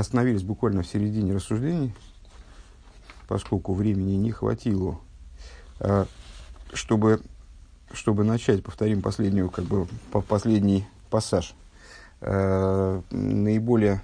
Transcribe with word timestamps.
остановились 0.00 0.42
буквально 0.42 0.82
в 0.82 0.86
середине 0.86 1.34
рассуждений, 1.34 1.94
поскольку 3.26 3.74
времени 3.74 4.16
не 4.16 4.30
хватило, 4.30 4.98
э, 5.80 6.04
чтобы, 6.72 7.20
чтобы 7.92 8.24
начать, 8.24 8.62
повторим 8.62 9.02
последнюю, 9.02 9.50
как 9.50 9.64
бы, 9.64 9.86
последний 10.28 10.86
пассаж. 11.10 11.54
Э, 12.20 13.00
наиболее 13.10 14.00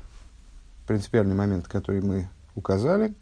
принципиальный 0.86 1.34
момент, 1.34 1.66
который 1.66 2.02
мы 2.02 2.28
указали, 2.54 3.14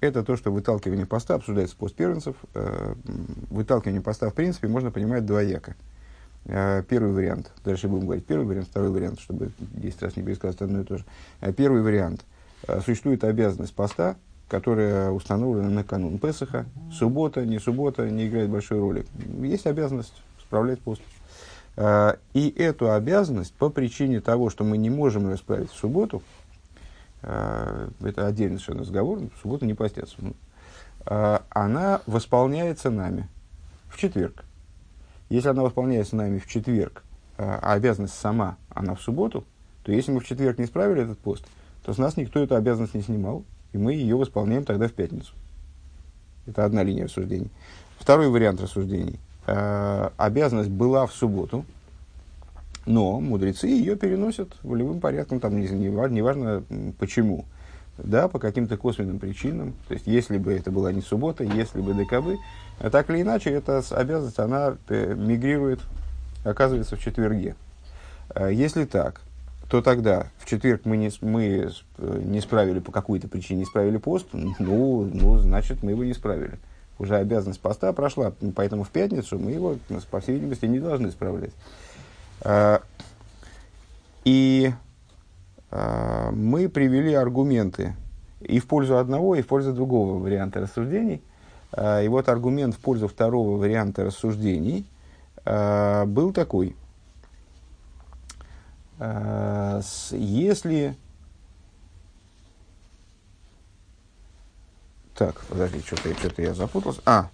это 0.00 0.22
то, 0.22 0.36
что 0.36 0.52
выталкивание 0.52 1.06
поста 1.06 1.34
обсуждается 1.36 1.76
пост 1.76 1.94
первенцев. 1.94 2.36
Э, 2.54 2.94
выталкивание 3.50 4.02
поста, 4.02 4.30
в 4.30 4.34
принципе, 4.34 4.68
можно 4.68 4.90
понимать 4.90 5.24
двояко. 5.24 5.74
Э, 6.48 6.82
первый 6.88 7.12
вариант, 7.12 7.50
дальше 7.64 7.88
будем 7.88 8.04
говорить 8.04 8.24
первый 8.24 8.46
вариант, 8.46 8.68
второй 8.68 8.90
вариант, 8.90 9.20
чтобы 9.20 9.50
10 9.58 10.02
раз 10.02 10.16
не 10.16 10.22
пересказывать 10.22 10.62
одно 10.62 10.80
и 10.80 10.84
то 10.84 10.98
же. 10.98 11.04
Э, 11.40 11.52
первый 11.52 11.82
вариант. 11.82 12.24
Существует 12.84 13.22
обязанность 13.22 13.74
поста, 13.74 14.16
которая 14.48 15.10
установлена 15.10 15.68
на 15.68 15.84
канун 15.84 16.18
Песаха. 16.18 16.64
Суббота, 16.90 17.44
не 17.44 17.58
суббота, 17.58 18.08
не 18.08 18.26
играет 18.26 18.48
большой 18.48 18.80
роли. 18.80 19.06
Есть 19.40 19.66
обязанность 19.66 20.14
справлять 20.40 20.80
пост. 20.80 21.02
И 22.32 22.54
эту 22.56 22.90
обязанность 22.90 23.52
по 23.52 23.68
причине 23.68 24.20
того, 24.20 24.48
что 24.48 24.64
мы 24.64 24.78
не 24.78 24.88
можем 24.88 25.30
ее 25.30 25.36
справить 25.36 25.70
в 25.70 25.76
субботу, 25.76 26.22
это 27.20 28.26
отдельный 28.26 28.58
совершенно 28.58 28.80
разговор, 28.80 29.18
в 29.18 29.42
субботу 29.42 29.66
не 29.66 29.74
постятся, 29.74 30.16
она 31.04 32.00
восполняется 32.06 32.90
нами 32.90 33.28
в 33.90 33.98
четверг. 33.98 34.44
Если 35.28 35.48
она 35.48 35.62
восполняется 35.62 36.16
нами 36.16 36.38
в 36.38 36.46
четверг, 36.46 37.02
э, 37.38 37.42
а 37.44 37.72
обязанность 37.72 38.14
сама, 38.14 38.56
она 38.70 38.94
в 38.94 39.02
субботу, 39.02 39.44
то 39.82 39.92
если 39.92 40.12
мы 40.12 40.20
в 40.20 40.26
четверг 40.26 40.58
не 40.58 40.66
справили 40.66 41.02
этот 41.02 41.18
пост, 41.18 41.44
то 41.84 41.92
с 41.92 41.98
нас 41.98 42.16
никто 42.16 42.40
эту 42.40 42.54
обязанность 42.54 42.94
не 42.94 43.02
снимал, 43.02 43.44
и 43.72 43.78
мы 43.78 43.94
ее 43.94 44.16
восполняем 44.16 44.64
тогда 44.64 44.88
в 44.88 44.92
пятницу. 44.92 45.32
Это 46.46 46.64
одна 46.64 46.82
линия 46.82 47.04
рассуждений. 47.04 47.50
Второй 47.98 48.28
вариант 48.28 48.60
рассуждений. 48.60 49.18
Обязанность 49.46 50.70
была 50.70 51.06
в 51.06 51.12
субботу, 51.12 51.64
но 52.84 53.20
мудрецы 53.20 53.66
ее 53.66 53.96
переносят 53.96 54.56
волевым 54.62 55.00
порядком, 55.00 55.40
там 55.40 55.60
не, 55.60 55.68
не, 55.68 55.88
не 55.88 56.22
важно 56.22 56.62
почему, 56.98 57.44
да, 57.98 58.28
по 58.28 58.38
каким-то 58.38 58.76
косвенным 58.76 59.18
причинам. 59.18 59.74
То 59.88 59.94
есть, 59.94 60.06
если 60.06 60.38
бы 60.38 60.52
это 60.52 60.70
была 60.70 60.92
не 60.92 61.00
суббота, 61.00 61.44
если 61.44 61.80
бы 61.80 61.94
ДКБ, 61.94 62.40
а 62.78 62.90
так 62.90 63.10
или 63.10 63.22
иначе, 63.22 63.50
эта 63.50 63.82
обязанность, 63.90 64.38
она 64.38 64.76
э, 64.88 65.14
мигрирует, 65.14 65.80
оказывается 66.44 66.96
в 66.96 67.00
четверге. 67.00 67.56
А 68.28 68.48
если 68.48 68.84
так, 68.84 69.20
то 69.68 69.82
тогда 69.82 70.28
в 70.38 70.46
четверг 70.46 70.82
мы 70.84 70.96
не, 70.96 71.10
мы 71.20 71.72
не 71.98 72.40
справили 72.40 72.78
по 72.78 72.92
какой-то 72.92 73.28
причине, 73.28 73.60
не 73.60 73.64
справили 73.64 73.96
пост, 73.96 74.28
ну, 74.32 75.08
ну, 75.12 75.38
значит, 75.38 75.82
мы 75.82 75.92
его 75.92 76.04
не 76.04 76.14
справили. 76.14 76.58
Уже 76.98 77.16
обязанность 77.16 77.60
поста 77.60 77.92
прошла, 77.92 78.32
поэтому 78.54 78.84
в 78.84 78.90
пятницу 78.90 79.38
мы 79.38 79.50
его, 79.50 79.76
по 80.10 80.20
всей 80.20 80.36
видимости, 80.36 80.66
не 80.66 80.78
должны 80.78 81.10
справлять. 81.10 81.52
А, 82.42 82.80
и 84.24 84.72
мы 85.70 86.68
привели 86.68 87.14
аргументы 87.14 87.94
и 88.40 88.58
в 88.58 88.66
пользу 88.66 88.98
одного, 88.98 89.34
и 89.34 89.42
в 89.42 89.46
пользу 89.46 89.72
другого 89.72 90.18
варианта 90.18 90.60
рассуждений. 90.60 91.22
А, 91.72 92.00
и 92.00 92.08
вот 92.08 92.28
аргумент 92.28 92.74
в 92.74 92.78
пользу 92.78 93.08
второго 93.08 93.58
варианта 93.58 94.04
рассуждений 94.04 94.86
был 95.44 96.32
такой. 96.32 96.74
Если... 100.10 100.96
Так, 105.14 105.40
подожди, 105.48 105.80
что-то, 105.80 106.14
что 106.14 106.42
я 106.42 106.54
запутался. 106.54 107.00
А, 107.04 107.28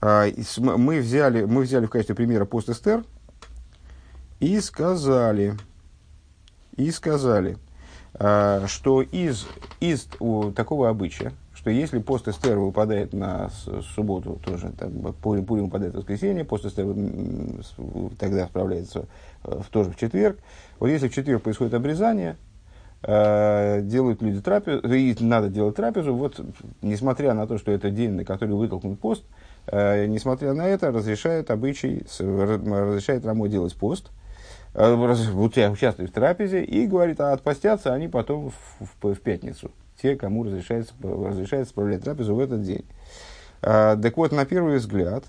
мы 0.00 1.00
взяли, 1.00 1.44
мы 1.44 1.62
взяли 1.62 1.86
в 1.86 1.90
качестве 1.90 2.14
примера 2.14 2.44
пост 2.44 2.68
Эстер, 2.68 3.04
и 4.40 4.60
сказали, 4.60 5.56
и 6.76 6.90
сказали, 6.90 7.56
э, 8.14 8.64
что 8.66 9.02
из, 9.02 9.46
из 9.80 10.08
такого 10.54 10.88
обычая, 10.88 11.32
что 11.54 11.70
если 11.70 11.98
пост 11.98 12.28
Эстер 12.28 12.58
выпадает 12.58 13.12
на 13.12 13.50
субботу, 13.94 14.40
тоже 14.44 14.72
там, 14.78 15.14
Пурим, 15.22 15.46
Пурим 15.46 15.64
выпадает 15.66 15.94
в 15.94 15.98
воскресенье, 15.98 16.44
пост 16.44 16.66
Эстер 16.66 16.86
тогда 18.18 18.46
справляется 18.46 19.06
в, 19.42 19.64
тоже 19.70 19.90
в 19.90 19.96
четверг. 19.96 20.38
Вот 20.78 20.88
если 20.88 21.08
в 21.08 21.14
четверг 21.14 21.42
происходит 21.42 21.74
обрезание, 21.74 22.36
э, 23.02 23.80
делают 23.82 24.20
люди 24.20 24.40
трапезу, 24.40 24.92
и 24.92 25.16
надо 25.20 25.48
делать 25.48 25.76
трапезу, 25.76 26.14
вот 26.14 26.40
несмотря 26.82 27.34
на 27.34 27.46
то, 27.46 27.56
что 27.56 27.72
это 27.72 27.90
день, 27.90 28.12
на 28.12 28.24
который 28.24 28.56
вытолкнут 28.56 28.98
пост, 29.00 29.24
э, 29.66 30.06
несмотря 30.06 30.52
на 30.54 30.66
это, 30.66 30.90
разрешает 30.90 31.50
обычай, 31.50 32.04
разрешает 32.18 33.24
Рамо 33.24 33.48
делать 33.48 33.74
пост– 33.74 34.10
Э, 34.74 34.92
участвует 34.92 36.10
в 36.10 36.12
трапезе 36.12 36.64
и 36.64 36.86
говорит, 36.86 37.20
а 37.20 37.32
отпостятся 37.32 37.94
они 37.94 38.08
потом 38.08 38.50
в, 38.50 38.86
в, 39.02 39.14
в 39.14 39.20
пятницу. 39.20 39.70
Те, 40.02 40.16
кому 40.16 40.42
разрешается, 40.42 40.92
разрешается 41.00 41.70
справлять 41.70 42.02
трапезу 42.02 42.34
в 42.34 42.40
этот 42.40 42.62
день. 42.62 42.84
А, 43.62 43.96
так 43.96 44.16
вот, 44.16 44.32
на 44.32 44.44
первый 44.44 44.78
взгляд, 44.78 45.24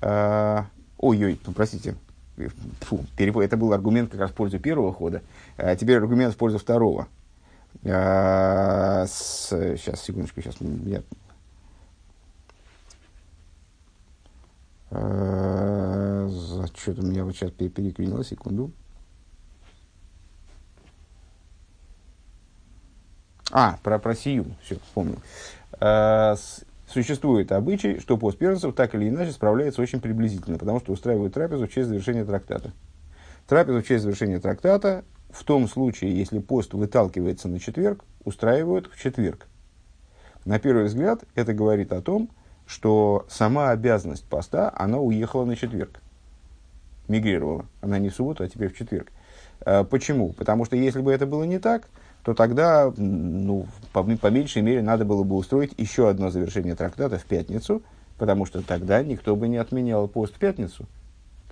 а, 0.00 0.66
ой-ой, 0.96 1.38
простите, 1.54 1.94
фу, 2.80 3.04
перепо, 3.18 3.42
это 3.42 3.58
был 3.58 3.74
аргумент 3.74 4.10
как 4.10 4.20
раз 4.20 4.30
в 4.30 4.34
пользу 4.34 4.58
первого 4.58 4.94
хода, 4.94 5.20
а 5.58 5.76
теперь 5.76 5.98
аргумент 5.98 6.32
в 6.32 6.38
пользу 6.38 6.58
второго. 6.58 7.06
А, 7.84 9.04
с, 9.06 9.48
сейчас, 9.76 10.00
секундочку, 10.00 10.40
сейчас 10.40 10.56
я 10.86 11.02
Uh, 14.88 16.66
что-то 16.76 17.02
меня 17.02 17.24
вот 17.24 17.34
сейчас 17.34 17.50
переклинило, 17.50 18.24
секунду. 18.24 18.70
А, 23.58 23.78
про, 23.82 23.98
про 23.98 24.14
сию, 24.14 24.44
все, 24.62 24.76
помню. 24.92 25.16
Э, 25.80 26.34
существует 26.86 27.52
обычай, 27.52 28.00
что 28.00 28.18
пост 28.18 28.36
первенцев 28.36 28.74
так 28.74 28.94
или 28.94 29.08
иначе 29.08 29.32
справляется 29.32 29.80
очень 29.80 29.98
приблизительно, 29.98 30.58
потому 30.58 30.78
что 30.78 30.92
устраивают 30.92 31.32
трапезу 31.32 31.66
в 31.66 31.72
честь 31.72 31.88
завершения 31.88 32.26
трактата. 32.26 32.72
Трапезу 33.46 33.80
в 33.80 33.86
честь 33.86 34.02
завершения 34.02 34.40
трактата 34.40 35.04
в 35.30 35.42
том 35.42 35.68
случае, 35.68 36.14
если 36.14 36.38
пост 36.38 36.74
выталкивается 36.74 37.48
на 37.48 37.58
четверг, 37.58 38.04
устраивают 38.26 38.90
в 38.92 39.00
четверг. 39.00 39.46
На 40.44 40.58
первый 40.58 40.84
взгляд, 40.84 41.24
это 41.34 41.54
говорит 41.54 41.94
о 41.94 42.02
том, 42.02 42.28
что 42.66 43.24
сама 43.30 43.70
обязанность 43.70 44.26
поста, 44.26 44.70
она 44.76 44.98
уехала 44.98 45.46
на 45.46 45.56
четверг. 45.56 46.02
Мигрировала. 47.08 47.64
Она 47.80 47.98
не 47.98 48.10
в 48.10 48.14
субботу, 48.14 48.44
а 48.44 48.48
теперь 48.48 48.68
в 48.68 48.76
четверг. 48.76 49.10
Э, 49.64 49.82
почему? 49.82 50.34
Потому 50.34 50.66
что 50.66 50.76
если 50.76 51.00
бы 51.00 51.10
это 51.10 51.24
было 51.24 51.44
не 51.44 51.58
так, 51.58 51.88
то 52.26 52.34
тогда, 52.34 52.92
ну, 52.96 53.68
по, 53.92 54.02
по 54.02 54.26
меньшей 54.26 54.60
мере, 54.60 54.82
надо 54.82 55.04
было 55.04 55.22
бы 55.22 55.36
устроить 55.36 55.72
еще 55.76 56.08
одно 56.08 56.28
завершение 56.28 56.74
трактата 56.74 57.18
в 57.18 57.24
пятницу, 57.24 57.82
потому 58.18 58.46
что 58.46 58.62
тогда 58.62 59.00
никто 59.04 59.36
бы 59.36 59.46
не 59.46 59.58
отменял 59.58 60.08
пост 60.08 60.34
в 60.34 60.38
пятницу. 60.40 60.86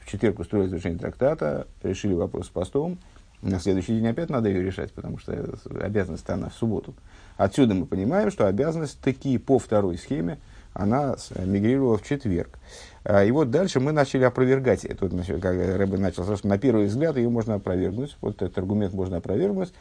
В 0.00 0.10
четверг 0.10 0.40
устроили 0.40 0.66
завершение 0.66 0.98
трактата, 0.98 1.68
решили 1.84 2.14
вопрос 2.14 2.46
с 2.46 2.48
постом, 2.48 2.98
на 3.40 3.60
следующий 3.60 3.92
день 3.92 4.08
опять 4.08 4.30
надо 4.30 4.48
ее 4.48 4.64
решать, 4.64 4.90
потому 4.92 5.18
что 5.18 5.32
обязанность 5.80 6.28
она 6.28 6.48
в 6.48 6.54
субботу. 6.54 6.92
Отсюда 7.36 7.74
мы 7.74 7.86
понимаем, 7.86 8.32
что 8.32 8.48
обязанность 8.48 8.98
таки 9.00 9.38
по 9.38 9.60
второй 9.60 9.96
схеме, 9.96 10.38
она 10.72 11.14
мигрировала 11.36 11.98
в 11.98 12.02
четверг. 12.02 12.58
А, 13.04 13.22
и 13.22 13.30
вот 13.30 13.50
дальше 13.50 13.78
мы 13.78 13.92
начали 13.92 14.24
опровергать, 14.24 14.84
это 14.84 15.08
как 15.08 15.54
Рэбе 15.54 15.98
начал, 15.98 16.36
что 16.36 16.48
на 16.48 16.58
первый 16.58 16.86
взгляд 16.86 17.16
ее 17.16 17.28
можно 17.28 17.54
опровергнуть, 17.54 18.16
вот 18.20 18.42
этот 18.42 18.58
аргумент 18.58 18.92
можно 18.92 19.18
опровергнуть, 19.18 19.72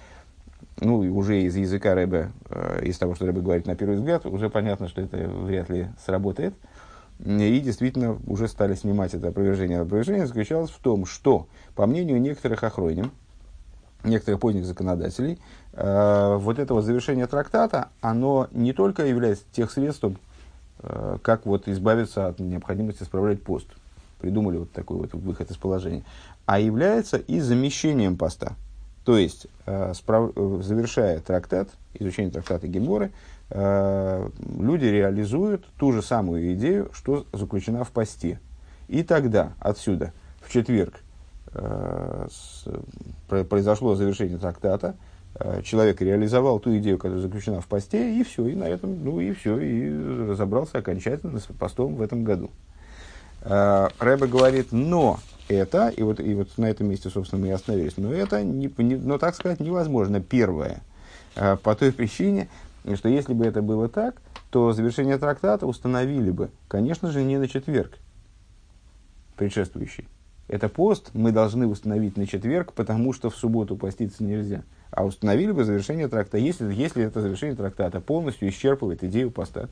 ну, 0.80 1.04
и 1.04 1.10
уже 1.10 1.42
из 1.42 1.56
языка 1.56 1.94
Рэбе, 1.94 2.32
э, 2.50 2.86
из 2.86 2.98
того, 2.98 3.16
что 3.16 3.26
Рэбе 3.26 3.42
говорит 3.42 3.68
на 3.68 3.76
первый 3.76 3.98
взгляд, 3.98 4.26
уже 4.26 4.50
понятно, 4.50 4.88
что 4.88 5.02
это 5.02 5.18
вряд 5.18 5.70
ли 5.70 5.88
сработает. 6.04 6.56
И 7.20 7.60
действительно 7.60 8.18
уже 8.26 8.48
стали 8.48 8.74
снимать 8.74 9.14
это 9.14 9.30
опровержение. 9.30 9.80
Опровержение 9.80 10.26
заключалось 10.26 10.72
в 10.72 10.80
том, 10.80 11.06
что, 11.06 11.48
по 11.76 11.86
мнению 11.86 12.20
некоторых 12.20 12.64
охроним, 12.64 13.12
некоторых 14.04 14.42
поздних 14.42 14.66
законодателей, 14.66 15.40
э, 15.74 16.36
вот 16.38 16.60
этого 16.60 16.82
завершения 16.82 17.28
трактата, 17.28 17.90
оно 18.02 18.48
не 18.52 18.74
только 18.74 19.06
является 19.06 19.46
тех 19.52 19.72
средством, 19.72 20.18
э, 20.80 21.18
как 21.22 21.46
вот 21.46 21.68
избавиться 21.68 22.28
от 22.28 22.40
необходимости 22.40 23.04
справлять 23.04 23.42
пост. 23.44 23.68
Придумали 24.20 24.58
вот 24.58 24.72
такой 24.72 24.98
вот 24.98 25.14
выход 25.14 25.52
из 25.52 25.58
положения. 25.58 26.04
А 26.46 26.60
является 26.60 27.18
и 27.18 27.40
замещением 27.40 28.18
поста. 28.18 28.54
То 29.06 29.18
есть, 29.18 29.48
э, 29.66 29.94
справ... 29.94 30.32
завершая 30.62 31.20
трактат, 31.20 31.70
изучение 31.94 32.32
трактата 32.32 32.68
Геморы, 32.68 33.12
э, 33.50 34.30
люди 34.60 34.86
реализуют 34.86 35.66
ту 35.78 35.92
же 35.92 36.02
самую 36.02 36.54
идею, 36.54 36.90
что 36.94 37.26
заключена 37.34 37.84
в 37.84 37.92
посте. 37.92 38.40
И 38.88 39.04
тогда 39.04 39.54
отсюда, 39.60 40.14
в 40.42 40.52
четверг, 40.52 41.00
э, 41.54 42.28
произошло 43.28 43.96
завершение 43.96 44.38
трактата, 44.38 44.96
Э, 45.36 45.62
человек 45.64 46.00
реализовал 46.02 46.60
ту 46.60 46.78
идею, 46.78 46.98
которая 46.98 47.20
заключена 47.20 47.60
в 47.62 47.68
посте, 47.68 48.20
и 48.20 48.24
все, 48.24 48.46
и 48.48 48.56
на 48.56 48.66
этом, 48.66 49.04
ну 49.04 49.20
и 49.20 49.34
все, 49.34 49.58
и 49.60 50.30
разобрался 50.30 50.78
окончательно 50.78 51.40
с 51.40 51.44
постом 51.44 51.96
в 51.96 52.02
этом 52.02 52.24
году. 52.24 52.52
Э, 53.42 53.88
Рэбе 54.00 54.28
говорит, 54.28 54.68
но 54.72 55.20
это, 55.48 55.90
и 55.90 56.04
вот, 56.04 56.20
и 56.20 56.34
вот 56.34 56.58
на 56.58 56.66
этом 56.66 56.90
месте, 56.90 57.10
собственно, 57.10 57.42
мы 57.42 57.50
и 57.50 57.52
остановились, 57.52 57.98
но 57.98 58.14
это, 58.14 58.44
не, 58.44 58.72
не, 58.78 58.96
но 58.96 59.18
так 59.18 59.36
сказать, 59.36 59.60
невозможно. 59.60 60.22
Первое, 60.22 60.82
э, 61.36 61.58
по 61.58 61.76
той 61.76 61.92
причине, 61.92 62.50
что 62.96 63.10
если 63.10 63.34
бы 63.34 63.46
это 63.46 63.62
было 63.62 63.90
так, 63.90 64.22
то 64.50 64.72
завершение 64.74 65.18
трактата 65.18 65.66
установили 65.66 66.32
бы, 66.32 66.50
конечно 66.68 67.12
же, 67.12 67.24
не 67.24 67.38
на 67.38 67.48
четверг 67.48 67.98
предшествующий. 69.36 70.08
Это 70.48 70.70
пост 70.70 71.12
мы 71.14 71.32
должны 71.32 71.68
установить 71.68 72.18
на 72.18 72.28
четверг, 72.28 72.74
потому 72.74 73.14
что 73.14 73.30
в 73.30 73.36
субботу 73.36 73.76
поститься 73.76 74.24
нельзя 74.24 74.64
а 74.96 75.06
установили 75.06 75.52
бы 75.52 75.64
завершение 75.64 76.08
трактата. 76.08 76.38
Если, 76.38 76.72
если 76.74 77.04
это 77.04 77.22
завершение 77.22 77.56
трактата 77.56 78.00
полностью 78.00 78.48
исчерпывает 78.50 79.04
идею 79.04 79.32
поста, 79.32 79.70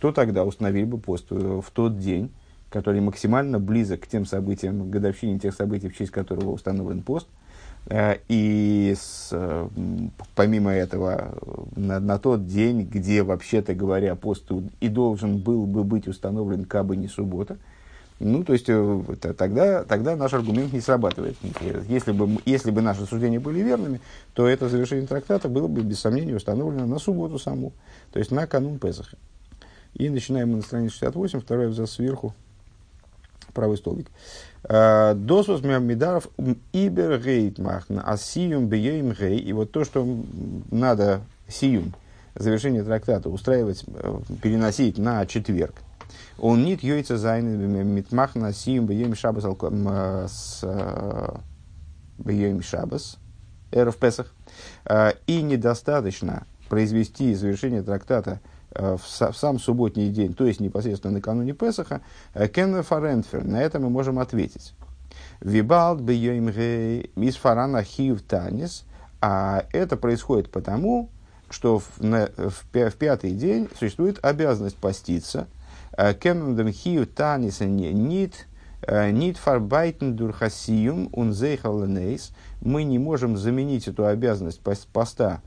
то 0.00 0.12
тогда 0.12 0.44
установили 0.44 0.84
бы 0.84 0.98
пост 0.98 1.26
э, 1.30 1.34
в 1.64 1.70
тот 1.70 1.98
день, 1.98 2.30
который 2.70 3.00
максимально 3.00 3.58
близок 3.58 4.00
к 4.00 4.06
тем 4.06 4.26
событиям, 4.26 4.90
годовщине 4.90 5.38
тех 5.38 5.54
событий, 5.54 5.88
в 5.88 5.96
честь 5.96 6.10
которого 6.10 6.50
установлен 6.50 7.02
пост. 7.02 7.28
Э, 7.88 8.16
и 8.28 8.94
с, 8.98 9.28
э, 9.32 9.68
помимо 10.34 10.72
этого, 10.72 11.38
на, 11.76 12.00
на 12.00 12.18
тот 12.18 12.46
день, 12.46 12.82
где, 12.82 13.22
вообще-то 13.22 13.74
говоря, 13.74 14.14
пост 14.16 14.50
и 14.80 14.88
должен 14.88 15.38
был 15.38 15.66
бы 15.66 15.84
быть 15.84 16.08
установлен, 16.08 16.64
кабы 16.64 16.96
не 16.96 17.08
суббота, 17.08 17.58
ну, 18.18 18.44
то 18.44 18.54
есть, 18.54 18.66
э, 18.68 19.02
тогда, 19.36 19.84
тогда 19.84 20.16
наш 20.16 20.32
аргумент 20.32 20.72
не 20.72 20.80
срабатывает. 20.80 21.36
Если 21.86 22.12
бы, 22.12 22.40
если 22.46 22.70
бы 22.70 22.80
наши 22.80 23.04
суждения 23.04 23.38
были 23.38 23.60
верными, 23.60 24.00
то 24.32 24.46
это 24.46 24.68
завершение 24.68 25.06
трактата 25.06 25.48
было 25.48 25.68
бы, 25.68 25.82
без 25.82 26.00
сомнения, 26.00 26.34
установлено 26.34 26.86
на 26.86 26.98
субботу 26.98 27.38
саму, 27.38 27.72
то 28.12 28.18
есть 28.18 28.30
на 28.30 28.46
канун 28.46 28.78
Песаха. 28.78 29.18
И 29.94 30.08
начинаем 30.08 30.50
мы 30.50 30.56
на 30.56 30.62
странице 30.62 30.94
68, 30.96 31.40
второй 31.40 31.66
абзац 31.66 31.90
сверху, 31.90 32.34
правый 33.56 33.78
столбик. 33.78 34.08
«Э, 34.68 35.14
Досус 35.14 35.62
мидаров 35.62 36.28
ибер 36.72 37.18
гейтмахна, 37.18 38.02
а 38.06 38.16
сиюм 38.16 38.68
бейм 38.68 39.12
гей. 39.12 39.38
И 39.38 39.52
вот 39.52 39.72
то, 39.72 39.84
что 39.84 40.06
надо 40.70 41.22
сиюм, 41.48 41.94
завершение 42.34 42.84
трактата, 42.84 43.30
устраивать, 43.30 43.84
э, 43.88 44.18
переносить 44.42 44.98
на 44.98 45.24
четверг, 45.26 45.74
он 46.38 46.64
нит 46.64 46.82
йойца 46.82 47.16
зайн 47.16 47.46
митмах 47.94 48.34
на 48.34 48.52
сим 48.52 48.86
бьем 48.86 49.16
шабас 49.16 49.44
с 50.30 51.40
бьем 52.18 52.62
шабас 52.62 53.16
эров 53.72 53.96
песах. 53.96 54.34
И 55.26 55.42
недостаточно 55.42 56.46
произвести 56.68 57.34
завершение 57.34 57.82
трактата 57.82 58.40
в, 58.70 59.00
сам 59.06 59.58
субботний 59.58 60.10
день, 60.10 60.34
то 60.34 60.46
есть 60.46 60.60
непосредственно 60.60 61.14
накануне 61.14 61.52
Песаха, 61.52 62.00
Кен 62.34 62.82
Фарентфер, 62.82 63.44
на 63.44 63.62
это 63.62 63.78
мы 63.78 63.90
можем 63.90 64.18
ответить. 64.18 64.74
Вибалд 65.40 66.00
бьем 66.00 66.48
из 66.48 67.36
фарана 67.36 67.82
хив 67.82 68.22
танис, 68.22 68.84
а 69.20 69.64
это 69.72 69.96
происходит 69.96 70.50
потому, 70.50 71.10
что 71.48 71.78
в, 71.78 72.00
на, 72.00 72.28
в, 72.36 72.64
в 72.72 72.94
пятый 72.94 73.30
день 73.32 73.68
существует 73.78 74.18
обязанность 74.24 74.76
поститься, 74.76 75.46
Кемендем 75.96 76.70
хию 76.72 77.06
танис 77.06 77.60
нит 77.60 78.46
нит 78.86 79.36
фарбайтен 79.38 80.14
дурхасиюм 80.14 81.08
унзейхаленейс. 81.12 82.32
Мы 82.60 82.84
не 82.84 82.98
можем 82.98 83.36
заменить 83.36 83.88
эту 83.88 84.06
обязанность 84.06 84.60
поста 84.92 85.40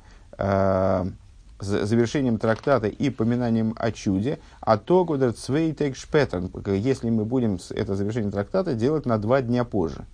завершением 1.60 2.38
трактата 2.38 2.88
и 2.88 3.10
поминанием 3.10 3.74
о 3.78 3.92
чуде, 3.92 4.40
а 4.62 4.78
то 4.78 5.06
гудер 5.06 5.34
цвейтек 5.34 5.96
шпетен, 5.96 6.52
если 6.68 7.10
мы 7.10 7.26
будем 7.26 7.60
это 7.72 7.96
завершение 7.96 8.32
трактата 8.32 8.74
делать 8.74 9.06
на 9.06 9.18
два 9.18 9.42
дня 9.42 9.64
позже. 9.64 10.06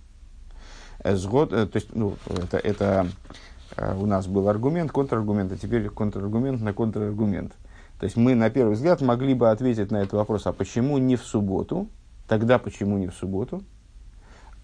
Сгод, 1.04 1.50
то 1.50 1.70
есть, 1.72 1.94
ну, 1.94 2.16
это, 2.26 2.58
это 2.58 3.06
у 3.76 4.06
нас 4.06 4.26
был 4.26 4.48
аргумент, 4.48 4.90
контраргумент, 4.90 5.52
а 5.52 5.56
теперь 5.56 5.88
контраргумент 5.88 6.60
на 6.62 6.72
контраргумент. 6.72 7.52
То 8.00 8.04
есть 8.04 8.16
мы 8.16 8.34
на 8.34 8.50
первый 8.50 8.74
взгляд 8.74 9.00
могли 9.00 9.34
бы 9.34 9.50
ответить 9.50 9.90
на 9.90 9.98
этот 9.98 10.14
вопрос, 10.14 10.46
а 10.46 10.52
почему 10.52 10.98
не 10.98 11.16
в 11.16 11.22
субботу? 11.22 11.88
Тогда 12.28 12.58
почему 12.58 12.98
не 12.98 13.08
в 13.08 13.14
субботу? 13.14 13.62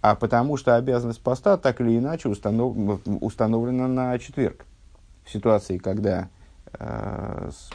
А 0.00 0.16
потому 0.16 0.56
что 0.56 0.74
обязанность 0.74 1.22
поста 1.22 1.56
так 1.56 1.80
или 1.80 1.96
иначе 1.96 2.28
установ, 2.28 2.76
установлена 3.20 3.86
на 3.86 4.18
четверг. 4.18 4.66
В 5.24 5.30
ситуации, 5.30 5.78
когда 5.78 6.22
э, 6.22 6.26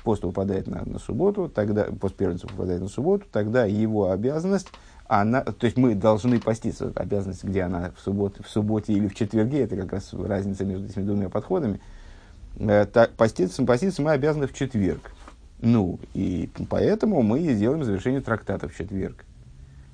пост 0.04 0.24
выпадает 0.24 0.68
на, 0.68 0.84
на 0.86 1.00
субботу, 1.00 1.50
тогда 1.50 1.86
пост 1.86 2.16
первенца 2.16 2.48
выпадает 2.48 2.82
на 2.82 2.88
субботу, 2.88 3.26
тогда 3.32 3.66
его 3.66 4.12
обязанность, 4.12 4.68
она, 5.08 5.42
то 5.42 5.66
есть 5.66 5.78
мы 5.78 5.96
должны 5.96 6.40
поститься, 6.40 6.92
обязанность, 6.96 7.44
где 7.44 7.62
она 7.62 7.92
в, 7.96 8.02
субботу, 8.02 8.44
в 8.44 8.50
субботе 8.50 8.94
или 8.94 9.08
в 9.08 9.16
четверге, 9.16 9.62
это 9.62 9.76
как 9.78 9.94
раз 9.94 10.14
разница 10.14 10.66
между 10.66 10.88
этими 10.88 11.04
двумя 11.04 11.30
подходами, 11.30 11.80
э, 12.58 12.86
так, 12.92 13.12
поститься, 13.12 13.64
поститься 13.64 14.02
мы 14.02 14.12
обязаны 14.12 14.48
в 14.48 14.54
четверг. 14.54 15.12
Ну, 15.60 16.00
и 16.14 16.50
поэтому 16.70 17.22
мы 17.24 17.40
сделаем 17.40 17.84
завершение 17.84 18.22
трактата 18.22 18.68
в 18.68 18.76
четверг. 18.76 19.27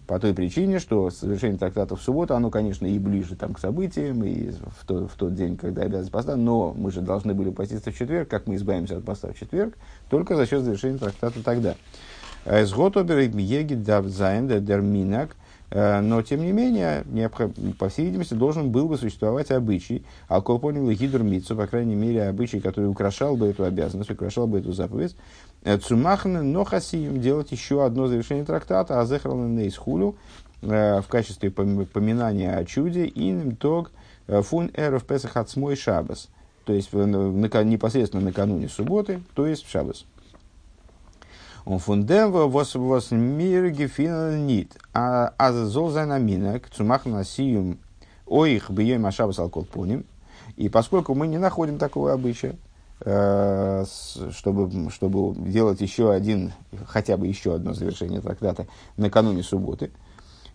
По 0.07 0.19
той 0.19 0.33
причине, 0.33 0.79
что 0.79 1.09
завершение 1.09 1.57
трактата 1.57 1.95
в 1.95 2.01
субботу, 2.01 2.35
оно, 2.35 2.50
конечно, 2.50 2.85
и 2.85 3.00
ближе 3.00 3.35
там, 3.35 3.53
к 3.53 3.59
событиям, 3.59 4.23
и 4.23 4.51
в, 4.51 4.85
то, 4.85 5.07
в 5.07 5.13
тот 5.13 5.33
день, 5.33 5.55
когда 5.55 5.83
обязанность 5.83 6.11
поста, 6.11 6.35
но 6.35 6.73
мы 6.77 6.91
же 6.91 7.01
должны 7.01 7.33
были 7.33 7.51
поститься 7.51 7.91
в 7.91 7.97
четверг, 7.97 8.27
как 8.27 8.45
мы 8.47 8.55
избавимся 8.55 8.97
от 8.97 9.05
поста 9.05 9.31
в 9.31 9.39
четверг, 9.39 9.77
только 10.09 10.35
за 10.35 10.45
счет 10.45 10.63
завершения 10.63 10.97
трактата 10.97 11.41
тогда. 11.41 11.75
Сготобер 12.45 13.19
еги 13.19 13.75
дабзайн 13.75 14.47
дерминак 14.47 15.38
но, 15.73 16.21
тем 16.21 16.41
не 16.41 16.51
менее, 16.51 17.03
по 17.79 17.89
всей 17.89 18.05
видимости, 18.05 18.35
должен 18.35 18.69
был 18.69 18.87
бы 18.87 18.95
существовать 18.95 19.49
обычай, 19.49 20.05
а 20.27 20.39
колпонил 20.39 20.87
гидр 20.91 21.23
по 21.55 21.65
крайней 21.65 21.95
мере, 21.95 22.27
обычай, 22.27 22.59
который 22.59 22.85
украшал 22.85 23.35
бы 23.35 23.47
эту 23.47 23.63
обязанность, 23.63 24.11
украшал 24.11 24.45
бы 24.45 24.59
эту 24.59 24.71
заповедь, 24.71 25.15
э, 25.63 25.77
цумахны, 25.79 26.43
но 26.43 26.63
хасием 26.63 27.19
делать 27.19 27.51
еще 27.51 27.83
одно 27.83 28.05
завершение 28.05 28.45
трактата, 28.45 29.01
а 29.01 29.05
зехрална 29.05 29.47
нейсхулю, 29.47 30.15
э, 30.61 31.01
в 31.01 31.07
качестве 31.07 31.49
поминания 31.49 32.55
о 32.55 32.65
чуде, 32.65 33.11
иным 33.13 33.55
тог 33.55 33.89
фун 34.27 34.69
эров 34.75 35.05
песах 35.05 35.37
от 35.37 35.49
смой 35.49 35.75
шабас, 35.75 36.29
то 36.65 36.73
есть 36.73 36.93
непосредственно 36.93 38.23
накануне 38.23 38.69
субботы, 38.69 39.21
то 39.33 39.47
есть 39.47 39.65
в 39.65 39.71
шабас. 39.71 40.05
Он 41.65 41.79
фундем 41.79 42.31
was 42.31 42.75
was 42.75 43.11
mir 43.11 43.71
gefinnen 43.71 44.45
нит. 44.45 44.77
А 44.93 45.33
а 45.37 45.51
зол 45.53 45.91
зайнамина 45.91 46.59
к 46.59 46.69
цумах 46.69 47.05
насиюм 47.05 47.79
оих 48.25 48.69
бьем 48.69 49.05
ашабас 49.05 49.39
алкотпуним. 49.39 50.05
И 50.57 50.69
поскольку 50.69 51.15
мы 51.15 51.27
не 51.27 51.37
находим 51.37 51.77
такого 51.77 52.13
обычая, 52.13 52.55
э, 53.01 53.85
чтобы, 54.31 54.91
чтобы 54.91 55.35
делать 55.49 55.81
еще 55.81 56.11
один, 56.11 56.51
хотя 56.85 57.17
бы 57.17 57.27
еще 57.27 57.55
одно 57.55 57.73
завершение 57.73 58.21
трактата 58.21 58.67
накануне 58.97 59.41
субботы, 59.41 59.91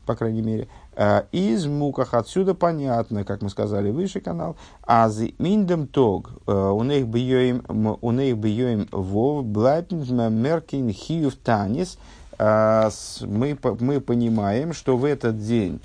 по 0.09 0.15
крайней 0.15 0.41
мере. 0.41 0.69
Э, 0.97 1.25
из 1.33 1.67
муках 1.67 2.15
отсюда 2.15 2.55
понятно, 2.55 3.25
как 3.25 3.43
мы 3.43 3.51
сказали 3.51 3.91
выше 3.91 4.21
канал, 4.21 4.57
а 4.83 5.11
з 5.11 5.35
миндем 5.39 5.87
тог 5.87 6.31
э, 6.47 6.51
у 6.51 6.83
них 6.83 7.07
бьем 7.07 7.63
у 8.01 8.11
них 8.11 8.39
бьем 8.39 8.89
вов 8.91 9.45
блайпнт 9.45 10.09
меркин 10.09 10.91
хиюв 10.93 11.37
танис 11.37 11.99
э, 12.39 12.91
мы 13.21 13.59
мы 13.81 14.01
понимаем, 14.01 14.73
что 14.73 14.97
в 14.97 15.05
этот 15.05 15.39
день 15.39 15.81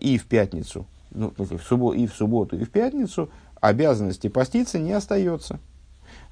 и 0.00 0.18
в 0.18 0.26
пятницу, 0.26 0.86
ну, 1.10 1.32
и 1.92 2.06
в 2.06 2.14
субботу, 2.14 2.56
и 2.56 2.64
в 2.64 2.70
пятницу 2.70 3.28
обязанности 3.60 4.28
поститься 4.28 4.78
не 4.78 4.92
остается. 4.92 5.58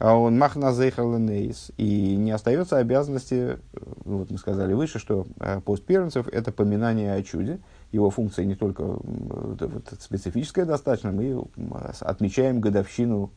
А 0.01 0.15
он 0.15 0.39
махна 0.39 0.73
зейхаленейс, 0.73 1.73
и 1.77 2.17
не 2.17 2.31
остается 2.31 2.79
обязанности, 2.79 3.35
э, 3.35 3.81
вот 4.07 4.31
мы 4.31 4.39
сказали 4.39 4.73
выше, 4.73 4.99
что 4.99 5.27
э, 5.39 5.61
пост 5.63 5.85
первенцев– 5.85 6.27
это 6.33 6.53
поминание 6.53 7.13
о 7.13 7.23
чуде, 7.23 7.59
его 7.93 8.09
функция 8.09 8.47
не 8.47 8.55
только 8.55 8.83
вот, 8.83 9.93
специфическая 10.01 10.65
достаточно, 10.65 11.13
мы 11.13 11.45
отмечаем 12.01 12.63
годовщину 12.63 13.31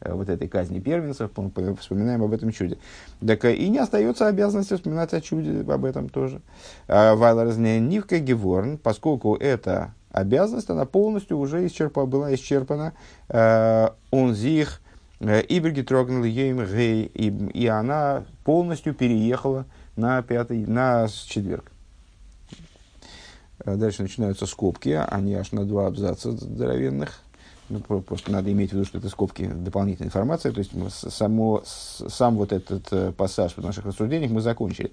э, 0.00 0.12
вот 0.12 0.28
этой 0.28 0.48
казни 0.48 0.80
первенцев, 0.80 1.30
вспоминаем 1.78 2.24
об 2.24 2.32
этом 2.32 2.50
чуде. 2.50 2.78
Так 3.24 3.44
и 3.44 3.68
не 3.68 3.78
остается 3.78 4.26
обязанности 4.26 4.74
вспоминать 4.74 5.14
о 5.14 5.20
чуде, 5.20 5.60
об 5.72 5.84
этом 5.84 6.08
тоже. 6.08 6.40
А 6.88 7.14
Вайлерзне 7.14 7.78
Нивка 7.78 8.18
Геворн, 8.18 8.78
поскольку 8.78 9.36
эта 9.36 9.94
обязанность, 10.10 10.68
она 10.68 10.84
полностью 10.84 11.38
уже 11.38 11.64
исчерпа, 11.64 12.06
была 12.06 12.34
исчерпана, 12.34 12.94
он 13.28 14.34
зих 14.34 14.80
Иберги 15.20 15.82
трогнул 15.82 16.24
ейм 16.24 16.64
гей, 16.64 17.04
и 17.06 17.66
она 17.66 18.24
полностью 18.44 18.94
переехала 18.94 19.66
на 19.96 20.22
пятый, 20.22 20.64
на 20.64 21.08
четверг. 21.08 21.72
Э, 23.64 23.76
дальше 23.76 24.02
начинаются 24.02 24.46
скобки, 24.46 24.90
они 24.90 25.34
аж 25.34 25.52
на 25.52 25.64
два 25.64 25.86
абзаца 25.86 26.32
здоровенных. 26.32 27.20
ну, 27.68 27.80
просто 27.80 28.30
надо 28.30 28.52
иметь 28.52 28.70
в 28.70 28.74
виду, 28.74 28.84
что 28.84 28.98
это 28.98 29.08
скобки 29.08 29.46
дополнительной 29.46 30.06
информации, 30.06 30.50
то 30.50 30.58
есть 30.58 30.72
само, 31.12 31.62
сам 31.64 32.36
вот 32.36 32.52
этот 32.52 32.86
э, 32.92 33.12
пассаж 33.12 33.54
в 33.56 33.62
наших 33.62 33.86
рассуждениях 33.86 34.30
мы 34.30 34.40
закончили. 34.40 34.90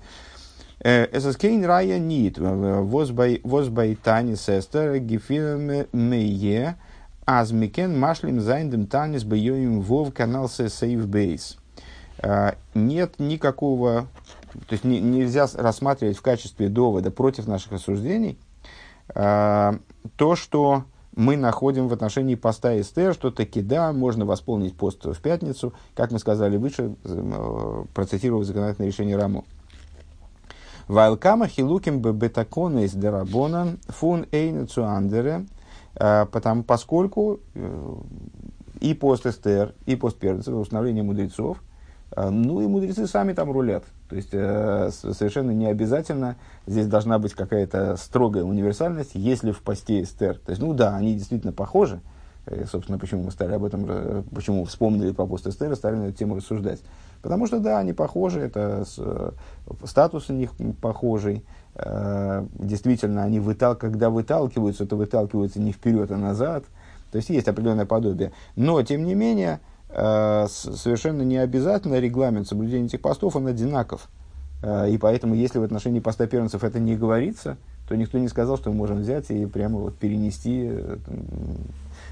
Эсэскейн 0.81 1.63
рая 1.63 1.99
нит, 1.99 2.37
возбай 2.37 3.95
тани 3.95 4.35
сестер, 4.35 4.97
гефилме 4.99 5.87
мее, 5.93 6.75
азмикен 7.25 7.99
машлим 7.99 8.39
зайндем 8.39 8.87
танис 8.87 9.23
бьёим 9.23 9.81
вов 9.81 10.13
канал 10.13 10.49
сейв 10.49 11.07
бейс. 11.07 11.57
Нет 12.73 13.19
никакого, 13.19 14.07
то 14.53 14.73
есть 14.73 14.83
не, 14.83 14.99
нельзя 14.99 15.47
рассматривать 15.53 16.17
в 16.17 16.21
качестве 16.21 16.69
довода 16.69 17.11
против 17.11 17.47
наших 17.47 17.73
рассуждений 17.73 18.37
то, 19.07 20.35
что 20.35 20.83
мы 21.15 21.37
находим 21.37 21.87
в 21.87 21.93
отношении 21.93 22.35
поста 22.35 22.79
Эстер, 22.79 23.13
что 23.13 23.31
таки 23.31 23.61
да, 23.61 23.93
можно 23.93 24.25
восполнить 24.25 24.75
пост 24.75 25.05
в 25.05 25.21
пятницу, 25.21 25.73
как 25.95 26.11
мы 26.11 26.19
сказали 26.19 26.57
выше, 26.57 26.95
э, 27.03 27.83
процитировав 27.93 28.43
законодательное 28.45 28.89
решение 28.89 29.15
Раму. 29.15 29.45
Вайлкама 30.87 31.47
хилуким 31.47 31.99
бетакона 31.99 32.79
из 32.79 32.93
дарабона 32.93 33.77
фун 33.87 34.25
эйна 34.31 34.67
цуандере, 34.67 35.31
э, 35.31 35.45
потому, 35.95 36.63
поскольку 36.63 37.39
э, 37.53 37.95
и 38.81 38.93
пост 38.93 39.25
Эстер, 39.25 39.73
и 39.85 39.95
пост 39.95 40.17
Перца, 40.17 40.55
установление 40.55 41.03
мудрецов, 41.03 41.61
ну 42.15 42.61
и 42.61 42.67
мудрецы 42.67 43.07
сами 43.07 43.33
там 43.33 43.51
рулят. 43.51 43.83
То 44.09 44.15
есть 44.15 44.29
э, 44.31 44.89
совершенно 44.91 45.51
не 45.51 45.65
обязательно 45.65 46.37
здесь 46.67 46.87
должна 46.87 47.17
быть 47.17 47.33
какая-то 47.33 47.97
строгая 47.97 48.43
универсальность, 48.43 49.11
если 49.15 49.51
в 49.51 49.61
посте 49.61 50.03
Эстер. 50.03 50.37
То 50.37 50.51
есть, 50.51 50.61
ну 50.61 50.73
да, 50.73 50.95
они 50.95 51.15
действительно 51.15 51.51
похожи. 51.51 51.99
И, 52.49 52.63
собственно, 52.65 52.99
почему 52.99 53.23
мы 53.23 53.31
стали 53.31 53.53
об 53.53 53.63
этом, 53.63 53.85
э, 53.87 54.23
почему 54.33 54.65
вспомнили 54.65 55.11
по 55.11 55.25
пост 55.25 55.47
Эстер 55.47 55.71
и 55.71 55.75
стали 55.75 55.95
на 55.95 56.03
эту 56.05 56.17
тему 56.17 56.35
рассуждать. 56.35 56.79
Потому 57.23 57.47
что, 57.47 57.59
да, 57.59 57.79
они 57.79 57.93
похожи, 57.93 58.39
это 58.39 58.85
э, 58.97 59.31
статус 59.85 60.29
у 60.29 60.33
них 60.33 60.51
похожий. 60.79 61.43
Э, 61.75 62.45
действительно, 62.53 63.23
они 63.23 63.39
вытал, 63.39 63.75
когда 63.75 64.09
выталкиваются, 64.09 64.85
то 64.85 64.95
выталкиваются 64.95 65.59
не 65.59 65.71
вперед, 65.71 66.11
а 66.11 66.17
назад. 66.17 66.65
То 67.11 67.17
есть 67.17 67.29
есть 67.29 67.47
определенное 67.47 67.85
подобие. 67.85 68.31
Но, 68.55 68.81
тем 68.81 69.05
не 69.05 69.15
менее, 69.15 69.59
Э, 69.97 70.47
совершенно 70.49 71.21
не 71.21 71.37
обязательно 71.37 71.99
регламент 71.99 72.49
соблюдения 72.49 72.87
этих 72.87 72.99
постов, 72.99 73.37
он 73.37 73.47
одинаков. 73.47 74.09
Э, 74.61 74.89
и 74.89 74.97
поэтому, 74.97 75.35
если 75.35 75.57
в 75.57 75.63
отношении 75.63 76.01
поста 76.01 76.27
первенцев 76.27 76.65
это 76.65 76.79
не 76.79 76.97
говорится, 76.97 77.55
то 77.87 77.95
никто 77.95 78.17
не 78.17 78.27
сказал, 78.27 78.57
что 78.57 78.71
мы 78.71 78.75
можем 78.75 78.99
взять 78.99 79.29
и 79.29 79.45
прямо 79.45 79.79
вот 79.79 79.95
перенести 79.95 80.71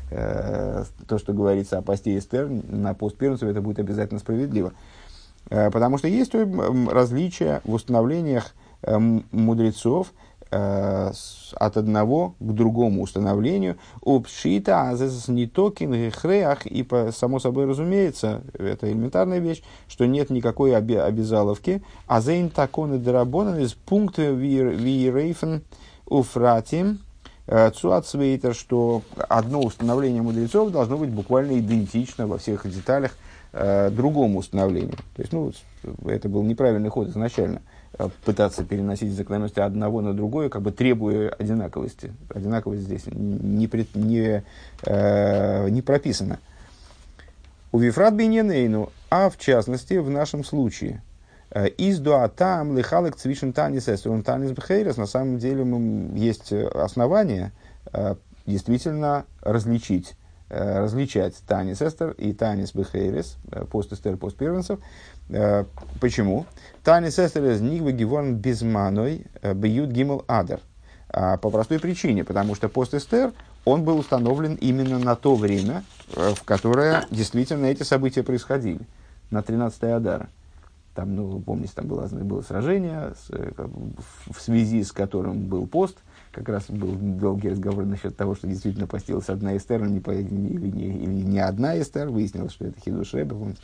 то, 0.10 1.17
что 1.17 1.34
говорится 1.34 1.79
о 1.79 1.82
посте 1.82 2.15
Эстер 2.15 2.48
на 2.48 2.93
пост 2.93 3.17
первенцев, 3.17 3.50
это 3.50 3.62
будет 3.62 3.79
обязательно 3.79 4.20
справедливо. 4.20 4.74
Потому 5.50 5.98
что 5.98 6.08
есть 6.08 6.36
различия 6.36 7.62
в 7.63 7.74
установлениях 7.74 8.53
мудрецов, 9.32 10.13
Э, 10.56 11.12
от 11.56 11.78
одного 11.78 12.36
к 12.40 12.52
другому 12.52 13.02
установлению. 13.02 13.78
Обшита, 14.06 14.90
азес 14.90 15.28
не 15.28 15.48
токин, 15.48 16.12
хреах, 16.12 16.68
и 16.68 16.84
по, 16.84 17.12
само 17.12 17.40
собой 17.40 17.66
разумеется, 17.66 18.44
это 18.54 18.92
элементарная 18.92 19.40
вещь, 19.40 19.63
что 19.88 20.06
нет 20.06 20.30
никакой 20.30 20.78
оби- 20.78 20.94
обязаловки. 20.94 21.82
Азейн 22.06 22.52
такон 22.52 22.94
и 22.94 22.98
дарабонан 23.00 23.60
из 23.60 23.74
пункта 23.74 24.30
вирейфен 24.30 25.63
уфратим, 26.06 27.00
э, 27.48 27.72
цуацвейтер, 27.72 28.54
что 28.54 29.02
одно 29.28 29.62
установление 29.62 30.22
мудрецов 30.22 30.72
должно 30.72 30.98
быть 30.98 31.10
буквально 31.10 31.58
идентично 31.58 32.28
во 32.28 32.38
всех 32.38 32.70
деталях 32.70 33.18
э, 33.54 33.90
другому 33.90 34.38
установлению. 34.40 34.98
То 35.16 35.22
есть, 35.22 35.34
ну, 35.34 35.52
это 36.06 36.30
был 36.30 36.44
неправильный 36.44 36.90
ход 36.90 37.08
изначально. 37.08 37.62
Э, 38.00 38.09
пытаться 38.25 38.63
переносить 38.63 39.13
закономерности 39.13 39.59
одного 39.59 40.01
на 40.01 40.13
другое, 40.13 40.50
как 40.50 40.63
бы 40.63 40.71
требуя 40.71 41.29
одинаковости. 41.29 42.12
Одинаковость 42.33 42.83
здесь 42.83 43.03
не, 43.05 43.67
пред, 43.67 43.93
не, 43.93 44.43
э, 44.83 45.69
не 45.69 45.81
прописана. 45.83 46.39
У 47.71 47.77
Вифрат 47.77 48.15
Бененейну, 48.15 48.91
а 49.12 49.29
в 49.29 49.38
частности 49.38 49.93
в 49.95 50.09
нашем 50.09 50.43
случае, 50.43 51.03
э, 51.51 51.67
из 51.67 52.00
дуатам 52.00 52.75
лихалек 52.75 53.15
цвишен 53.15 53.53
танис 53.53 53.88
эструн 53.88 54.23
танис 54.23 54.51
бхейрес, 54.53 54.97
на 54.97 55.05
самом 55.05 55.38
деле 55.38 55.63
есть 56.15 56.51
основания 56.51 57.51
э, 57.91 58.15
действительно 58.47 59.25
различить 59.41 60.15
различать 60.55 61.36
танис 61.48 61.81
эстер 61.81 62.12
и 62.12 62.33
танис 62.33 62.74
бхейрес, 62.74 63.38
пост 63.72 63.93
эстер, 63.93 64.17
пост 64.17 64.38
первенцев, 64.38 64.79
Э, 65.29 65.65
почему? 66.00 66.45
Тани 66.83 67.10
сестер 67.10 67.45
из 67.45 67.62
них 67.62 67.81
геворн 67.83 68.36
безманой 68.36 69.25
э, 69.41 69.53
бьют 69.53 69.89
гимл 69.89 70.24
адер. 70.27 70.60
А, 71.10 71.38
по 71.38 71.51
простой 71.51 71.79
причине, 71.79 72.24
потому 72.24 72.55
что 72.55 72.69
пост 72.69 72.95
Эстер, 72.95 73.33
он 73.65 73.83
был 73.83 74.00
установлен 74.00 74.55
именно 74.55 74.98
на 74.98 75.15
то 75.15 75.36
время, 75.36 75.83
э, 76.15 76.33
в 76.36 76.43
которое 76.43 77.05
действительно 77.12 77.67
эти 77.67 77.83
события 77.83 78.24
происходили, 78.24 78.79
на 79.29 79.43
13 79.43 79.83
Адара. 79.83 80.29
Там, 80.95 81.15
ну, 81.15 81.39
помните, 81.39 81.74
там 81.75 81.88
было, 81.88 82.07
было 82.07 82.41
сражение, 82.41 83.13
с, 83.15 83.29
в 83.29 84.41
связи 84.41 84.83
с 84.83 84.91
которым 84.91 85.45
был 85.45 85.67
пост, 85.67 85.98
как 86.34 86.50
раз 86.50 86.70
был 86.70 86.94
долгий 86.94 87.50
разговор 87.50 87.86
насчет 87.86 88.18
того, 88.18 88.36
что 88.36 88.48
действительно 88.48 88.88
постилась 88.88 89.30
одна 89.30 89.56
Эстер, 89.56 89.82
не, 89.86 90.00
или, 90.00 90.68
не, 90.70 90.88
или 90.88 91.24
не 91.24 91.40
одна 91.40 91.80
Эстер, 91.80 92.10
выяснилось, 92.10 92.52
что 92.54 92.66
это 92.66 92.80
Хидуш 92.80 93.13
Рэбе, 93.13 93.36
помните. 93.36 93.62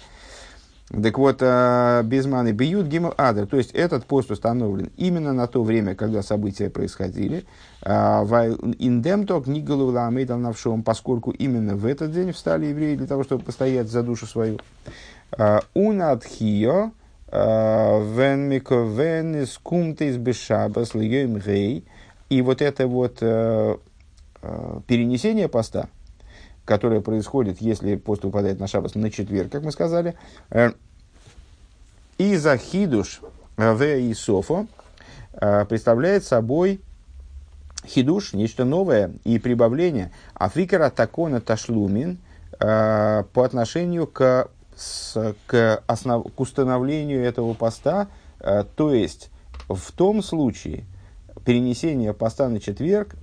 Так 0.90 1.20
вот, 1.20 1.38
а, 1.42 2.02
безманы 2.02 2.52
бьют 2.52 2.88
гимл 2.88 3.14
адер. 3.16 3.46
То 3.46 3.58
есть 3.58 3.72
этот 3.72 4.06
пост 4.06 4.32
установлен 4.32 4.90
именно 4.98 5.34
на 5.34 5.46
то 5.46 5.64
время, 5.64 5.94
когда 5.94 6.24
события 6.24 6.70
происходили. 6.70 7.46
А, 7.84 8.26
Индемток 8.80 9.46
нигалу 9.46 9.92
ламейдал 9.92 10.40
навшом, 10.40 10.82
поскольку 10.82 11.30
именно 11.30 11.76
в 11.76 11.86
этот 11.86 12.12
день 12.12 12.32
встали 12.32 12.68
евреи 12.68 12.96
для 12.96 13.06
того, 13.06 13.24
чтобы 13.24 13.44
постоять 13.44 13.90
за 13.90 14.02
душу 14.02 14.26
свою. 14.26 14.60
А, 15.32 15.62
Унадхио 15.76 16.92
мико 17.32 18.76
вен 18.86 19.46
скумтейс 19.46 20.18
бешабас 20.18 20.96
гей. 20.96 21.84
И 22.30 22.42
вот 22.42 22.62
это 22.62 22.88
вот 22.88 23.20
перенесение 24.88 25.48
поста, 25.48 25.90
которое 26.70 27.02
происходит, 27.02 27.62
если 27.62 27.96
пост 27.96 28.24
выпадает 28.24 28.60
на 28.60 28.68
шабас 28.68 28.94
на 28.94 29.10
четверг, 29.10 29.52
как 29.52 29.64
мы 29.64 29.72
сказали, 29.72 30.14
э, 30.52 30.70
и 32.20 32.36
за 32.36 32.58
хидуш 32.58 33.22
в 33.58 33.84
и 33.84 34.14
софо 34.14 34.68
э, 35.34 35.66
представляет 35.66 36.24
собой 36.24 36.80
хидуш, 37.88 38.34
нечто 38.34 38.66
новое 38.66 39.14
и 39.24 39.40
прибавление. 39.40 40.12
Африкара 40.36 40.92
такона 40.92 41.42
ташлумин 41.42 42.20
э, 42.60 43.24
по 43.34 43.44
отношению 43.44 44.06
к, 44.06 44.48
с, 44.76 45.36
к, 45.48 45.84
основ, 45.88 46.32
к 46.32 46.40
установлению 46.40 47.24
этого 47.24 47.56
поста, 47.56 48.10
то 48.76 48.94
есть 48.94 49.32
в 49.68 49.92
том 49.92 50.24
случае 50.24 50.86
перенесение 51.46 52.14
поста 52.14 52.50
на 52.50 52.60
четверг 52.60 53.16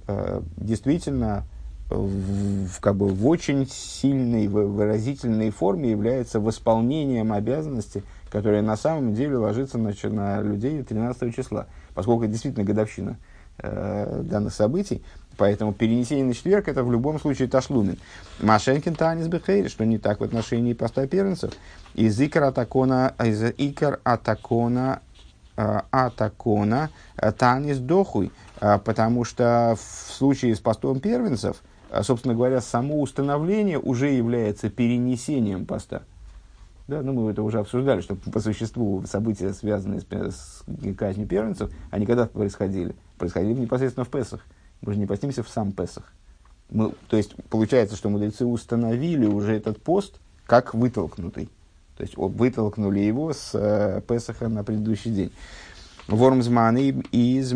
действительно 0.56 1.44
в, 1.88 2.80
как 2.80 2.96
бы, 2.96 3.08
в 3.08 3.26
очень 3.26 3.66
сильной, 3.68 4.48
выразительной 4.48 5.50
форме 5.50 5.90
является 5.90 6.40
восполнением 6.40 7.32
обязанности, 7.32 8.02
которая 8.30 8.62
на 8.62 8.76
самом 8.76 9.14
деле 9.14 9.36
ложится 9.36 9.78
на, 9.78 9.92
на 10.10 10.40
людей 10.40 10.82
13 10.82 11.34
числа, 11.34 11.66
поскольку 11.94 12.24
это 12.24 12.32
действительно 12.32 12.64
годовщина 12.64 13.18
э, 13.58 14.22
данных 14.24 14.52
событий. 14.52 15.02
Поэтому 15.36 15.72
перенесение 15.74 16.24
на 16.24 16.34
четверг 16.34 16.66
это 16.66 16.82
в 16.82 16.90
любом 16.90 17.20
случае 17.20 17.46
ташлумин. 17.46 17.98
Машенкин 18.40 18.94
танис 18.94 19.28
бехейри, 19.28 19.68
что 19.68 19.84
не 19.84 19.98
так 19.98 20.20
в 20.20 20.24
отношении 20.24 20.72
поста 20.72 21.06
первенцев. 21.06 21.52
Из 21.94 22.18
икар 22.20 22.44
атакона, 22.44 23.14
из 23.22 23.42
икар 23.58 24.00
атакона, 24.02 25.02
э, 25.02 25.05
атакона 25.56 26.90
э, 27.16 27.32
танис 27.32 27.78
дохуй. 27.78 28.30
Э, 28.60 28.78
потому 28.78 29.24
что 29.24 29.76
в 29.76 30.12
случае 30.12 30.54
с 30.54 30.60
постом 30.60 31.00
первенцев– 31.00 31.56
собственно 32.02 32.34
говоря, 32.34 32.60
само 32.60 33.00
установление 33.00 33.78
уже 33.78 34.10
является 34.10 34.70
перенесением 34.70 35.66
поста. 35.66 36.02
Да, 36.88 37.02
ну, 37.02 37.12
мы 37.12 37.30
это 37.32 37.42
уже 37.42 37.58
обсуждали, 37.58 38.00
что 38.00 38.14
по 38.14 38.38
существу 38.40 39.02
события, 39.06 39.52
связанные 39.52 40.00
с, 40.00 40.04
с 40.04 40.62
казнью 40.96 41.26
первенцев, 41.26 41.72
они 41.90 42.06
когда 42.06 42.26
происходили? 42.26 42.94
Происходили 43.18 43.54
непосредственно 43.54 44.04
в 44.04 44.08
Песах. 44.08 44.44
Мы 44.82 44.92
же 44.92 44.98
не 44.98 45.06
постимся 45.06 45.42
в 45.42 45.48
сам 45.48 45.72
Песах. 45.72 46.12
Мы, 46.70 46.92
то 47.08 47.16
есть, 47.16 47.34
получается, 47.50 47.96
что 47.96 48.08
мудрецы 48.08 48.44
установили 48.44 49.26
уже 49.26 49.56
этот 49.56 49.82
пост 49.82 50.20
как 50.46 50.74
вытолкнутый. 50.74 51.48
То 51.96 52.02
есть, 52.02 52.16
вытолкнули 52.16 53.00
его 53.00 53.32
с 53.32 53.50
э, 53.54 54.00
Песаха 54.06 54.48
на 54.48 54.64
предыдущий 54.64 55.10
день. 55.10 55.32
Вормзман 56.08 56.76
из, 56.76 57.52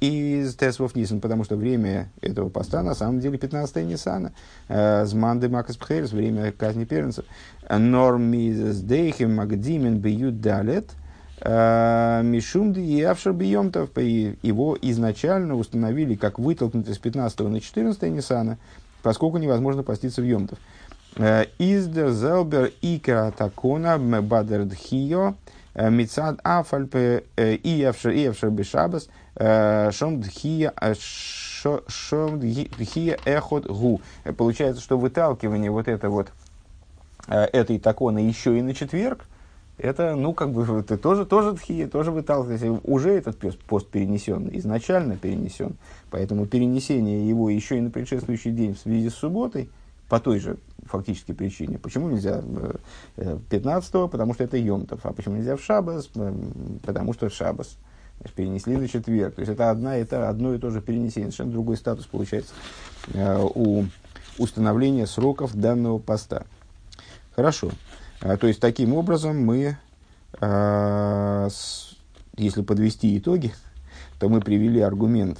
из 0.00 0.56
Тесвов 0.56 0.96
Нисан, 0.96 1.20
потому 1.20 1.44
что 1.44 1.56
время 1.56 2.10
этого 2.22 2.48
поста 2.48 2.82
на 2.82 2.94
самом 2.94 3.20
деле 3.20 3.36
15 3.36 3.84
Нисана. 3.84 4.32
Э, 4.68 5.04
Зманды 5.04 5.48
Макас 5.48 5.76
Пхерс, 5.76 6.12
время 6.12 6.52
казни 6.52 6.84
первенцев. 6.84 7.26
Норм 7.68 8.32
из 8.32 8.80
Дейхем 8.80 9.36
Магдимен 9.36 9.98
Бьют 9.98 10.40
Далет. 10.40 10.92
Э, 11.40 12.22
Мишум 12.24 12.72
Явшер 12.72 13.34
Бьемтов. 13.34 13.90
Его 13.96 14.78
изначально 14.80 15.56
установили 15.56 16.14
как 16.14 16.38
вытолкнутый 16.38 16.94
с 16.94 16.98
15 16.98 17.40
на 17.40 17.60
14 17.60 18.02
Нисана, 18.04 18.56
поскольку 19.02 19.36
невозможно 19.36 19.82
поститься 19.82 20.22
в 20.22 20.24
Йомтов. 20.24 20.58
Э, 21.16 21.44
Издер 21.58 22.10
Зелбер 22.10 22.72
Ика 22.80 23.32
Такона 23.36 23.98
Бадер 23.98 24.64
Дхио. 24.64 25.34
Э, 25.74 25.90
Мицад 25.90 26.40
Афальпе 26.42 27.24
э, 27.36 27.56
Иевшер 27.56 28.50
Бешабас 28.50 29.08
э, 29.36 29.90
Шом 29.90 30.20
Дхия 30.20 30.72
Шом 31.88 32.40
Дхия 32.40 33.18
Эхот 33.24 33.66
Гу. 33.66 34.00
Получается, 34.36 34.82
что 34.82 34.98
выталкивание 34.98 35.70
вот 35.70 35.88
это 35.88 36.10
вот 36.10 36.32
этой 37.28 37.78
такона 37.78 38.18
еще 38.18 38.58
и 38.58 38.62
на 38.62 38.74
четверг, 38.74 39.26
это, 39.78 40.16
ну, 40.16 40.34
как 40.34 40.50
бы, 40.50 40.80
это 40.80 40.98
тоже, 40.98 41.24
тоже 41.24 41.54
тхия, 41.54 41.86
тоже 41.86 42.10
выталкивание. 42.10 42.80
Уже 42.82 43.10
этот 43.12 43.38
пост 43.60 43.86
перенесен, 43.88 44.50
изначально 44.52 45.16
перенесен. 45.16 45.76
Поэтому 46.10 46.46
перенесение 46.46 47.26
его 47.26 47.48
еще 47.48 47.78
и 47.78 47.80
на 47.80 47.90
предшествующий 47.90 48.50
день 48.50 48.74
в 48.74 48.78
связи 48.80 49.08
с 49.08 49.14
субботой, 49.14 49.70
по 50.12 50.20
той 50.20 50.40
же 50.40 50.58
фактически 50.84 51.32
причине. 51.32 51.78
Почему 51.78 52.10
нельзя 52.10 52.42
15-го? 53.16 54.04
Э, 54.04 54.08
потому 54.08 54.34
что 54.34 54.44
это 54.44 54.58
Йомтов. 54.58 55.00
А 55.04 55.14
почему 55.14 55.36
нельзя 55.36 55.56
в 55.56 55.62
Шабас? 55.62 56.10
Потому 56.84 57.14
что 57.14 57.30
Шабас. 57.30 57.78
Значит, 58.18 58.36
перенесли 58.36 58.76
на 58.76 58.86
четверг. 58.86 59.36
То 59.36 59.40
есть 59.40 59.50
это, 59.50 59.70
одна, 59.70 59.96
это 59.96 60.28
одно 60.28 60.52
и 60.52 60.58
то 60.58 60.68
же 60.68 60.82
перенесение. 60.82 61.30
Совершенно 61.30 61.52
другой 61.52 61.78
статус 61.78 62.04
получается 62.04 62.52
э, 63.14 63.42
у 63.54 63.86
установления 64.36 65.06
сроков 65.06 65.54
данного 65.54 65.98
поста. 65.98 66.44
Хорошо. 67.34 67.70
А, 68.20 68.36
то 68.36 68.46
есть 68.48 68.60
таким 68.60 68.92
образом 68.92 69.42
мы, 69.42 69.78
э, 70.42 71.48
если 72.36 72.60
подвести 72.60 73.16
итоги, 73.16 73.54
то 74.18 74.28
мы 74.28 74.42
привели 74.42 74.82
аргумент 74.82 75.38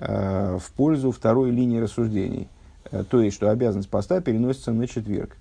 в 0.00 0.62
пользу 0.76 1.10
второй 1.10 1.50
линии 1.50 1.78
рассуждений– 1.78 2.48
Э, 2.57 2.57
то 2.90 3.20
есть, 3.20 3.36
что 3.36 3.50
обязанность 3.50 3.88
поста 3.88 4.20
переносится 4.20 4.72
на 4.72 4.86
четверг. 4.86 5.36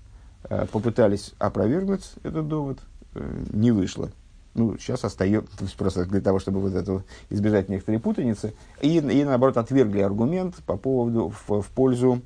Э, 0.50 0.66
попытались 0.72 1.34
опровергнуть 1.40 2.14
этот 2.24 2.48
довод, 2.48 2.80
э, 3.16 3.44
не 3.52 3.72
вышло. 3.72 4.12
Ну, 4.54 4.78
сейчас 4.78 5.04
остается, 5.04 5.50
просто 5.78 6.06
для 6.06 6.22
того, 6.22 6.40
чтобы 6.40 6.62
вот 6.62 6.74
это 6.74 7.04
избежать 7.30 7.70
некоторой 7.70 8.00
путаницы. 8.00 8.54
И, 8.82 8.98
и 8.98 9.24
наоборот, 9.24 9.58
отвергли 9.58 10.00
аргумент 10.00 10.56
по 10.66 10.78
поводу, 10.78 11.30
в, 11.30 11.62
в 11.62 11.68
пользу 11.68 12.22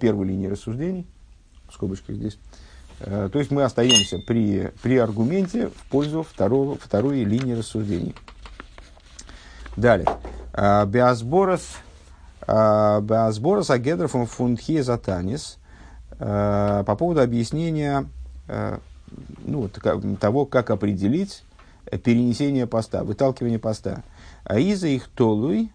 первой 0.00 0.26
линии 0.26 0.48
рассуждений, 0.48 1.06
в 1.68 1.74
скобочках 1.74 2.16
здесь. 2.16 2.38
То 2.98 3.38
есть 3.38 3.50
мы 3.50 3.62
остаемся 3.62 4.18
при, 4.26 4.72
при 4.82 4.96
аргументе 4.98 5.68
в 5.68 5.88
пользу 5.88 6.22
второго, 6.22 6.76
второй 6.76 7.22
линии 7.24 7.52
рассуждений. 7.52 8.14
Далее. 9.76 10.08
Биасборос 10.52 11.62
Сбора 12.48 13.62
Сагедров 13.62 14.12
фунтхи 14.30 14.80
затанис 14.80 15.58
э, 16.18 16.84
по 16.86 16.96
поводу 16.96 17.20
объяснения 17.20 18.06
э, 18.46 18.78
ну, 19.44 19.68
того, 20.18 20.46
как 20.46 20.70
определить 20.70 21.44
перенесение 22.04 22.66
поста, 22.66 23.04
выталкивание 23.04 23.58
поста. 23.58 24.02
А 24.44 24.58
из-за 24.58 24.88
их 24.88 25.08
толуй 25.08 25.70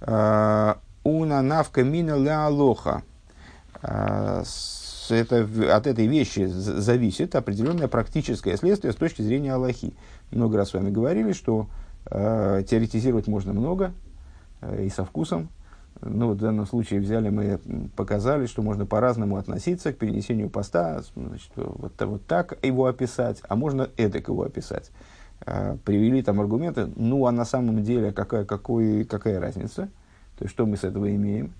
э, 0.00 0.74
уна 1.04 1.42
навка 1.42 1.84
мина 1.84 2.16
леалоха. 2.16 3.02
Это, 5.08 5.48
от 5.72 5.86
этой 5.86 6.06
вещи 6.08 6.46
зависит 6.46 7.36
определенное 7.36 7.86
практическое 7.86 8.56
следствие 8.56 8.92
с 8.92 8.96
точки 8.96 9.22
зрения 9.22 9.52
Аллахи. 9.52 9.94
Много 10.32 10.56
раз 10.56 10.70
с 10.70 10.74
вами 10.74 10.90
говорили, 10.90 11.32
что 11.32 11.68
э, 12.10 12.64
теоретизировать 12.68 13.28
можно 13.28 13.52
много 13.52 13.92
э, 14.60 14.86
и 14.86 14.90
со 14.90 15.04
вкусом, 15.04 15.50
ну, 16.00 16.32
в 16.32 16.36
данном 16.36 16.66
случае 16.66 17.00
взяли 17.00 17.30
мы, 17.30 17.58
показали, 17.96 18.46
что 18.46 18.62
можно 18.62 18.86
по-разному 18.86 19.36
относиться 19.36 19.92
к 19.92 19.98
перенесению 19.98 20.50
поста, 20.50 21.02
значит, 21.14 21.50
вот, 21.56 21.92
вот 22.00 22.26
так 22.26 22.58
его 22.62 22.86
описать, 22.86 23.42
а 23.48 23.56
можно 23.56 23.88
эдак 23.96 24.28
его 24.28 24.42
описать. 24.42 24.90
А, 25.44 25.76
привели 25.84 26.22
там 26.22 26.40
аргументы, 26.40 26.88
ну, 26.96 27.26
а 27.26 27.32
на 27.32 27.44
самом 27.44 27.82
деле 27.82 28.12
какая, 28.12 28.44
какой, 28.44 29.04
какая 29.04 29.40
разница? 29.40 29.88
То 30.38 30.44
есть, 30.44 30.54
что 30.54 30.66
мы 30.66 30.76
с 30.76 30.84
этого 30.84 31.14
имеем? 31.14 31.52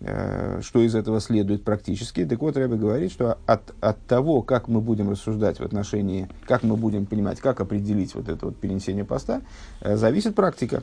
А, 0.00 0.60
что 0.62 0.80
из 0.80 0.94
этого 0.94 1.20
следует 1.20 1.64
практически? 1.64 2.24
Так 2.24 2.40
вот, 2.40 2.56
Рэбе 2.56 2.76
говорит, 2.76 3.12
что 3.12 3.38
от, 3.46 3.74
от 3.80 3.98
того, 4.06 4.42
как 4.42 4.68
мы 4.68 4.80
будем 4.80 5.10
рассуждать 5.10 5.60
в 5.60 5.64
отношении, 5.64 6.28
как 6.46 6.62
мы 6.62 6.76
будем 6.76 7.06
понимать, 7.06 7.40
как 7.40 7.60
определить 7.60 8.14
вот 8.14 8.28
это 8.28 8.46
вот 8.46 8.56
перенесение 8.56 9.04
поста, 9.04 9.42
э, 9.80 9.96
зависит 9.96 10.34
практика. 10.34 10.82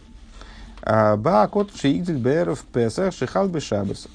Баакот 0.86 1.76
шиигдиль 1.76 2.20
бэр 2.20 2.54
в 2.54 2.64
Песах 2.66 3.12
шихал 3.12 3.50
бы. 3.50 3.60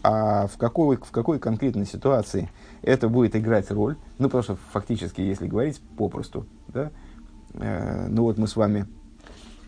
А 0.05 0.47
в 0.47 0.57
какой, 0.57 0.97
в 0.97 1.11
какой 1.11 1.41
конкретной 1.41 1.85
ситуации 1.85 2.49
это 2.83 3.09
будет 3.09 3.35
играть 3.35 3.71
роль? 3.73 3.97
Ну, 4.19 4.29
потому 4.29 4.43
что 4.45 4.57
фактически, 4.73 5.21
если 5.21 5.49
говорить 5.49 5.81
попросту, 5.99 6.47
да, 6.69 6.91
э, 7.55 8.07
ну 8.09 8.23
вот 8.23 8.39
мы 8.39 8.47
с 8.47 8.55
вами 8.55 8.87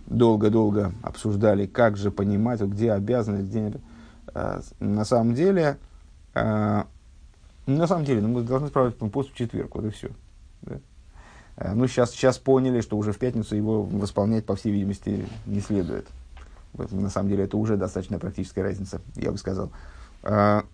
долго-долго 0.07 0.93
обсуждали, 1.03 1.67
как 1.67 1.97
же 1.97 2.11
понимать, 2.11 2.61
где 2.61 2.93
обязанность, 2.93 3.49
где... 3.49 3.73
Э, 4.35 4.61
на 4.79 5.05
самом 5.05 5.35
деле, 5.35 5.79
э, 6.35 6.85
на 7.67 7.87
самом 7.89 8.05
деле, 8.05 8.21
ну, 8.21 8.29
мы 8.29 8.43
должны 8.43 8.69
справить 8.69 8.97
пост 8.97 9.33
в 9.33 9.37
четверг, 9.37 9.75
вот 9.75 9.87
и 9.87 9.91
все. 9.91 10.11
Да? 10.63 10.79
Ну, 11.75 11.87
сейчас, 11.87 12.13
сейчас 12.13 12.39
поняли, 12.39 12.81
что 12.81 12.97
уже 12.97 13.13
в 13.13 13.19
пятницу 13.19 13.55
его 13.55 13.83
восполнять, 13.83 14.47
по 14.47 14.57
всей 14.57 14.73
видимости, 14.73 15.27
не 15.47 15.61
следует. 15.61 16.07
На 16.75 17.11
самом 17.11 17.29
деле 17.29 17.45
это 17.45 17.57
уже 17.57 17.77
достаточно 17.77 18.19
практическая 18.19 18.63
разница, 18.63 19.01
я 19.17 19.31
бы 19.31 19.39
сказал. 19.39 19.71
А, 20.23 20.65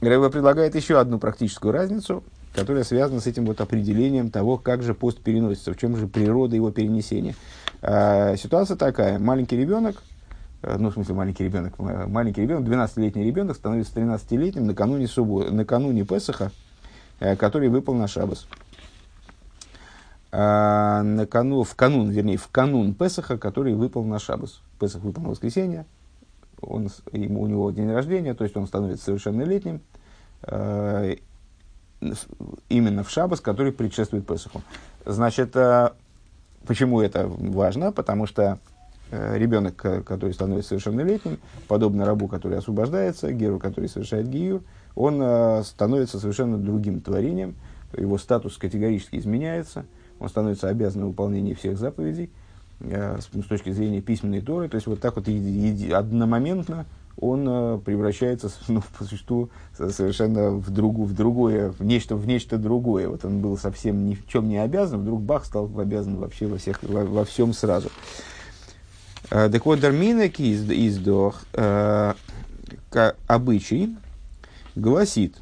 Рэба 0.00 0.30
предлагает 0.30 0.74
еще 0.74 0.98
одну 0.98 1.18
практическую 1.18 1.72
разницу, 1.72 2.24
которая 2.54 2.82
связана 2.82 3.20
с 3.20 3.26
этим 3.26 3.46
вот 3.46 3.60
определением 3.60 4.30
того, 4.30 4.58
как 4.58 4.82
же 4.82 4.94
пост 4.94 5.20
переносится, 5.20 5.72
в 5.72 5.76
чем 5.76 5.96
же 5.96 6.08
природа 6.08 6.56
его 6.56 6.70
перенесения. 6.72 7.36
А, 7.82 8.36
ситуация 8.36 8.76
такая. 8.76 9.18
Маленький 9.18 9.56
ребенок, 9.56 10.02
э, 10.62 10.76
ну, 10.76 10.90
в 10.90 10.94
смысле, 10.94 11.14
маленький 11.14 11.44
ребенок, 11.44 11.78
маленький 11.78 12.42
ребенок, 12.42 12.68
12-летний 12.68 13.24
ребенок 13.24 13.56
становится 13.56 13.92
13-летним 13.94 14.66
накануне, 14.66 15.06
суббо, 15.06 15.50
накануне 15.50 16.04
Песаха, 16.04 16.50
э, 17.20 17.36
который 17.36 17.68
выпал 17.68 17.94
на 17.94 18.08
Шабас 18.08 18.48
а, 20.32 21.02
на 21.02 21.26
канун, 21.26 21.64
в 21.64 21.74
канун, 21.74 22.10
вернее, 22.10 22.36
в 22.36 22.48
канун 22.48 22.94
Песаха, 22.94 23.36
который 23.36 23.74
выпал 23.74 24.04
на 24.04 24.18
Шабас. 24.18 24.62
Песах 24.78 25.02
выпал 25.02 25.22
на 25.24 25.30
воскресенье, 25.30 25.86
он, 26.60 26.88
ему, 27.12 27.42
у 27.42 27.46
него 27.46 27.70
день 27.72 27.90
рождения, 27.90 28.34
то 28.34 28.44
есть 28.44 28.56
он 28.56 28.66
становится 28.66 29.06
совершеннолетним, 29.06 29.80
э, 30.42 31.16
именно 32.68 33.02
в 33.02 33.10
Шабас, 33.10 33.40
который 33.40 33.72
предшествует 33.72 34.24
Песаху. 34.24 34.62
Значит, 35.04 35.56
э, 35.56 35.90
почему 36.64 37.00
это 37.00 37.26
важно? 37.26 37.90
Потому 37.90 38.26
что 38.26 38.60
э, 39.10 39.36
ребенок, 39.36 39.74
который 39.76 40.32
становится 40.32 40.70
совершеннолетним, 40.70 41.38
подобно 41.66 42.04
рабу, 42.04 42.28
который 42.28 42.58
освобождается, 42.58 43.32
геру, 43.32 43.58
который 43.58 43.88
совершает 43.88 44.28
гиюр, 44.28 44.62
он 44.94 45.20
э, 45.20 45.64
становится 45.64 46.20
совершенно 46.20 46.56
другим 46.56 47.00
творением, 47.00 47.56
его 47.96 48.16
статус 48.16 48.58
категорически 48.58 49.16
изменяется– 49.16 49.86
он 50.20 50.28
становится 50.28 50.68
обязанным 50.68 51.08
выполнению 51.08 51.56
всех 51.56 51.78
заповедей 51.78 52.30
э, 52.80 53.18
с, 53.18 53.24
с 53.24 53.46
точки 53.46 53.70
зрения 53.70 54.00
письменной 54.00 54.42
Торы. 54.42 54.68
То 54.68 54.76
есть 54.76 54.86
вот 54.86 55.00
так 55.00 55.16
вот 55.16 55.26
одномоментно 55.26 56.86
он 57.18 57.46
э, 57.48 57.78
превращается 57.84 58.50
ну, 58.68 58.82
по 58.98 59.04
существу 59.04 59.48
совершенно 59.76 60.50
в, 60.50 60.70
другу, 60.70 61.04
в 61.04 61.14
другое, 61.14 61.70
в 61.70 61.82
нечто, 61.82 62.16
в 62.16 62.26
нечто 62.26 62.58
другое. 62.58 63.08
Вот 63.08 63.24
он 63.24 63.40
был 63.40 63.56
совсем 63.56 64.06
ни 64.06 64.14
в 64.14 64.28
чем 64.28 64.48
не 64.48 64.58
обязан, 64.58 65.00
вдруг 65.00 65.22
Бах 65.22 65.46
стал 65.46 65.70
обязан 65.78 66.16
вообще 66.16 66.46
во, 66.46 66.58
всех, 66.58 66.82
во, 66.82 67.04
во 67.04 67.24
всем 67.24 67.54
сразу. 67.54 67.88
Э, 69.30 69.48
так 69.50 69.64
вот, 69.64 69.80
Дарминек 69.80 70.38
издох 70.38 71.42
обычай 73.26 73.96
гласит, 74.76 75.36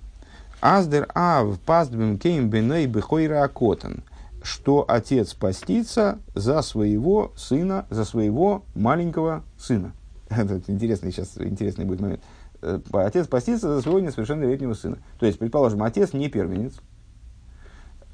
Аздер 0.60 1.08
ав 1.14 1.58
пастбим 1.60 2.18
кейм 2.18 2.48
беней 2.48 2.86
бехойра 2.86 3.42
акотан– 3.42 4.04
что 4.48 4.84
отец 4.88 5.34
постится 5.34 6.20
за 6.34 6.62
своего 6.62 7.32
сына, 7.36 7.86
за 7.90 8.04
своего 8.04 8.64
маленького 8.74 9.44
сына. 9.58 9.92
Это 10.30 10.60
интересный 10.68 11.12
сейчас 11.12 11.36
интересный 11.36 11.84
будет 11.84 12.00
момент. 12.00 12.22
Э, 12.62 12.80
отец 12.92 13.26
постится 13.26 13.74
за 13.74 13.82
своего 13.82 14.00
несовершеннолетнего 14.00 14.72
сына. 14.72 14.98
То 15.18 15.26
есть, 15.26 15.38
предположим, 15.38 15.82
отец 15.82 16.14
не 16.14 16.28
первенец, 16.28 16.80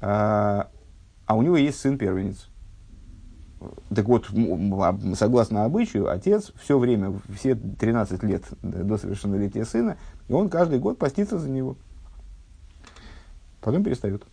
а, 0.01 0.69
а 1.25 1.35
у 1.35 1.41
него 1.41 1.55
есть 1.55 1.79
сын 1.79 1.97
первенец. 1.97 2.49
так 3.89 4.05
вот, 4.05 4.29
согласно 5.15 5.63
обычаю, 5.63 6.11
отец 6.11 6.51
все 6.57 6.77
время, 6.77 7.13
все 7.33 7.55
13 7.55 8.21
лет 8.23 8.43
до 8.61 8.97
совершеннолетия 8.97 9.63
сына, 9.63 9.97
и 10.27 10.33
он 10.33 10.49
каждый 10.49 10.79
год 10.79 10.97
постится 10.97 11.39
за 11.39 11.49
него. 11.49 11.77
Потом 13.61 13.83
перестает. 13.83 14.25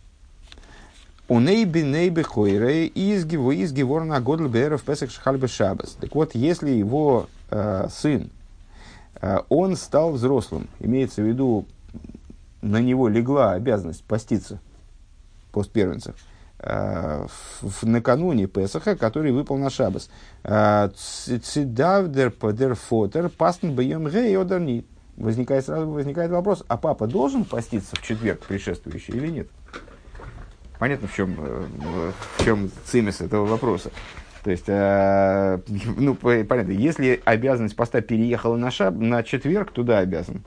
У 1.33 1.39
нейби 1.39 1.81
нейби 1.81 2.21
хойрей 2.21 2.91
изгивор 2.93 4.03
на 4.03 4.21
годл 4.21 4.45
беров 4.47 4.83
песах 4.83 5.09
шхальбе 5.09 5.47
шабас. 5.47 5.97
Так 5.99 6.13
вот, 6.13 6.35
если 6.35 6.69
его 6.69 7.27
э, 7.49 7.87
сын, 7.89 8.29
э, 9.19 9.39
он 9.49 9.75
стал 9.75 10.11
взрослым, 10.11 10.69
имеется 10.79 11.23
в 11.23 11.25
виду, 11.25 11.65
на 12.61 12.79
него 12.81 13.07
легла 13.07 13.53
обязанность 13.53 14.03
поститься, 14.03 14.59
пост 15.51 15.71
первенцев, 15.71 16.13
э, 16.59 17.25
в, 17.61 17.83
накануне 17.83 18.45
Песаха, 18.45 18.95
который 18.95 19.31
выпал 19.31 19.57
на 19.57 19.71
Шабас. 19.71 20.11
Э, 20.43 20.91
Цидавдер 20.95 22.29
подер 22.29 22.75
фотер 22.75 23.29
пастн 23.29 23.71
бьем 23.71 24.07
гей 24.07 24.37
одарнит. 24.37 24.85
Возникает 25.17 25.65
сразу 25.65 25.89
возникает 25.89 26.29
вопрос, 26.29 26.63
а 26.67 26.77
папа 26.77 27.07
должен 27.07 27.43
поститься 27.43 27.95
в 27.95 28.03
четверг 28.03 28.41
предшествующий 28.41 29.15
или 29.15 29.29
нет? 29.29 29.47
Понятно, 30.83 31.07
в 31.07 31.15
чем, 31.15 31.35
э, 31.37 32.11
в 32.37 32.43
чем 32.43 32.69
цимис 32.83 33.21
этого 33.21 33.45
вопроса. 33.45 33.89
То 34.43 34.51
есть, 34.51 34.65
э, 34.67 35.59
ну, 35.95 36.13
понятно, 36.13 36.71
если 36.71 37.21
обязанность 37.23 37.77
поста 37.77 38.01
переехала 38.01 38.57
на, 38.57 38.69
шаб, 38.69 38.93
на 38.95 39.23
четверг, 39.23 39.71
туда 39.71 39.99
обязан. 39.99 40.43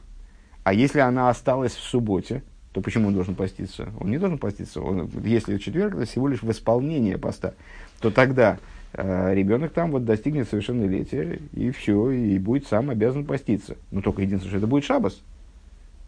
А 0.62 0.74
если 0.74 1.00
она 1.00 1.30
осталась 1.30 1.74
в 1.74 1.80
субботе, 1.80 2.42
то 2.74 2.82
почему 2.82 3.08
он 3.08 3.14
должен 3.14 3.34
поститься? 3.34 3.88
Он 3.98 4.10
не 4.10 4.18
должен 4.18 4.36
поститься. 4.36 4.82
Он, 4.82 5.10
если 5.24 5.56
четверг, 5.56 5.94
это 5.94 6.04
всего 6.04 6.28
лишь 6.28 6.42
в 6.42 6.50
исполнение 6.50 7.16
поста, 7.16 7.54
то 8.00 8.10
тогда 8.10 8.58
э, 8.92 9.32
ребенок 9.32 9.72
там 9.72 9.90
вот 9.90 10.04
достигнет 10.04 10.50
совершеннолетия, 10.50 11.40
и 11.54 11.70
все, 11.70 12.10
и 12.10 12.38
будет 12.38 12.66
сам 12.66 12.90
обязан 12.90 13.24
поститься. 13.24 13.78
Но 13.90 14.02
только 14.02 14.20
единственное, 14.20 14.50
что 14.50 14.58
это 14.58 14.66
будет 14.66 14.84
шабас, 14.84 15.18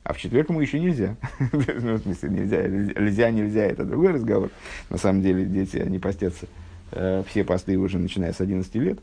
а 0.09 0.15
в 0.15 0.19
четверг 0.19 0.49
ему 0.49 0.63
еще 0.63 0.81
нельзя. 0.81 1.17
ну, 1.53 1.59
в 1.61 1.99
смысле, 1.99 2.31
нельзя, 2.31 2.67
нельзя, 2.67 3.31
нельзя, 3.31 3.67
это 3.67 3.85
другой 3.85 4.13
разговор. 4.13 4.51
На 4.89 4.97
самом 4.97 5.21
деле 5.21 5.45
дети, 5.45 5.77
они 5.77 5.99
постятся 5.99 6.47
э, 6.93 7.23
все 7.29 7.45
посты 7.45 7.77
уже 7.77 7.99
начиная 7.99 8.33
с 8.33 8.41
11 8.41 8.75
лет, 8.77 9.01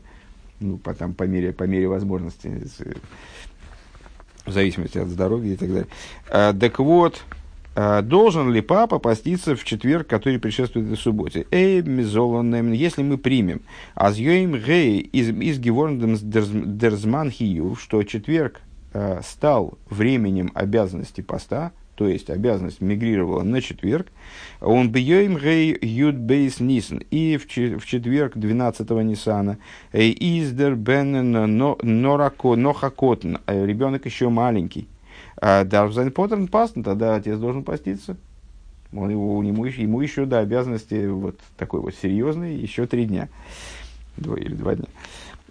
ну, 0.58 0.78
потом 0.78 1.14
по 1.14 1.22
мере, 1.22 1.52
по 1.52 1.62
мере 1.62 1.86
возможности, 1.86 2.66
в 4.44 4.50
зависимости 4.50 4.98
от 4.98 5.06
здоровья 5.06 5.52
и 5.52 5.56
так 5.56 5.68
далее. 5.68 5.88
А, 6.28 6.52
так 6.52 6.80
вот, 6.80 7.22
а, 7.76 8.02
должен 8.02 8.52
ли 8.52 8.60
папа 8.60 8.98
поститься 8.98 9.54
в 9.54 9.62
четверг, 9.62 10.08
который 10.08 10.40
предшествует 10.40 10.86
этой 10.86 10.96
субботе? 10.96 11.46
Эй, 11.52 11.82
если 11.84 13.04
мы 13.04 13.16
примем, 13.16 13.60
азьёим 13.94 14.56
гей 14.60 14.98
из, 14.98 15.28
из 15.28 15.60
геворндем 15.60 16.16
дерзман 16.20 17.30
хию, 17.30 17.76
что 17.76 18.02
четверг 18.02 18.60
а, 18.98 19.20
стал 19.22 19.76
временем 19.90 20.50
обязанности 20.54 21.20
поста, 21.20 21.72
то 21.96 22.08
есть 22.08 22.30
обязанность 22.30 22.80
мигрировала 22.80 23.42
на 23.42 23.60
четверг, 23.60 24.06
он 24.62 24.90
бьем 24.90 25.36
гей 25.36 25.76
юд 25.82 26.14
бейс 26.14 26.60
нисен, 26.60 27.02
и 27.10 27.36
в 27.36 27.46
четверг 27.46 28.36
12-го 28.36 29.02
Нисана, 29.02 29.58
издер 29.92 30.76
бен 30.76 31.30
норако 31.82 32.56
нохакотн, 32.56 33.36
ребенок 33.46 34.06
еще 34.06 34.30
маленький, 34.30 34.88
а 35.36 35.64
Дарвзайн 35.64 36.10
Поттерн 36.10 36.48
паст, 36.48 36.76
тогда 36.82 37.16
отец 37.16 37.38
должен 37.38 37.64
поститься. 37.64 38.16
Он, 38.94 39.10
его, 39.10 39.42
ему, 39.42 39.66
ему 39.66 40.00
еще 40.00 40.24
до 40.24 40.38
обязанности 40.38 41.06
вот 41.06 41.38
такой 41.58 41.80
вот 41.80 41.94
серьезный 41.94 42.56
еще 42.56 42.86
три 42.86 43.04
дня. 43.04 43.28
Два 44.16 44.38
или 44.38 44.54
два 44.54 44.74
дня. 44.74 44.86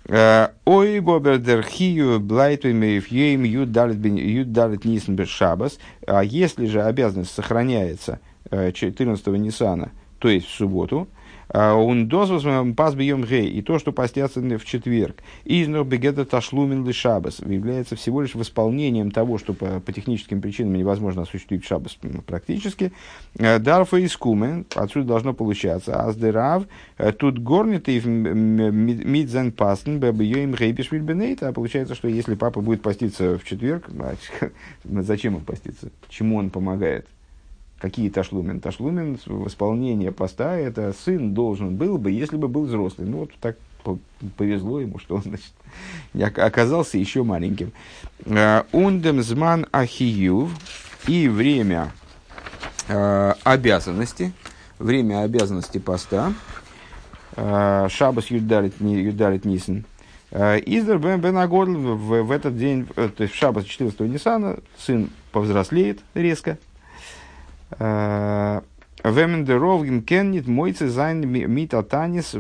Э, 0.08 0.50
ой, 0.66 1.00
бобердер 1.00 1.64
хию 1.64 2.20
блайтвимеев 2.20 3.08
ейм 3.08 3.44
ют 3.44 3.72
далит 3.72 4.86
нисен 4.86 5.26
шабас. 5.26 5.80
А 6.06 6.24
если 6.24 6.68
же 6.68 6.84
обязанность 6.84 7.34
сохраняется 7.34 8.20
14 8.52 9.28
э, 9.28 9.32
Нисана, 9.38 9.92
то 10.20 10.30
есть 10.30 10.48
в 10.48 10.54
субботу, 10.54 11.08
он 11.54 12.08
дозвос 12.08 12.46
пас 12.76 12.96
бьем 12.96 13.24
гей, 13.24 13.50
и 13.50 13.62
то, 13.62 13.80
что 13.80 13.92
постятся 13.92 14.42
в 14.42 14.66
четверг. 14.66 15.18
Из 15.44 15.68
бегета 15.68 16.26
ташлумен 16.26 16.86
ли 16.86 16.94
шабас 16.94 17.40
является 17.40 17.96
всего 17.96 18.22
лишь 18.22 18.36
восполнением 18.36 19.12
того, 19.12 19.38
что 19.38 19.54
по, 19.54 19.80
по 19.80 19.92
техническим 19.92 20.42
причинам 20.42 20.74
невозможно 20.74 21.24
осуществить 21.24 21.66
шабас 21.66 21.98
практически. 22.26 22.92
Э, 23.38 23.60
дарфа 23.60 23.98
и 23.98 24.08
скумен, 24.08 24.66
отсюда 24.76 25.08
должно 25.08 25.34
получаться. 25.34 26.02
Аздерав, 26.02 26.64
э, 26.98 27.12
тут 27.12 27.40
горнит 27.40 27.90
и 27.90 28.00
мидзен 28.00 29.52
пастен, 29.52 30.00
бэбьем 30.00 30.54
гей 30.54 30.72
бешвильбенейт, 30.72 31.44
а 31.44 31.54
получается, 31.54 31.96
что 31.96 32.08
если 32.08 32.36
папа 32.36 32.62
будет 32.62 32.82
поститься 32.82 33.38
в 33.38 33.44
четверг, 33.44 33.90
зачем 34.84 35.36
он 35.36 35.42
поститься? 35.42 35.92
Чему 36.10 36.38
он 36.38 36.50
помогает? 36.50 37.08
Какие 37.80 38.10
ташлумен? 38.10 38.62
Ташлумен 38.62 39.20
в 39.26 39.48
исполнение 39.48 40.12
поста, 40.12 40.56
это 40.56 40.94
сын 40.94 41.34
должен 41.34 41.76
был 41.76 41.98
бы, 41.98 42.12
если 42.12 42.38
бы 42.38 42.48
был 42.48 42.66
взрослый. 42.66 43.08
Ну, 43.08 43.20
вот 43.20 43.32
так 43.42 43.58
повезло 44.38 44.80
ему, 44.80 45.00
что 45.00 45.16
он 45.16 45.24
значит, 45.24 45.54
оказался 46.40 46.98
еще 46.98 47.24
маленьким. 47.24 47.72
Э, 48.26 48.64
Ундем 48.72 49.22
зман 49.22 49.68
ахиюв 49.72 50.52
и 51.08 51.28
время 51.28 51.92
э, 52.88 53.34
обязанности, 53.44 54.34
время 54.80 55.24
обязанности 55.24 55.78
поста, 55.78 56.34
э, 57.36 57.88
Шабас 57.90 58.28
Юдалит, 58.32 58.80
Нисен, 58.80 59.86
Издер 60.32 60.98
Бен 60.98 61.22
Бен 61.22 61.38
в 61.38 62.32
этот 62.32 62.58
день, 62.58 62.86
то 62.86 63.12
есть 63.20 63.34
в 63.34 63.38
Шабас 63.38 63.64
14 63.66 64.00
Нисана, 64.02 64.58
сын 64.78 65.10
повзрослеет 65.32 66.00
резко, 66.14 66.58
Вемендеровгим 67.80 70.02
кеннит 70.02 70.48
мойцы 70.48 70.90
зайн 70.90 71.30
мита 71.30 71.84
танис, 71.84 72.36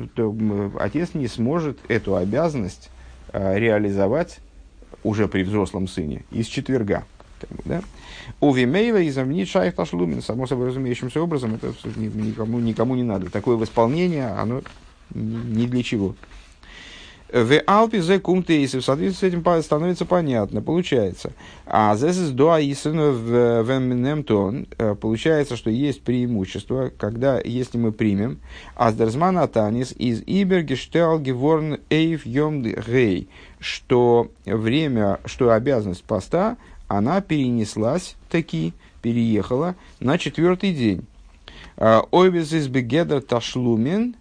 отец 0.80 1.13
не 1.13 1.28
сможет 1.28 1.78
эту 1.88 2.15
обязанность 2.15 2.89
э, 3.34 3.60
реализовать 3.60 4.39
уже 5.04 5.28
при 5.28 5.43
взрослом 5.43 5.88
сыне 5.88 6.24
из 6.32 6.48
четверга. 6.48 7.04
Да? 7.65 7.82
У 8.39 8.52
Вимейва 8.52 9.02
из 9.02 9.15
шайх 9.48 9.76
ташлумин, 9.76 10.21
само 10.21 10.48
собой 10.48 10.69
разумеющимся 10.69 11.21
образом, 11.21 11.56
это 11.56 11.74
никому, 11.95 12.60
никому 12.60 12.95
не 12.95 13.04
надо. 13.04 13.30
Такое 13.30 13.58
восполнение, 13.58 14.28
оно 14.28 14.62
ни 15.13 15.67
для 15.67 15.84
чего. 15.84 16.15
В 17.33 17.59
Алпе 17.65 18.03
зе 18.03 18.19
кумтейсы, 18.19 18.79
в 18.79 18.85
соответствии 18.85 19.27
с 19.27 19.33
этим 19.33 19.63
становится 19.63 20.05
понятно, 20.05 20.61
получается. 20.61 21.31
А 21.65 21.95
здесь 21.95 22.17
из 22.17 22.29
дуа 22.29 22.59
в 22.59 23.67
э, 24.77 24.95
получается, 24.95 25.55
что 25.55 25.71
есть 25.71 26.03
преимущество, 26.03 26.91
когда, 26.95 27.41
если 27.43 27.79
мы 27.79 27.91
примем, 27.91 28.39
аздерзман 28.75 29.39
атанис 29.39 29.91
из 29.97 30.21
ибергештел 30.21 31.19
геворн 31.19 31.79
эйв 31.89 32.27
йом 32.27 32.61
гей, 32.61 33.27
что 33.59 34.29
время, 34.45 35.19
что 35.25 35.49
обязанность 35.49 36.03
поста, 36.03 36.57
она 36.88 37.21
перенеслась 37.21 38.17
таки, 38.29 38.73
переехала 39.01 39.73
на 39.99 40.19
четвертый 40.19 40.75
день. 40.75 41.07
Э, 41.77 42.01
Ойвис 42.11 42.53
из 42.53 42.67
бегедер 42.67 43.21
ташлумен, 43.21 44.15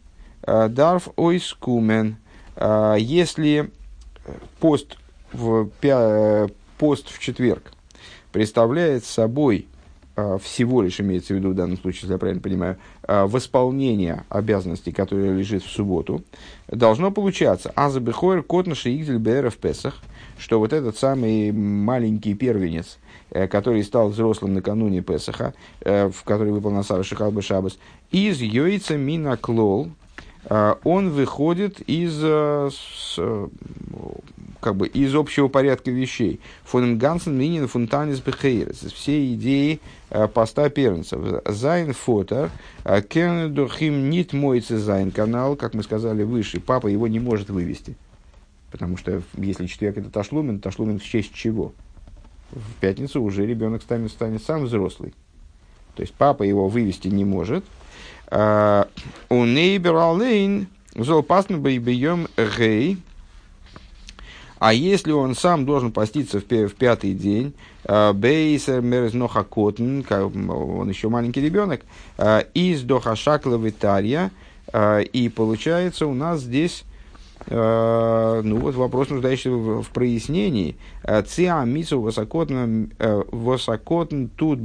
э, 0.47 0.69
дарф 0.69 1.11
ойскумен– 1.17 2.17
если 2.57 3.71
пост 4.61 4.97
в, 5.33 5.69
пост 6.79 7.09
в 7.09 7.19
четверг 7.19 7.73
представляет 8.33 9.05
собой 9.05 9.67
а, 10.17 10.39
всего 10.39 10.81
лишь 10.81 11.01
имеется 11.01 11.35
в 11.35 11.37
виду 11.37 11.51
в 11.51 11.55
данном 11.55 11.77
случае, 11.77 12.03
если 12.03 12.13
я 12.13 12.19
правильно 12.19 12.41
понимаю, 12.41 12.77
а, 13.03 13.27
восполнение 13.27 14.25
обязанностей, 14.29 14.93
которые 14.93 15.35
лежит 15.35 15.65
в 15.65 15.71
субботу, 15.71 16.23
должно 16.69 17.11
получаться 17.11 17.73
азабехойр 17.75 18.45
котнаши 18.45 18.91
игдель 18.91 19.19
бр 19.19 19.51
в 19.51 19.57
Песах, 19.57 20.01
что 20.39 20.61
вот 20.61 20.73
этот 20.73 20.97
самый 20.97 21.51
маленький 21.51 22.35
первенец, 22.35 22.99
э, 23.31 23.49
который 23.49 23.83
стал 23.83 24.09
взрослым 24.09 24.55
накануне 24.55 25.01
Песаха, 25.01 25.53
э, 25.81 26.09
в 26.09 26.23
который 26.23 26.53
выпал 26.53 26.71
на 26.71 26.85
Сара 26.85 27.03
Шихалбы 27.03 27.43
Шабас, 27.43 27.79
из 28.13 28.41
Йойца 28.41 28.97
Мина 28.97 29.37
Клол, 29.37 29.89
а, 29.89 30.04
он 30.49 31.11
выходит 31.11 31.81
из, 31.81 32.19
э, 32.23 32.71
э, 33.19 33.49
как 34.61 34.77
бы, 34.77 34.87
из 34.87 35.15
общего 35.15 35.49
порядка 35.49 35.91
вещей. 35.91 36.41
Фон 36.65 36.99
Гансен 36.99 37.37
Минин 37.37 37.67
Фунтанис 37.67 38.21
Бехейрес. 38.21 38.81
Все 38.93 39.33
идеи 39.35 39.81
э, 40.11 40.29
поста 40.29 40.69
первенцев. 40.69 41.43
Зайн 41.47 41.95
фотер. 41.95 42.51
Кенедухим 42.85 44.11
нит 44.11 44.33
мойце 44.35 44.77
зайн 44.77 45.11
канал, 45.11 45.57
как 45.57 45.73
мы 45.75 45.83
сказали 45.83 46.23
выше. 46.25 46.61
Папа 46.61 46.89
его 46.89 47.09
не 47.09 47.21
может 47.21 47.49
вывести. 47.49 47.97
Потому 48.71 48.97
что 48.97 49.23
если 49.35 49.67
четверг 49.67 49.99
это 49.99 50.11
ташлумен, 50.11 50.59
ташлумен 50.59 50.99
в 50.99 51.05
честь 51.05 51.33
чего? 51.33 51.73
В 52.51 52.81
пятницу 52.81 53.23
уже 53.23 53.47
ребенок 53.47 53.83
станет, 53.83 54.11
станет 54.11 54.43
сам 54.43 54.65
взрослый. 54.65 55.15
То 55.95 56.03
есть 56.03 56.13
папа 56.15 56.43
его 56.43 56.69
вывести 56.69 57.09
не 57.09 57.25
может, 57.25 57.65
у 58.35 59.45
Нейбер 59.45 59.95
Алейн 59.95 60.67
Золпасн 60.97 61.57
бейбьем 61.57 62.27
гей. 62.37 62.99
А 64.59 64.73
если 64.73 65.13
он 65.13 65.35
сам 65.35 65.67
должен 65.67 65.93
поститься 65.93 66.41
в, 66.41 66.45
в 66.45 66.75
пятый 66.75 67.13
день, 67.13 67.53
бейсер 67.87 68.81
мерзноха 68.81 69.45
котн, 69.45 70.01
он 70.11 70.89
еще 70.89 71.09
маленький 71.09 71.43
ребенок, 71.43 71.83
из 72.55 72.83
дохашакла 72.83 73.57
витария, 73.57 74.31
и 74.75 75.33
получается 75.35 76.07
у 76.07 76.15
нас 76.15 76.41
здесь 76.41 76.85
Э, 77.47 78.41
ну 78.43 78.59
вот 78.59 78.75
вопрос, 78.75 79.11
нуждающийся 79.11 79.51
в, 79.51 79.89
прояснении. 79.91 80.77
Э, 81.03 81.23
Циа 81.23 81.65
э, 82.99 83.23
высокотн 83.33 84.27
тут 84.37 84.61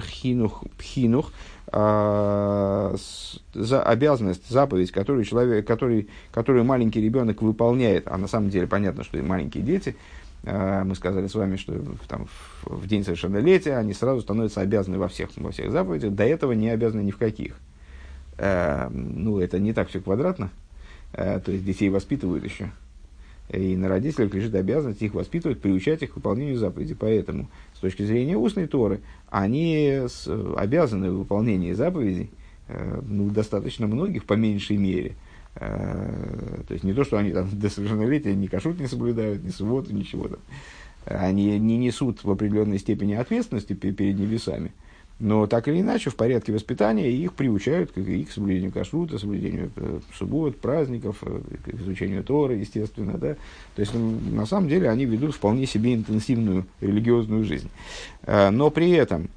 хинух 0.00 0.64
хинух 0.80 1.32
за 1.70 3.82
обязанность, 3.82 4.48
заповедь, 4.48 4.90
которую 4.90 5.24
человек, 5.24 5.66
который, 5.66 6.08
которую 6.32 6.64
маленький 6.64 7.00
ребенок 7.00 7.42
выполняет, 7.42 8.08
а 8.08 8.16
на 8.16 8.26
самом 8.26 8.50
деле 8.50 8.66
понятно, 8.66 9.04
что 9.04 9.18
и 9.18 9.22
маленькие 9.22 9.62
дети, 9.62 9.96
мы 10.44 10.94
сказали 10.94 11.26
с 11.26 11.34
вами, 11.34 11.56
что 11.56 11.74
там, 12.06 12.26
в 12.62 12.86
день 12.86 13.04
совершеннолетия 13.04 13.76
они 13.76 13.92
сразу 13.92 14.22
становятся 14.22 14.62
обязаны 14.62 14.98
во 14.98 15.08
всех, 15.08 15.30
во 15.36 15.50
всех 15.50 15.72
заповедях, 15.72 16.14
до 16.14 16.24
этого 16.24 16.52
не 16.52 16.70
обязаны 16.70 17.02
ни 17.02 17.10
в 17.10 17.18
каких. 17.18 17.56
Ну, 18.38 19.40
это 19.40 19.58
не 19.58 19.72
так 19.72 19.88
все 19.88 20.00
квадратно, 20.00 20.50
Э, 21.12 21.40
то 21.40 21.52
есть 21.52 21.64
детей 21.64 21.88
воспитывают 21.88 22.44
еще. 22.44 22.70
И 23.50 23.76
на 23.76 23.88
родителях 23.88 24.34
лежит 24.34 24.54
обязанность 24.54 25.00
их 25.00 25.14
воспитывать, 25.14 25.60
приучать 25.60 26.02
их 26.02 26.12
к 26.12 26.16
выполнению 26.16 26.58
заповедей. 26.58 26.94
Поэтому, 26.94 27.48
с 27.78 27.80
точки 27.80 28.02
зрения 28.02 28.36
устной 28.36 28.66
Торы, 28.66 29.02
они 29.30 30.00
обязаны 30.56 31.12
в 31.12 31.18
выполнении 31.18 31.72
заповедей, 31.74 32.28
э, 32.66 33.00
ну, 33.06 33.30
достаточно 33.30 33.86
многих, 33.86 34.24
по 34.24 34.32
меньшей 34.32 34.76
мере. 34.76 35.14
Э, 35.54 36.60
то 36.66 36.74
есть 36.74 36.82
не 36.82 36.92
то, 36.92 37.04
что 37.04 37.18
они 37.18 37.30
там 37.30 37.48
до 37.52 37.70
совершеннолетия 37.70 38.34
ни 38.34 38.48
кашут 38.48 38.80
не 38.80 38.88
соблюдают, 38.88 39.44
ни 39.44 39.50
субботу, 39.50 39.94
ничего 39.94 40.26
там. 40.26 40.40
Они 41.04 41.56
не 41.60 41.78
несут 41.78 42.24
в 42.24 42.30
определенной 42.32 42.80
степени 42.80 43.14
ответственности 43.14 43.74
перед 43.74 44.18
небесами. 44.18 44.72
Но 45.20 45.48
так 45.48 45.66
или 45.66 45.80
иначе, 45.80 46.10
в 46.10 46.16
порядке 46.16 46.52
воспитания 46.52 47.10
их 47.10 47.32
приучают 47.32 47.90
к 47.90 47.98
их 47.98 48.30
соблюдению 48.30 48.70
кашрута, 48.70 49.18
соблюдению 49.18 49.70
э, 49.74 49.98
суббот, 50.14 50.60
праздников, 50.60 51.18
э, 51.22 51.40
к 51.64 51.74
изучению 51.74 52.22
Торы, 52.22 52.54
естественно. 52.54 53.18
Да? 53.18 53.34
То 53.74 53.80
есть, 53.80 53.92
на 53.94 54.46
самом 54.46 54.68
деле, 54.68 54.88
они 54.88 55.06
ведут 55.06 55.34
вполне 55.34 55.66
себе 55.66 55.94
интенсивную 55.94 56.66
религиозную 56.80 57.44
жизнь. 57.44 57.68
Э, 58.22 58.50
но 58.50 58.70
при 58.70 58.90
этом 58.90 59.28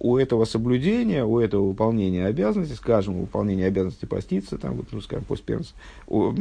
у 0.00 0.18
этого 0.18 0.44
соблюдения, 0.44 1.24
у 1.24 1.38
этого 1.38 1.68
выполнения 1.68 2.26
обязанностей, 2.26 2.74
скажем, 2.74 3.20
выполнения 3.20 3.66
обязанности 3.66 4.04
поститься, 4.04 4.58
там, 4.58 4.74
вот, 4.74 4.88
ну, 4.90 5.00
скажем, 5.00 5.24
постпернс, 5.24 5.72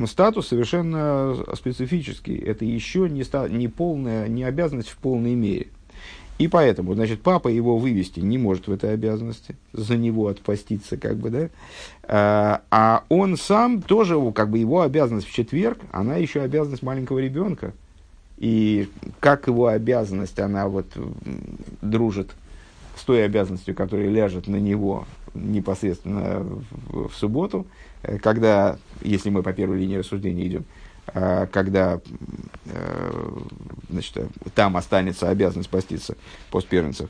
статус 0.07 0.47
совершенно 0.47 1.37
специфический. 1.53 2.35
Это 2.35 2.65
еще 2.65 3.07
не, 3.07 3.23
ста, 3.23 3.47
не 3.47 3.69
полная, 3.69 4.27
не 4.27 4.43
обязанность 4.43 4.89
в 4.89 4.97
полной 4.97 5.35
мере. 5.35 5.67
И 6.37 6.49
поэтому, 6.49 6.95
значит, 6.95 7.21
папа 7.21 7.47
его 7.47 7.77
вывести 7.77 8.19
не 8.19 8.37
может 8.37 8.67
в 8.67 8.71
этой 8.71 8.93
обязанности, 8.93 9.55
за 9.71 9.95
него 9.95 10.27
отпоститься, 10.27 10.97
как 10.97 11.15
бы, 11.15 11.29
да. 11.29 11.49
А, 12.03 12.61
а 12.71 13.03
он 13.07 13.37
сам 13.37 13.81
тоже, 13.81 14.19
как 14.33 14.49
бы, 14.49 14.57
его 14.57 14.81
обязанность 14.81 15.27
в 15.27 15.33
четверг, 15.33 15.79
она 15.91 16.17
еще 16.17 16.41
обязанность 16.41 16.83
маленького 16.83 17.19
ребенка. 17.19 17.73
И 18.37 18.89
как 19.21 19.47
его 19.47 19.67
обязанность, 19.67 20.37
она 20.39 20.67
вот 20.67 20.87
дружит 21.81 22.31
с 22.97 23.03
той 23.03 23.23
обязанностью, 23.23 23.73
которая 23.73 24.09
ляжет 24.09 24.47
на 24.47 24.57
него 24.57 25.05
непосредственно 25.33 26.39
в, 26.89 27.09
в 27.09 27.15
субботу, 27.15 27.65
э, 28.03 28.17
когда, 28.19 28.77
если 29.01 29.29
мы 29.29 29.43
по 29.43 29.53
первой 29.53 29.79
линии 29.79 29.97
рассуждения 29.97 30.47
идем, 30.47 30.65
когда 31.13 32.01
э, 32.65 33.37
значит, 33.89 34.17
там 34.53 34.77
останется 34.77 35.29
обязанность 35.29 35.69
поститься 35.69 36.15
постпервенцев. 36.51 37.09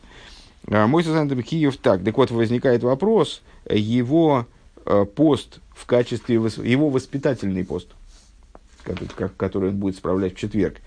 А, 0.68 0.88
мой 0.88 1.04
Сазантом 1.04 1.42
Киев 1.44 1.78
так. 1.78 2.04
Так 2.04 2.18
вот, 2.18 2.32
возникает 2.32 2.84
вопрос, 2.84 3.42
его 3.70 4.48
э, 4.86 5.06
пост 5.06 5.60
в 5.74 5.86
качестве, 5.86 6.36
его 6.36 6.90
воспитательный 6.90 7.66
пост, 7.66 7.90
который 9.38 9.70
он 9.70 9.78
будет 9.78 9.96
справлять 9.96 10.36
в 10.36 10.38
четверг, 10.38 10.78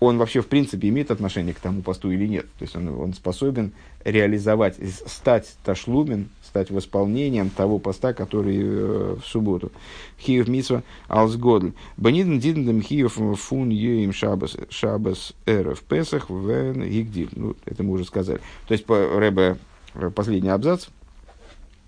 он 0.00 0.18
вообще 0.18 0.40
в 0.40 0.48
принципе 0.48 0.88
имеет 0.88 1.10
отношение 1.10 1.54
к 1.54 1.60
тому 1.60 1.82
посту 1.82 2.10
или 2.10 2.26
нет. 2.26 2.46
То 2.58 2.64
есть 2.64 2.74
он, 2.74 2.88
он 2.88 3.14
способен 3.14 3.72
реализовать, 4.04 4.76
стать 5.06 5.54
ташлумен, 5.64 6.28
стать 6.52 6.70
восполнением 6.70 7.48
того 7.48 7.78
поста, 7.78 8.12
который 8.12 8.58
э, 8.60 9.16
в 9.22 9.24
субботу. 9.24 9.72
Хиев 10.20 10.48
митсва 10.48 10.82
алсгодль. 11.08 11.72
Баниден 11.96 12.38
дидендем 12.38 12.82
хиев 12.82 13.14
фун 13.40 13.70
юим 13.70 14.12
шабас, 14.12 14.58
шабас 14.68 15.32
эров 15.46 15.80
песах 15.80 16.28
вен 16.28 16.82
гигдив. 16.84 17.30
Ну, 17.34 17.56
это 17.64 17.82
мы 17.82 17.92
уже 17.92 18.04
сказали. 18.04 18.40
То 18.68 18.72
есть, 18.72 18.84
по, 18.84 19.18
Рэбе, 19.18 19.56
э, 19.94 20.10
последний 20.14 20.50
абзац 20.50 20.88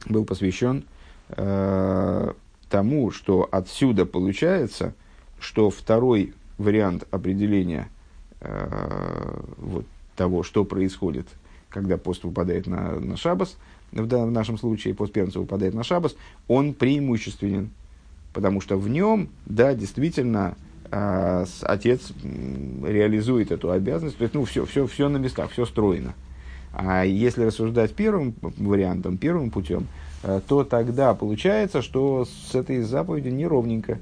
был 0.06 0.24
посвящен 0.24 0.84
э, 1.28 2.32
тому, 2.70 3.10
что 3.10 3.46
отсюда 3.52 4.06
получается, 4.06 4.94
что 5.40 5.68
второй 5.68 6.32
вариант 6.56 7.06
определения 7.10 7.90
э, 8.40 9.40
вот, 9.58 9.84
того, 10.16 10.42
что 10.42 10.64
происходит, 10.64 11.26
когда 11.68 11.98
пост 11.98 12.24
выпадает 12.24 12.66
на, 12.66 12.98
на 12.98 13.18
шабас– 13.18 13.58
в, 13.94 14.06
в 14.06 14.30
нашем 14.30 14.58
случае 14.58 14.94
пост 14.94 15.12
первенца 15.12 15.38
выпадает 15.38 15.74
на 15.74 15.84
шабас, 15.84 16.16
он 16.48 16.74
преимущественен, 16.74 17.70
потому 18.32 18.60
что 18.60 18.76
в 18.76 18.88
нем, 18.88 19.28
да, 19.46 19.74
действительно, 19.74 20.56
э, 20.90 21.44
отец 21.62 22.12
реализует 22.82 23.52
эту 23.52 23.70
обязанность, 23.70 24.18
то 24.18 24.24
есть, 24.24 24.34
ну, 24.34 24.44
все, 24.44 24.64
все, 24.66 24.86
все 24.86 25.08
на 25.08 25.18
местах, 25.18 25.50
все 25.50 25.64
стройно. 25.64 26.14
А 26.72 27.04
если 27.04 27.44
рассуждать 27.44 27.94
первым 27.94 28.34
вариантом, 28.42 29.16
первым 29.16 29.50
путем, 29.50 29.86
э, 30.22 30.40
то 30.46 30.64
тогда 30.64 31.14
получается, 31.14 31.82
что 31.82 32.24
с 32.24 32.54
этой 32.54 32.82
заповедью 32.82 33.34
неровненько, 33.34 33.98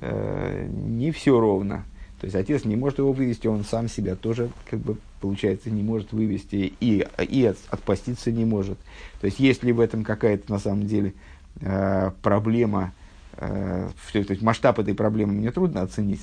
э, 0.00 0.68
не 0.70 1.10
все 1.10 1.38
ровно. 1.40 1.84
То 2.22 2.26
есть 2.26 2.36
отец 2.36 2.64
не 2.64 2.76
может 2.76 2.98
его 2.98 3.12
вывести, 3.12 3.48
он 3.48 3.64
сам 3.64 3.88
себя 3.88 4.14
тоже, 4.14 4.48
как 4.70 4.78
бы, 4.78 4.96
получается, 5.20 5.70
не 5.70 5.82
может 5.82 6.12
вывести 6.12 6.72
и, 6.78 7.04
и 7.18 7.44
от, 7.44 7.58
отпаститься 7.68 8.30
не 8.30 8.44
может. 8.44 8.78
То 9.20 9.26
есть 9.26 9.40
есть 9.40 9.64
ли 9.64 9.72
в 9.72 9.80
этом 9.80 10.04
какая-то 10.04 10.52
на 10.52 10.60
самом 10.60 10.86
деле 10.86 11.14
э, 11.60 12.12
проблема, 12.22 12.92
э, 13.38 13.90
то 14.12 14.18
есть 14.18 14.40
масштаб 14.40 14.78
этой 14.78 14.94
проблемы 14.94 15.32
мне 15.32 15.50
трудно 15.50 15.82
оценить. 15.82 16.22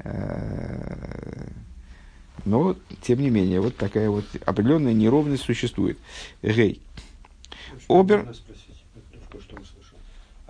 Э, 0.00 1.46
но, 2.44 2.74
тем 3.00 3.20
не 3.20 3.30
менее, 3.30 3.60
вот 3.60 3.76
такая 3.76 4.10
вот 4.10 4.24
определенная 4.44 4.94
неровность 4.94 5.44
существует. 5.44 5.96
Гей. 6.42 6.82
Обер... 7.88 8.34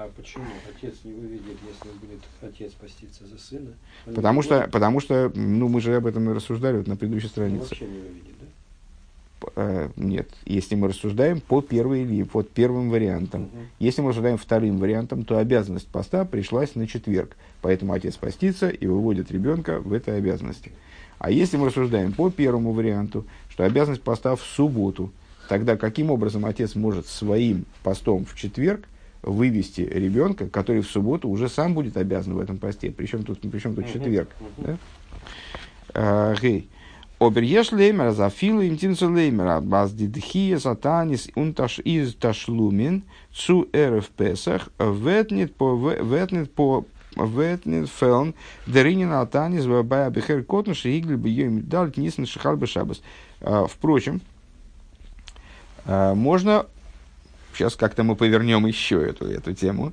А 0.02 0.08
почему 0.16 0.46
отец 0.66 0.94
не 1.04 1.12
выведет, 1.12 1.58
если 1.68 1.98
будет 1.98 2.20
отец 2.40 2.72
поститься 2.72 3.26
за 3.26 3.38
сына? 3.38 3.72
потому 4.06 4.40
что, 4.40 4.66
потому 4.72 4.98
что, 4.98 5.30
ну, 5.34 5.68
мы 5.68 5.82
же 5.82 5.94
об 5.94 6.06
этом 6.06 6.30
и 6.30 6.32
рассуждали 6.32 6.78
вот 6.78 6.86
на 6.86 6.96
предыдущей 6.96 7.28
странице. 7.28 7.60
Он 7.60 7.68
вообще 7.68 7.84
не 7.84 7.98
выведет, 7.98 8.34
да? 8.40 9.52
Э, 9.56 9.90
нет, 9.96 10.30
если 10.46 10.74
мы 10.74 10.88
рассуждаем 10.88 11.42
по 11.42 11.60
первой 11.60 12.00
или 12.04 12.22
под 12.22 12.48
первым 12.48 12.88
вариантам. 12.88 13.42
Угу. 13.42 13.50
Если 13.78 14.00
мы 14.00 14.08
рассуждаем 14.08 14.38
вторым 14.38 14.78
вариантом, 14.78 15.22
то 15.26 15.36
обязанность 15.36 15.88
поста 15.88 16.24
пришлась 16.24 16.74
на 16.76 16.86
четверг. 16.86 17.36
Поэтому 17.60 17.92
отец 17.92 18.16
постится 18.16 18.70
и 18.70 18.86
выводит 18.86 19.30
ребенка 19.30 19.80
в 19.80 19.92
этой 19.92 20.16
обязанности. 20.16 20.72
А 21.18 21.30
если 21.30 21.58
мы 21.58 21.66
рассуждаем 21.66 22.14
по 22.14 22.30
первому 22.30 22.72
варианту, 22.72 23.26
что 23.50 23.64
обязанность 23.64 24.00
поста 24.00 24.34
в 24.34 24.40
субботу, 24.40 25.12
тогда 25.46 25.76
каким 25.76 26.10
образом 26.10 26.46
отец 26.46 26.74
может 26.74 27.06
своим 27.06 27.66
постом 27.82 28.24
в 28.24 28.34
четверг 28.34 28.86
вывести 29.22 29.82
ребенка, 29.82 30.48
который 30.48 30.82
в 30.82 30.86
субботу 30.86 31.28
уже 31.28 31.48
сам 31.48 31.74
будет 31.74 31.96
обязан 31.96 32.34
в 32.34 32.40
этом 32.40 32.58
посте. 32.58 32.90
Причем 32.90 33.22
тут, 33.22 33.40
причем 33.40 33.74
тут 33.74 33.86
четверг. 33.86 34.30
Да? 34.58 34.76
А, 35.94 36.34
гей. 36.40 36.68
Обер 37.18 37.42
еш 37.42 37.70
леймер, 37.70 38.12
за 38.12 38.30
филу 38.30 38.64
интинцу 38.64 39.12
леймера, 39.12 39.60
баз 39.60 39.92
дидхия 39.92 40.58
сатанис 40.58 41.28
унташ 41.34 41.78
из 41.80 42.14
ташлумин 42.14 43.02
цу 43.30 43.68
эрф 43.74 44.08
песах, 44.08 44.70
ветнет 44.78 45.54
по, 45.54 45.76
ветнет 45.76 46.50
по 46.54 46.86
ветнет 47.16 47.90
фелн, 47.90 48.34
деринин 48.66 49.12
атанис, 49.12 49.66
вабая 49.66 50.08
бихер 50.08 50.44
котн, 50.44 50.72
шигли 50.72 51.16
бы 51.16 51.28
йоим 51.28 51.68
дал, 51.68 51.88
нисен 51.94 52.24
шихал 52.24 52.56
бы 52.56 52.66
шабас. 52.66 53.02
А, 53.42 53.66
впрочем, 53.66 54.22
а, 55.84 56.14
можно 56.14 56.64
сейчас 57.54 57.76
как-то 57.76 58.02
мы 58.02 58.16
повернем 58.16 58.66
еще 58.66 59.04
эту, 59.04 59.26
эту 59.26 59.54
тему, 59.54 59.92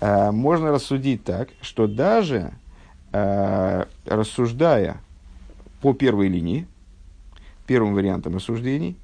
э, 0.00 0.30
можно 0.30 0.70
рассудить 0.70 1.24
так, 1.24 1.48
что 1.60 1.86
даже 1.86 2.52
э, 3.12 3.84
рассуждая 4.06 4.98
по 5.80 5.92
первой 5.92 6.28
линии, 6.28 6.66
первым 7.66 7.94
вариантом 7.94 8.36
рассуждений, 8.36 8.96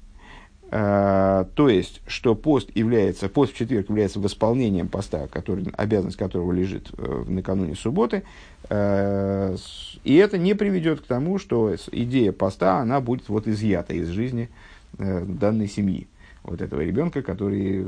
Э, 0.75 1.45
то 1.53 1.69
есть, 1.69 2.01
что 2.07 2.33
пост 2.33 2.75
является, 2.75 3.29
пост 3.29 3.53
в 3.53 3.55
четверг 3.55 3.89
является 3.89 4.19
восполнением 4.19 4.87
поста, 4.87 5.27
который, 5.27 5.67
обязанность 5.77 6.17
которого 6.17 6.51
лежит 6.51 6.89
э, 6.97 7.25
накануне 7.27 7.75
субботы, 7.75 8.23
э, 8.69 9.55
и 10.03 10.15
это 10.15 10.39
не 10.39 10.55
приведет 10.55 11.01
к 11.01 11.05
тому, 11.05 11.37
что 11.37 11.75
идея 11.91 12.31
поста, 12.31 12.79
она 12.79 13.01
будет 13.01 13.29
вот 13.29 13.47
изъята 13.47 13.93
из 13.93 14.07
жизни 14.07 14.49
данной 14.97 15.67
семьи. 15.67 16.07
Вот 16.43 16.61
этого 16.61 16.81
ребенка, 16.81 17.21
который, 17.21 17.87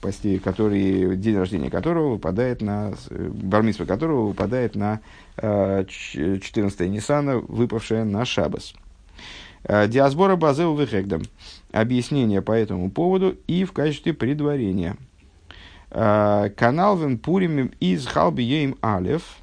посте, 0.00 0.38
который, 0.38 1.16
день 1.16 1.36
рождения 1.36 1.70
которого 1.70 2.10
выпадает 2.12 2.62
на, 2.62 2.94
бармитсва 3.10 3.84
которого 3.84 4.28
выпадает 4.28 4.76
на 4.76 5.00
14 5.36 6.80
Ниссана, 6.88 7.38
выпавшая 7.38 8.04
на 8.04 8.24
Шабас. 8.24 8.74
Диасбора 9.64 10.36
Базеу 10.36 10.76
Вехегдам 10.76 11.22
объяснение 11.72 12.42
по 12.42 12.52
этому 12.52 12.90
поводу 12.92 13.36
и 13.48 13.64
в 13.64 13.72
качестве 13.72 14.14
предварения. 14.14 14.96
Канал 15.90 16.96
Вен 16.96 17.72
из 17.80 18.06
Халби 18.06 18.42
Йейм 18.42 18.76
Алев 18.80 19.38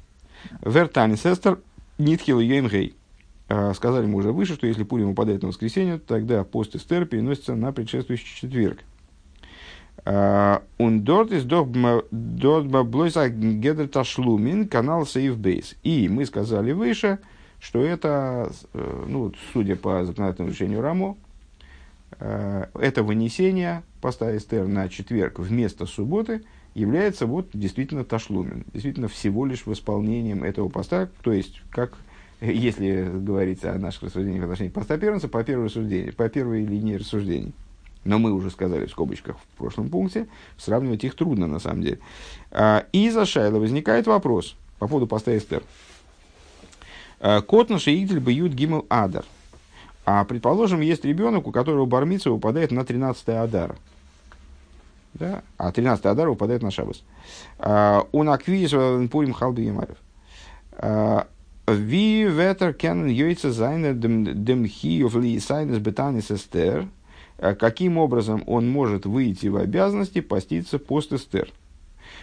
Вертани 0.62 1.16
Сестер 1.16 1.58
Нитхил 1.98 2.40
Йейм 2.40 2.68
Гей. 2.68 2.94
А, 3.56 3.74
сказали 3.74 4.06
мы 4.06 4.18
уже 4.18 4.32
выше, 4.32 4.54
что 4.54 4.66
если 4.66 4.82
Пурим 4.82 5.10
упадает 5.10 5.42
на 5.42 5.48
воскресенье, 5.48 5.98
тогда 5.98 6.44
пост 6.44 6.74
Эстер 6.74 7.06
переносится 7.06 7.54
на 7.54 7.72
предшествующий 7.72 8.26
четверг. 8.36 8.80
Он 10.04 11.02
дорт 11.02 11.32
из 11.32 11.44
дорт 11.44 11.70
блойса 12.10 13.30
гедер 13.30 13.88
ташлумин 13.88 14.68
канал. 14.68 15.06
И 15.14 16.08
мы 16.10 16.26
сказали 16.26 16.72
выше, 16.72 17.20
что 17.58 17.82
это, 17.82 18.52
э, 18.74 19.04
ну, 19.08 19.32
судя 19.54 19.76
по 19.76 20.04
законодательному 20.04 20.52
решению 20.52 20.82
Рамо, 20.82 21.16
Э, 22.20 22.66
это 22.74 23.02
вынесение 23.02 23.82
поста 24.00 24.36
Эстер 24.36 24.66
на 24.66 24.88
четверг 24.88 25.38
вместо 25.38 25.86
субботы 25.86 26.42
является 26.74 27.26
вот 27.26 27.48
действительно 27.52 28.04
ташлумен, 28.04 28.64
действительно 28.72 29.08
всего 29.08 29.46
лишь 29.46 29.66
восполнением 29.66 30.42
этого 30.42 30.68
поста, 30.68 31.08
то 31.22 31.32
есть, 31.32 31.62
как 31.70 31.96
если 32.52 33.04
говорить 33.04 33.64
о 33.64 33.74
наших 33.78 34.04
рассуждениях 34.04 34.42
в 34.42 34.44
отношении 34.44 34.70
поста 34.70 34.98
первенца, 34.98 35.28
по 35.28 35.42
первой, 35.42 35.66
рассуждению, 35.66 36.14
по 36.14 36.28
первой 36.28 36.64
линии 36.64 36.96
рассуждений. 36.96 37.54
Но 38.04 38.18
мы 38.18 38.32
уже 38.32 38.50
сказали 38.50 38.86
в 38.86 38.90
скобочках 38.90 39.36
в 39.38 39.56
прошлом 39.56 39.88
пункте, 39.88 40.28
сравнивать 40.58 41.04
их 41.04 41.14
трудно 41.14 41.46
на 41.46 41.58
самом 41.58 41.82
деле. 41.82 41.98
А, 42.50 42.84
и 42.92 43.08
за 43.10 43.24
Шайла 43.24 43.58
возникает 43.58 44.06
вопрос 44.06 44.56
по 44.78 44.86
поводу 44.86 45.06
поста 45.06 45.36
Эстер. 45.36 45.62
А, 47.20 47.40
Котна 47.40 47.78
Шеигдель 47.78 48.18
Бьют 48.18 48.52
Гимл 48.52 48.84
Адар. 48.90 49.24
А 50.04 50.24
предположим, 50.24 50.82
есть 50.82 51.04
ребенок, 51.04 51.46
у 51.46 51.52
которого 51.52 51.86
бармица 51.86 52.30
выпадает 52.30 52.72
на 52.72 52.84
13 52.84 53.28
Адар. 53.28 53.76
Да? 55.14 55.42
А 55.56 55.72
13 55.72 56.04
Адар 56.04 56.28
выпадает 56.28 56.62
на 56.62 56.70
Шабас. 56.70 57.02
Он 57.58 58.28
аквиз 58.28 58.72
пурим 59.10 59.32
халби 59.32 59.62
емарев. 59.62 59.96
Ви 61.66 62.28
ветер 62.28 62.74
кен 62.74 63.08
йойца 63.08 63.50
зайна 63.50 63.94
дем 63.94 64.66
хиев 64.66 65.16
ли 65.16 65.40
сайнес 65.40 65.78
бетанис 65.78 66.30
эстер. 66.30 66.88
Каким 67.38 67.96
образом 67.96 68.42
он 68.46 68.68
может 68.68 69.06
выйти 69.06 69.46
в 69.46 69.56
обязанности 69.56 70.20
поститься 70.20 70.78
пост 70.78 71.14
эстер? 71.14 71.48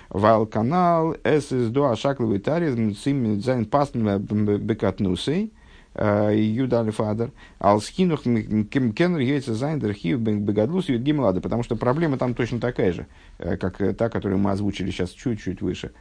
Вал 0.10 0.46
канал 0.46 1.16
СС2 1.24 1.92
ашакловый 1.92 2.38
таризм 2.38 2.94
цим 2.96 3.42
зайн 3.42 3.66
пастн 3.66 4.18
бекатнусей. 4.18 5.52
Юдали 5.96 6.92
Фадер, 6.92 7.32
Алскинух 7.60 8.24
Кеннер 8.24 9.20
Яйца 9.20 9.54
Зайндер 9.54 9.92
Хив 9.92 10.22
Бегадлус 10.22 10.88
Гимлада, 10.88 11.42
потому 11.42 11.64
что 11.64 11.76
проблема 11.76 12.18
там 12.18 12.34
точно 12.34 12.62
такая 12.62 12.94
же, 12.94 13.08
э, 13.40 13.58
как 13.58 13.78
та, 13.98 14.08
которую 14.08 14.40
мы 14.40 14.52
озвучили 14.52 14.90
сейчас 14.90 15.10
чуть-чуть 15.10 15.62
выше. 15.62 15.92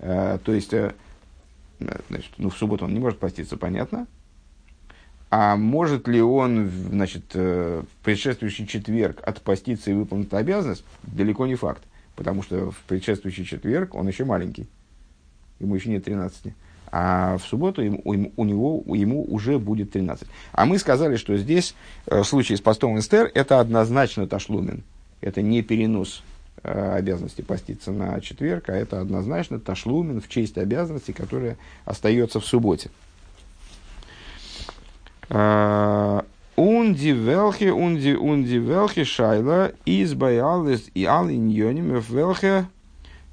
Э, 0.00 0.38
то 0.44 0.52
есть, 0.52 0.74
э, 0.74 0.92
значит, 1.78 2.32
ну, 2.38 2.50
в 2.50 2.56
субботу 2.56 2.84
он 2.84 2.94
не 2.94 3.00
может 3.00 3.18
поститься, 3.18 3.56
понятно. 3.56 4.06
А 5.30 5.56
может 5.56 6.08
ли 6.08 6.22
он, 6.22 6.70
значит, 6.70 7.34
в 7.34 7.84
предшествующий 8.02 8.66
четверг 8.66 9.20
отпоститься 9.22 9.90
и 9.90 9.94
выполнить 9.94 10.32
обязанность? 10.32 10.84
Далеко 11.02 11.46
не 11.46 11.54
факт. 11.54 11.82
Потому 12.16 12.42
что 12.42 12.70
в 12.70 12.78
предшествующий 12.88 13.44
четверг 13.44 13.94
он 13.94 14.08
еще 14.08 14.24
маленький. 14.24 14.66
Ему 15.60 15.74
еще 15.74 15.90
нет 15.90 16.04
13 16.04 16.54
а 16.90 17.36
в 17.38 17.42
субботу 17.42 17.82
ему, 17.82 18.00
у 18.04 18.44
него, 18.44 18.82
ему 18.94 19.24
уже 19.24 19.58
будет 19.58 19.92
13. 19.92 20.26
А 20.52 20.64
мы 20.64 20.78
сказали, 20.78 21.16
что 21.16 21.36
здесь 21.36 21.74
э, 22.06 22.20
в 22.20 22.24
случае 22.24 22.56
с 22.58 22.60
постом 22.60 22.98
Эстер 22.98 23.30
это 23.34 23.60
однозначно 23.60 24.26
ташлумен. 24.26 24.82
Это 25.20 25.42
не 25.42 25.62
перенос 25.62 26.22
э, 26.22 26.27
обязанности 26.62 27.42
поститься 27.42 27.92
на 27.92 28.20
четверг, 28.20 28.68
а 28.68 28.74
это 28.74 29.00
однозначно 29.00 29.60
ташлумен 29.60 30.20
в 30.20 30.28
честь 30.28 30.58
обязанности, 30.58 31.12
которая 31.12 31.56
остается 31.84 32.40
в 32.40 32.46
субботе. 32.46 32.90
Унди 36.58 37.12
велхе, 37.12 37.72
унди, 37.72 38.14
унди 38.14 38.58
велхе 38.58 39.04
шайла 39.04 39.72
из 39.84 40.14
баялис 40.14 40.90
и 40.92 41.04
алиньоним 41.04 42.00
велхе 42.00 42.66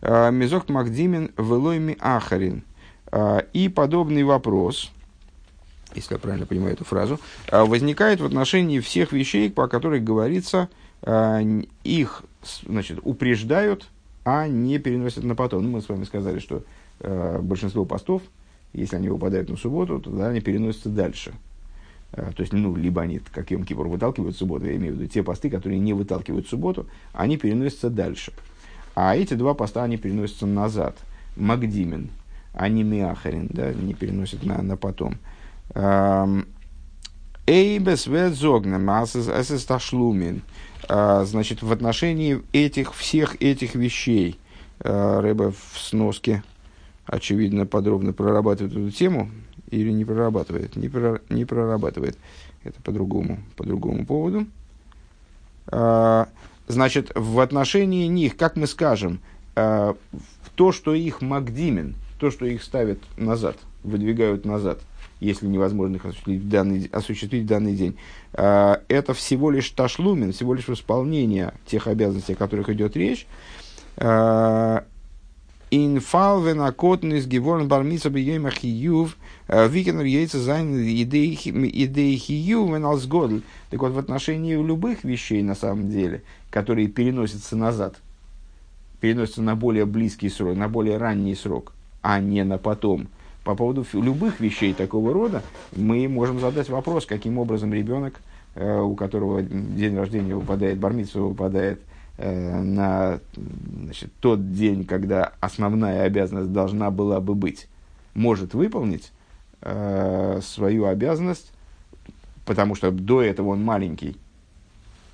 э, 0.01 0.31
мизок 0.31 0.69
магдимин 0.69 1.31
велойми 1.37 1.97
ахарин. 1.99 2.63
И 3.53 3.69
подобный 3.69 4.23
вопрос, 4.23 4.91
если 5.95 6.15
я 6.15 6.19
правильно 6.19 6.45
понимаю 6.45 6.73
эту 6.73 6.83
фразу, 6.83 7.19
возникает 7.49 8.19
в 8.19 8.25
отношении 8.25 8.79
всех 8.79 9.13
вещей, 9.13 9.49
по 9.49 9.67
которых 9.67 10.03
говорится, 10.03 10.67
их 11.03 12.23
значит, 12.65 12.99
упреждают, 13.03 13.87
а 14.23 14.47
не 14.47 14.79
переносят 14.79 15.23
на 15.23 15.35
потом. 15.35 15.63
Ну, 15.63 15.69
мы 15.69 15.81
с 15.81 15.89
вами 15.89 16.03
сказали, 16.03 16.39
что 16.39 16.63
большинство 17.41 17.85
постов, 17.85 18.21
если 18.73 18.95
они 18.95 19.09
выпадают 19.09 19.49
на 19.49 19.57
субботу, 19.57 19.99
то 19.99 20.09
тогда 20.09 20.29
они 20.29 20.41
переносятся 20.41 20.89
дальше. 20.89 21.33
То 22.11 22.35
есть, 22.37 22.53
ну, 22.53 22.75
либо 22.75 23.01
они, 23.01 23.19
как 23.19 23.51
Йом 23.51 23.65
Кипр, 23.65 23.87
выталкивают 23.87 24.37
субботу, 24.37 24.65
я 24.65 24.75
имею 24.77 24.93
в 24.93 24.97
виду 24.97 25.07
те 25.07 25.21
посты, 25.21 25.49
которые 25.49 25.79
не 25.79 25.93
выталкивают 25.93 26.47
субботу, 26.47 26.87
они 27.13 27.37
переносятся 27.37 27.89
дальше. 27.89 28.31
А 28.95 29.15
эти 29.15 29.33
два 29.33 29.53
поста, 29.53 29.83
они 29.83 29.97
переносятся 29.97 30.45
назад. 30.45 30.97
Магдимен, 31.35 32.09
а 32.53 32.69
не 32.69 32.83
миахарин, 32.83 33.49
да, 33.51 33.73
не 33.73 33.93
переносит 33.93 34.45
на, 34.45 34.61
на 34.61 34.77
потом. 34.77 35.15
Эйбес 37.45 38.07
ведзогна 38.07 38.79
масс 38.79 39.11
ташлумин. 39.67 40.37
А, 40.37 40.41
значит, 40.87 41.61
в 41.61 41.71
отношении 41.71 42.41
этих, 42.53 42.93
всех 42.93 43.41
этих 43.41 43.75
вещей 43.75 44.39
а, 44.79 45.21
Рэба 45.21 45.51
в 45.51 45.79
сноске, 45.79 46.43
очевидно, 47.05 47.65
подробно 47.65 48.13
прорабатывает 48.13 48.73
эту 48.73 48.91
тему 48.91 49.29
или 49.69 49.91
не 49.91 50.05
прорабатывает? 50.05 50.75
Не, 50.75 50.89
про, 50.89 51.21
не 51.29 51.45
прорабатывает. 51.45 52.17
Это 52.63 52.81
по 52.81 52.91
другому, 52.91 53.39
по 53.55 53.63
другому 53.63 54.05
поводу. 54.05 54.47
А, 55.67 56.27
значит, 56.67 57.11
в 57.15 57.39
отношении 57.39 58.07
них, 58.07 58.37
как 58.37 58.55
мы 58.55 58.67
скажем, 58.67 59.19
то, 59.53 60.71
что 60.71 60.93
их 60.93 61.21
Магдимен– 61.21 61.95
то, 62.19 62.31
что 62.31 62.45
их 62.45 62.63
ставят 62.63 62.99
назад, 63.17 63.57
выдвигают 63.83 64.45
назад, 64.45 64.79
если 65.19 65.47
невозможно 65.47 65.95
их 65.95 66.05
осуществить 66.05 66.41
в 66.41 66.49
данный, 66.49 66.89
осуществить 66.91 67.43
в 67.43 67.47
данный 67.47 67.75
день, 67.75 67.97
а, 68.33 68.81
это 68.87 69.13
всего 69.13 69.51
лишь 69.51 69.69
ташлумен, 69.69 70.31
всего 70.31 70.53
лишь 70.53 70.67
восполнение 70.67 71.53
тех 71.65 71.87
обязанностей, 71.87 72.33
о 72.33 72.37
которых 72.37 72.69
идет 72.69 72.95
речь. 72.95 73.27
А, 73.97 74.85
Инфал 75.71 76.41
венакотнис 76.43 77.25
геворн 77.25 77.67
бармиса 77.67 78.09
бьема 78.09 78.51
хиюв 78.51 79.17
а, 79.47 79.67
викенер 79.67 80.05
яйца 80.05 80.39
зайн 80.39 80.77
идеи 80.77 82.15
хиюв 82.15 82.69
веналсгодль. 82.69 83.41
Так 83.71 83.81
вот, 83.81 83.93
в 83.93 83.97
отношении 83.97 84.53
любых 84.55 85.03
вещей, 85.03 85.41
на 85.41 85.55
самом 85.55 85.89
деле, 85.89 86.21
которые 86.51 86.87
переносятся 86.87 87.55
назад, 87.55 87.97
переносятся 89.01 89.41
на 89.41 89.55
более 89.55 89.85
близкий 89.85 90.29
срок, 90.29 90.55
на 90.55 90.69
более 90.69 90.97
ранний 90.97 91.35
срок, 91.35 91.73
а 92.01 92.19
не 92.19 92.43
на 92.43 92.57
потом. 92.57 93.07
По 93.45 93.53
поводу 93.53 93.85
любых 93.93 94.39
вещей 94.39 94.73
такого 94.73 95.13
рода 95.13 95.43
мы 95.75 96.07
можем 96.07 96.39
задать 96.39 96.67
вопрос, 96.67 97.05
каким 97.05 97.37
образом 97.37 97.71
ребенок, 97.71 98.19
э, 98.55 98.79
у 98.79 98.95
которого 98.95 99.43
день 99.43 99.95
рождения 99.95 100.33
выпадает, 100.33 100.79
бармитсва 100.79 101.21
выпадает 101.21 101.79
э, 102.17 102.61
на 102.61 103.19
значит, 103.83 104.11
тот 104.19 104.51
день, 104.51 104.83
когда 104.83 105.33
основная 105.41 106.01
обязанность 106.05 106.51
должна 106.51 106.89
была 106.89 107.21
бы 107.21 107.35
быть, 107.35 107.67
может 108.15 108.55
выполнить 108.55 109.11
э, 109.61 110.39
свою 110.41 110.85
обязанность, 110.85 111.51
потому 112.47 112.73
что 112.73 112.89
до 112.89 113.21
этого 113.21 113.49
он 113.49 113.63
маленький, 113.63 114.17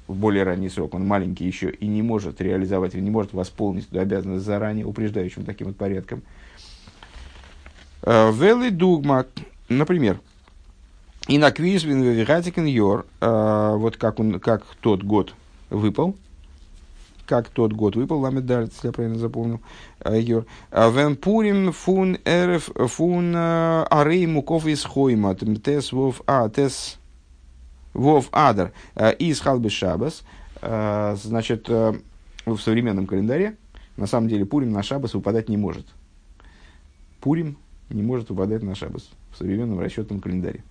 в 0.07 0.15
более 0.15 0.45
ранний 0.45 0.69
срок, 0.69 0.93
он 0.93 1.05
маленький 1.05 1.45
еще 1.45 1.69
и 1.69 1.85
не 1.85 2.01
может 2.01 2.39
реализовать, 2.39 2.93
не 2.93 3.09
может 3.09 3.33
восполнить 3.33 3.89
эту 3.89 3.99
обязанность 3.99 4.45
заранее, 4.45 4.85
упреждающим 4.85 5.43
таким 5.43 5.67
вот 5.67 5.75
порядком. 5.75 6.21
Э, 8.03 8.31
Вели 8.31 8.69
дугма, 8.69 9.25
например, 9.69 10.19
и 11.27 11.37
на 11.37 11.51
квиз 11.51 11.83
йор, 11.83 13.05
э, 13.19 13.75
вот 13.77 13.97
как, 13.97 14.19
он, 14.19 14.39
как 14.39 14.63
тот 14.81 15.03
год, 15.03 15.33
выпал, 15.69 16.15
как 17.25 17.49
тот 17.49 17.73
год 17.73 17.95
выпал, 17.95 18.19
ламет 18.19 18.45
далит, 18.45 18.73
если 18.73 18.87
я 18.87 18.91
правильно 18.91 19.17
запомнил. 19.17 19.61
Йор. 20.05 20.45
Вен 20.71 21.15
пурим 21.15 21.71
фун 21.71 22.17
эрф 22.25 22.69
фун 22.75 23.35
арей 23.35 24.25
муков 24.25 24.65
из 24.65 24.83
хойма. 24.83 25.35
Тес 25.35 25.91
вов 25.93 26.21
а 26.27 26.49
тес 26.49 26.97
вов 27.93 28.27
адар 28.31 28.73
из 29.19 29.39
халбы 29.39 29.69
шабас. 29.69 30.23
Значит, 30.61 31.69
в 31.69 32.57
современном 32.59 33.07
календаре 33.07 33.55
на 33.97 34.07
самом 34.07 34.27
деле 34.27 34.45
Пурим 34.45 34.71
на 34.71 34.83
Шабас 34.83 35.13
выпадать 35.13 35.49
не 35.49 35.57
может. 35.57 35.85
Пурим 37.19 37.57
не 37.93 38.03
может 38.03 38.29
выпадать 38.29 38.63
на 38.63 38.75
Шабас 38.75 39.09
в 39.31 39.37
современном 39.37 39.79
расчетном 39.79 40.19
календаре. 40.19 40.63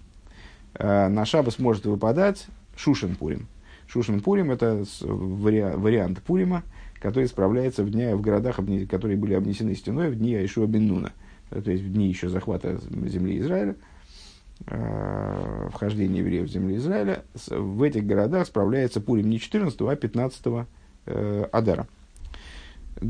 На 0.79 1.25
Шабас 1.25 1.59
может 1.59 1.87
выпадать 1.87 2.47
Шушен 2.77 3.17
Пурим– 3.17 3.47
Шушин 3.91 4.21
Пурим– 4.21 4.51
это 4.53 4.85
вариант 5.03 6.23
Пурима, 6.23 6.63
который 7.01 7.27
справляется 7.27 7.83
в, 7.83 7.91
дня, 7.91 8.15
в 8.17 8.21
городах, 8.21 8.61
которые 8.89 9.17
были 9.17 9.35
обнесены 9.35 9.75
стеной 9.75 10.11
в 10.11 10.17
дни 10.17 10.35
Айшуа 10.37 10.67
бен 10.67 10.87
Нуна, 10.87 11.13
то 11.51 11.71
есть 11.71 11.83
в 11.83 11.93
дни 11.93 12.09
еще 12.09 12.29
захвата 12.29 12.79
земли 13.07 13.39
Израиля, 13.41 13.75
э, 14.67 15.69
вхождения 15.73 16.21
евреев 16.21 16.49
в 16.49 16.53
землю 16.53 16.77
Израиля. 16.77 17.25
В 17.49 17.83
этих 17.83 18.07
городах 18.07 18.47
справляется 18.47 19.01
Пурим 19.01 19.29
не 19.29 19.41
14, 19.41 19.81
а 19.81 19.97
15 19.97 20.43
э, 21.07 21.47
Адара. 21.51 21.89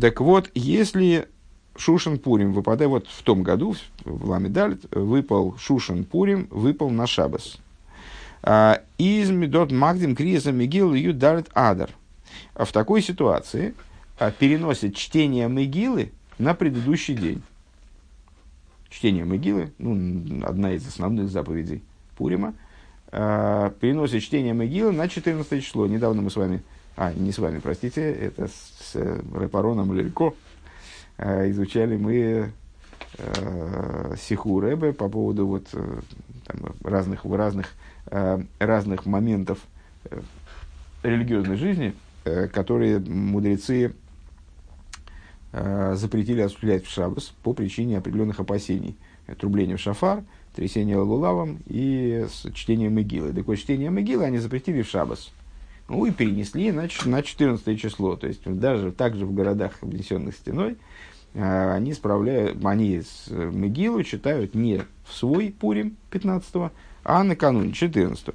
Так 0.01 0.21
вот, 0.21 0.51
если 0.55 1.29
Шушин 1.77 2.19
Пурим 2.19 2.53
выпадает, 2.53 2.91
вот 2.91 3.07
в 3.09 3.23
том 3.23 3.43
году, 3.43 3.75
в 4.05 4.29
Ламедаль, 4.29 4.79
выпал 4.91 5.57
Шушин 5.59 6.05
Пурим, 6.05 6.49
выпал 6.51 6.91
на 6.91 7.07
Шабас– 7.07 7.59
а, 8.43 8.83
из 8.99 9.31
Медот 9.31 9.71
Магдим 9.71 10.17
Криеса 10.17 10.53
Мигил 10.53 10.95
Юдарит 10.95 11.49
Адар. 11.53 11.91
А 12.55 12.65
в 12.65 12.73
такой 12.73 13.03
ситуации 13.03 13.75
а, 14.19 14.31
переносит 14.31 14.97
чтение 14.97 15.49
Мегилы 15.49 16.13
на 16.39 16.55
предыдущий 16.55 17.15
день. 17.15 17.43
Чтение 18.89 19.25
Мегилы, 19.25 19.73
ну, 19.79 20.45
одна 20.45 20.73
из 20.73 20.87
основных 20.87 21.29
заповедей 21.29 21.83
Пурима, 22.17 22.55
переносит 23.11 24.23
чтение 24.23 24.53
Мегилы 24.53 24.93
на 24.93 25.09
14 25.09 25.65
число. 25.65 25.87
Недавно 25.87 26.23
мы 26.23 26.31
с 26.31 26.37
вами, 26.37 26.63
а, 26.97 27.13
не 27.13 27.33
с 27.33 27.39
вами, 27.39 27.59
простите, 27.59 28.03
это 28.03 28.49
с, 28.49 28.93
с 28.93 28.95
Репароном 28.95 29.93
Лелько, 29.93 30.33
изучали 31.21 31.97
мы 31.97 32.53
Сиху 34.19 34.61
Рэбе 34.61 34.93
по 34.93 35.09
поводу 35.09 35.47
вот, 35.47 35.67
э, 35.73 36.01
там, 36.47 36.75
разных, 36.83 37.25
разных 37.25 37.75
Э, 38.13 38.43
разных 38.59 39.07
моментов 39.07 39.61
э, 40.07 40.21
религиозной 41.05 41.57
жизни, 41.57 41.95
э, 42.25 42.49
которые 42.49 42.99
мудрецы 42.99 43.95
запретили 45.53 46.43
осуществлять 46.43 46.85
в 46.87 46.91
шаббас 46.91 47.33
по 47.43 47.53
причине 47.53 47.99
определенных 47.99 48.39
опасений. 48.39 48.97
Трубление 49.41 49.77
в 49.77 49.81
шафар, 49.81 50.23
трясение 50.55 50.97
лулавом 50.97 51.59
и 51.67 52.25
чтение 52.55 52.89
Мегилы. 52.89 53.33
Так 53.33 53.49
вот, 53.49 53.57
чтение 53.57 53.91
Мегилы 53.91 54.23
они 54.23 54.39
запретили 54.39 54.83
в 54.83 54.89
шаббас. 54.89 55.33
Ну 55.91 56.07
и 56.07 56.13
перенесли 56.13 56.71
на, 56.71 56.89
на 57.05 57.23
14 57.23 57.81
число. 57.81 58.15
То 58.15 58.29
есть 58.29 58.43
даже 58.45 58.93
также 58.93 59.27
в 59.27 59.35
городах, 59.35 59.73
обнесенных 59.83 60.37
стеной, 60.37 60.77
они 61.35 61.93
справляют, 61.95 62.65
они 62.65 63.03
с 63.03 63.29
Мегилу 63.29 64.05
читают 64.05 64.55
не 64.55 64.83
в 65.05 65.13
свой 65.13 65.51
Пурим 65.51 65.97
15 66.11 66.71
а 67.03 67.25
накануне 67.25 67.73
14 67.73 68.35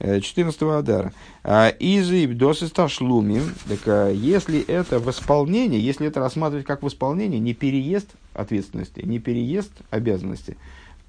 14 0.00 0.62
э, 0.62 0.66
Адара. 0.70 1.12
А, 1.44 1.68
из 1.68 2.10
Ибдосы 2.10 2.68
Ташлумим, 2.68 3.52
так 3.68 3.80
а, 3.86 4.10
если 4.10 4.60
это 4.60 4.98
восполнение, 4.98 5.80
если 5.80 6.06
это 6.06 6.20
рассматривать 6.20 6.66
как 6.66 6.82
восполнение, 6.82 7.40
не 7.40 7.54
переезд 7.54 8.08
ответственности, 8.34 9.00
не 9.04 9.18
переезд 9.18 9.72
обязанности, 9.90 10.56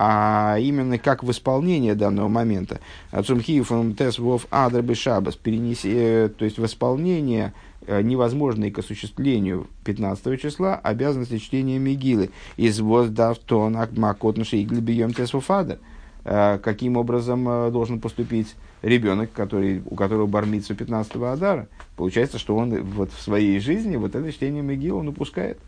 а 0.01 0.57
именно 0.57 0.97
как 0.97 1.23
восполнение 1.23 1.93
данного 1.93 2.29
момента. 2.29 2.79
Ацумхиев 3.11 3.69
тес 3.97 4.17
вов 4.17 4.47
адрабы 4.49 4.95
шабас, 4.95 5.35
перенеси, 5.35 5.91
э, 5.93 6.29
то 6.29 6.45
есть 6.45 6.57
восполнение 6.57 7.53
э, 7.85 8.01
невозможной 8.01 8.71
к 8.71 8.79
осуществлению 8.79 9.67
15 9.83 10.41
числа 10.41 10.75
обязанности 10.75 11.37
чтения 11.37 11.77
Мигилы. 11.79 12.29
Из 12.55 12.79
воздавтон 12.79 13.77
тес 15.13 15.33
вов 15.33 15.51
адр. 15.51 15.79
Э, 16.23 16.59
каким 16.63 16.95
образом 16.95 17.71
должен 17.71 17.99
поступить 17.99 18.55
ребенок, 18.81 19.33
который, 19.33 19.81
у 19.85 19.95
которого 19.95 20.27
бармится 20.27 20.75
15-го 20.75 21.25
Адара. 21.25 21.67
Получается, 21.97 22.39
что 22.39 22.55
он 22.55 22.81
вот 22.83 23.11
в 23.11 23.21
своей 23.21 23.59
жизни 23.59 23.97
вот 23.97 24.15
это 24.15 24.31
чтение 24.31 24.63
Мегила 24.63 24.99
он 24.99 25.09
упускает. 25.09 25.59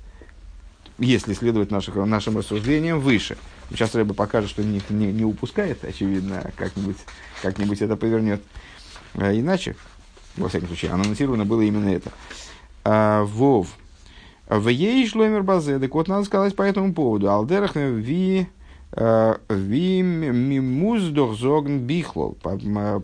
Если 1.01 1.33
следовать 1.33 1.71
наших, 1.71 1.95
нашим 1.95 2.37
рассуждениям 2.37 2.99
выше. 2.99 3.35
Сейчас 3.69 3.95
Рэба 3.95 4.13
покажет, 4.13 4.49
что 4.49 4.63
не, 4.63 4.81
не, 4.89 5.11
не 5.11 5.25
упускает, 5.25 5.83
очевидно, 5.83 6.51
как-нибудь, 6.55 6.97
как-нибудь 7.41 7.81
это 7.81 7.97
повернет 7.97 8.41
а 9.15 9.33
иначе. 9.33 9.75
Во 10.37 10.47
всяком 10.47 10.67
случае, 10.67 10.91
анонсировано 10.91 11.43
было 11.45 11.61
именно 11.61 11.89
это. 11.89 12.11
А, 12.83 13.23
Вов. 13.23 13.67
В 14.47 14.67
ей 14.67 15.05
шломер 15.07 15.43
базе. 15.43 15.79
Так 15.79 15.93
вот, 15.93 16.07
надо 16.07 16.23
сказать 16.25 16.55
по 16.55 16.61
этому 16.61 16.93
поводу. 16.93 17.29
Алдерах 17.29 17.75
ви 17.75 18.47
Вимимуздох 19.49 21.37
зогн 21.37 21.79
бихлол, 21.79 22.37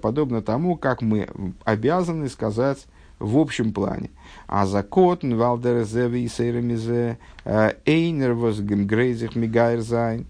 подобно 0.01 0.41
тому, 0.41 0.75
как 0.75 1.01
мы 1.01 1.29
обязаны 1.63 2.27
сказать 2.27 2.85
в 3.19 3.37
общем 3.37 3.73
плане. 3.73 4.09
А 4.47 4.65
закот 4.65 5.23
валдер 5.23 5.83
зеви 5.83 6.23
и 6.23 6.27
сейрамизе 6.27 7.17
эйнер 7.45 8.33
возгемгрейзих 8.33 9.35
мигайрзайн, 9.35 10.25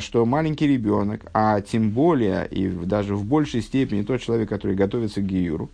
что 0.00 0.24
маленький 0.24 0.66
ребенок, 0.66 1.26
а 1.34 1.60
тем 1.60 1.90
более 1.90 2.46
и 2.48 2.68
даже 2.68 3.14
в 3.14 3.24
большей 3.24 3.62
степени 3.62 4.02
тот 4.02 4.20
человек, 4.20 4.48
который 4.48 4.74
готовится 4.74 5.20
к 5.20 5.26
гиюру, 5.26 5.68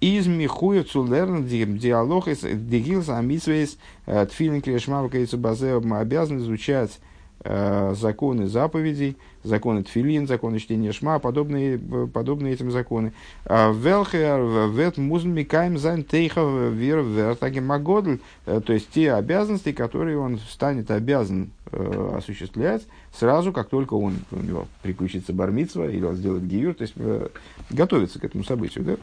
из 0.00 0.26
михуев 0.28 0.88
цулерн 0.88 1.44
диалог 1.44 2.28
из 2.28 2.42
дигилс 2.42 3.08
амитсвейс 3.08 3.76
тфилин 4.06 4.62
клешмав 4.62 5.10
базе 5.10 5.74
обязан 5.74 6.38
изучать 6.38 7.00
Э, 7.44 7.94
законы 7.96 8.46
заповедей, 8.46 9.16
законы 9.42 9.82
тфилин, 9.82 10.28
законы 10.28 10.60
чтения 10.60 10.92
шма, 10.92 11.18
подобные, 11.18 11.76
подобные 11.76 12.54
этим 12.54 12.70
законы. 12.70 13.12
А 13.46 13.72
Велхер 13.72 14.70
вет 14.70 14.96
музмикаем 14.96 15.76
зайн 15.76 16.04
тейха 16.04 16.40
вер 16.40 17.00
вертаги 17.00 17.58
магодль, 17.58 18.20
э, 18.46 18.60
то 18.64 18.72
есть 18.72 18.90
те 18.90 19.12
обязанности, 19.14 19.72
которые 19.72 20.18
он 20.18 20.38
станет 20.38 20.92
обязан 20.92 21.50
э, 21.72 22.14
осуществлять 22.16 22.86
сразу, 23.12 23.52
как 23.52 23.68
только 23.68 23.94
он, 23.94 24.18
у 24.30 24.36
него 24.36 24.68
приключится 24.82 25.32
бармитсва 25.32 25.90
или 25.90 26.04
он 26.04 26.14
сделает 26.14 26.46
гиюр, 26.46 26.74
то 26.74 26.82
есть 26.82 26.94
э, 26.96 27.26
готовится 27.70 28.20
к 28.20 28.24
этому 28.24 28.44
событию. 28.44 28.84
Да? 28.84 28.96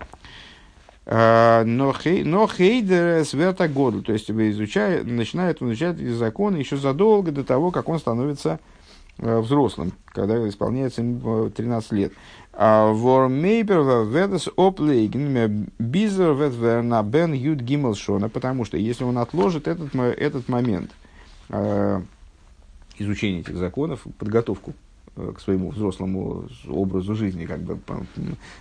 А, 1.11 1.63
но 1.63 1.91
хейдер 1.91 3.25
сверта 3.25 3.67
году, 3.67 4.03
то 4.03 4.13
есть 4.13 4.29
изучает, 4.29 5.07
начинает 5.07 5.59
изучать 5.59 5.97
законы 5.97 6.57
еще 6.57 6.77
задолго 6.77 7.31
до 7.31 7.43
того, 7.43 7.71
как 7.71 7.89
он 7.89 7.97
становится 7.97 8.59
э, 9.17 9.39
взрослым, 9.39 9.91
когда 10.05 10.47
исполняется 10.47 11.01
ему 11.01 11.49
13 11.49 11.91
лет. 11.93 12.13
А 12.53 12.93
Вормейпер 12.93 14.05
ведес 14.05 14.49
оплейген 14.55 15.71
бизер 15.79 16.33
ветверна 16.35 17.01
бен 17.01 17.33
юд 17.33 17.59
гимел 17.59 17.95
шона, 17.95 18.29
потому 18.29 18.63
что 18.63 18.77
если 18.77 19.03
он 19.03 19.17
отложит 19.17 19.67
этот, 19.67 19.95
этот 19.95 20.47
момент 20.47 20.91
э, 21.49 22.01
изучения 22.99 23.39
этих 23.39 23.57
законов, 23.57 24.05
подготовку 24.19 24.75
Э, 24.75 24.88
к 25.15 25.39
своему 25.39 25.71
взрослому 25.71 26.47
образу 26.67 27.15
жизни 27.15 27.45
как 27.45 27.61
бы 27.61 27.79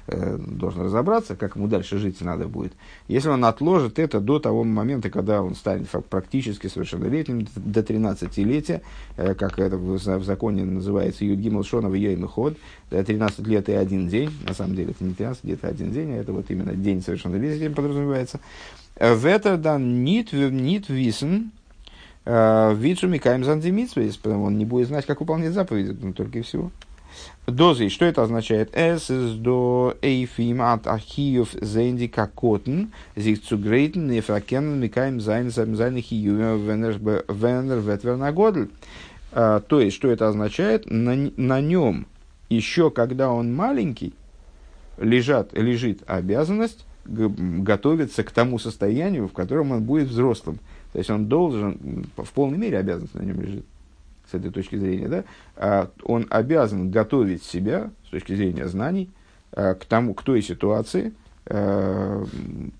э, 0.06 0.38
должен 0.38 0.82
разобраться, 0.82 1.36
как 1.36 1.56
ему 1.56 1.68
дальше 1.68 1.98
жить 1.98 2.20
надо 2.20 2.48
будет. 2.48 2.72
Если 3.06 3.28
он 3.28 3.44
отложит 3.44 3.98
это 3.98 4.20
до 4.20 4.38
того 4.38 4.64
момента, 4.64 5.10
когда 5.10 5.42
он 5.42 5.54
станет 5.54 5.88
практически 6.10 6.66
совершеннолетним, 6.66 7.46
до 7.56 7.80
13-летия, 7.80 8.82
э, 9.16 9.34
как 9.34 9.58
это 9.58 9.76
в, 9.76 9.98
законе 9.98 10.64
называется 10.64 11.24
Юдгимл 11.24 11.64
Шонов 11.64 11.94
Йойм 11.94 12.26
Ход, 12.26 12.56
13 12.90 13.46
лет 13.46 13.68
и 13.68 13.72
один 13.72 14.08
день, 14.08 14.30
на 14.46 14.54
самом 14.54 14.74
деле 14.74 14.90
это 14.90 15.04
не 15.04 15.14
13 15.14 15.44
лет 15.44 15.62
и 15.62 15.66
один 15.66 15.92
день, 15.92 16.12
а 16.12 16.16
это 16.16 16.32
вот 16.32 16.50
именно 16.50 16.74
день 16.74 17.02
совершеннолетия 17.02 17.70
подразумевается. 17.70 18.40
В 18.98 19.26
это 19.26 19.56
дан 19.56 20.02
нит 20.02 20.32
висен, 20.32 21.52
Э, 22.30 22.74
ווי 22.74 22.91
צו 22.91 23.08
מקיים 23.08 23.42
זיין 23.42 23.66
די 23.66 23.77
מצוות, 23.77 24.18
потому 24.18 24.44
он 24.44 24.58
не 24.58 24.66
будет 24.66 24.88
знать, 24.88 25.06
как 25.06 25.20
выполнять 25.20 25.54
заповеди, 25.54 25.96
ну, 25.98 26.12
только 26.12 26.40
и 26.40 26.42
всего. 26.42 26.70
דאָס 27.46 27.67
איז, 27.67 27.88
что 27.88 28.04
это 28.04 28.22
означает? 28.22 28.68
Эс 28.74 29.10
из 29.10 29.32
до 29.32 29.96
эйфим 30.02 30.60
от 30.60 30.86
ахиев 30.86 31.48
зенди 31.58 32.06
какотен, 32.06 32.92
зих 33.16 33.38
greiten, 33.50 34.10
нефракен 34.10 34.78
микаем 34.78 35.22
зайн 35.22 35.50
зайн 35.50 36.02
хию 36.02 36.58
венер 36.58 37.78
ветвернагодль. 37.78 38.68
Э, 39.32 39.62
то 39.66 39.80
есть, 39.80 39.96
что 39.96 40.08
это 40.08 40.28
означает? 40.28 40.84
На, 40.84 41.14
на 41.14 41.62
нем, 41.62 42.06
еще 42.50 42.90
когда 42.90 43.30
он 43.30 43.54
маленький, 43.56 44.12
лежат, 44.98 45.54
лежит 45.54 46.02
обязанность 46.06 46.84
готовиться 47.06 48.22
к 48.22 48.30
тому 48.30 48.58
состоянию, 48.58 49.28
в 49.28 49.32
котором 49.32 49.72
он 49.72 49.82
будет 49.82 50.08
взрослым. 50.08 50.58
То 50.92 50.98
есть 50.98 51.10
он 51.10 51.26
должен, 51.26 52.06
в 52.16 52.32
полной 52.32 52.58
мере 52.58 52.78
обязанность 52.78 53.14
на 53.14 53.22
нем 53.22 53.40
лежит, 53.40 53.64
с 54.30 54.34
этой 54.34 54.50
точки 54.50 54.76
зрения, 54.76 55.08
да, 55.08 55.24
а 55.56 55.90
он 56.02 56.26
обязан 56.30 56.90
готовить 56.90 57.42
себя, 57.42 57.90
с 58.06 58.10
точки 58.10 58.34
зрения 58.34 58.68
знаний, 58.68 59.10
а, 59.52 59.74
к, 59.74 59.84
тому, 59.84 60.14
к 60.14 60.22
той 60.22 60.42
ситуации, 60.42 61.12
а, 61.46 62.24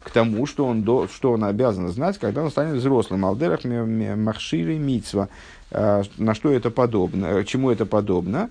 к 0.03 0.11
тому, 0.11 0.47
что 0.47 0.67
он, 0.67 0.83
до, 0.83 1.09
что 1.09 1.33
он 1.33 1.45
обязан 1.45 1.89
знать, 1.89 2.19
когда 2.19 2.43
он 2.43 2.51
станет 2.51 2.77
взрослым. 2.77 3.25
Алдерах 3.25 3.65
махшири 3.65 4.77
мицва. 4.79 5.29
На 5.71 6.35
что 6.35 6.51
это 6.51 6.71
подобно, 6.71 7.45
чему 7.45 7.71
это 7.71 7.85
подобно? 7.85 8.49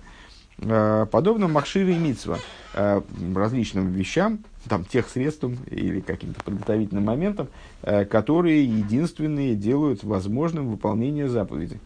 Подобно 0.58 1.48
махшири 1.48 1.94
мицва. 1.94 2.38
Различным 2.74 3.92
вещам, 3.92 4.40
там, 4.68 4.84
тех 4.84 5.08
средствам 5.08 5.56
или 5.70 6.00
каким-то 6.00 6.42
подготовительным 6.42 7.04
моментам, 7.04 7.48
которые 7.82 8.64
единственные 8.64 9.54
делают 9.54 10.04
возможным 10.04 10.68
выполнение 10.68 11.28
заповеди. 11.28 11.80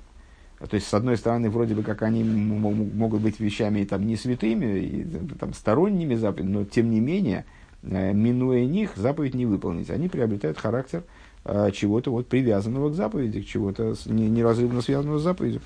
То 0.68 0.76
есть, 0.76 0.86
с 0.86 0.94
одной 0.94 1.16
стороны, 1.16 1.50
вроде 1.50 1.74
бы 1.74 1.82
как 1.82 2.02
они 2.02 2.22
могут 2.22 3.20
быть 3.20 3.40
вещами 3.40 3.84
там, 3.84 4.06
не 4.06 4.16
святыми, 4.16 4.78
и, 4.78 5.04
там, 5.38 5.54
сторонними 5.54 6.14
заповедями, 6.14 6.52
но 6.52 6.64
тем 6.64 6.90
не 6.90 7.00
менее, 7.00 7.44
э, 7.82 8.12
минуя 8.12 8.64
них, 8.64 8.92
заповедь 8.96 9.34
не 9.34 9.44
выполнить. 9.44 9.90
Они 9.90 10.08
приобретают 10.08 10.58
характер 10.58 11.00
э, 11.00 11.02
чего-то 11.44 12.10
вот 12.10 12.28
привязанного 12.28 12.90
к 12.90 12.94
заповеди, 12.94 13.42
к 13.42 13.46
чего-то 13.46 13.94
не, 14.06 14.28
неразрывно 14.28 14.80
связанного 14.80 15.18
с 15.18 15.22
заповедью. 15.22 15.60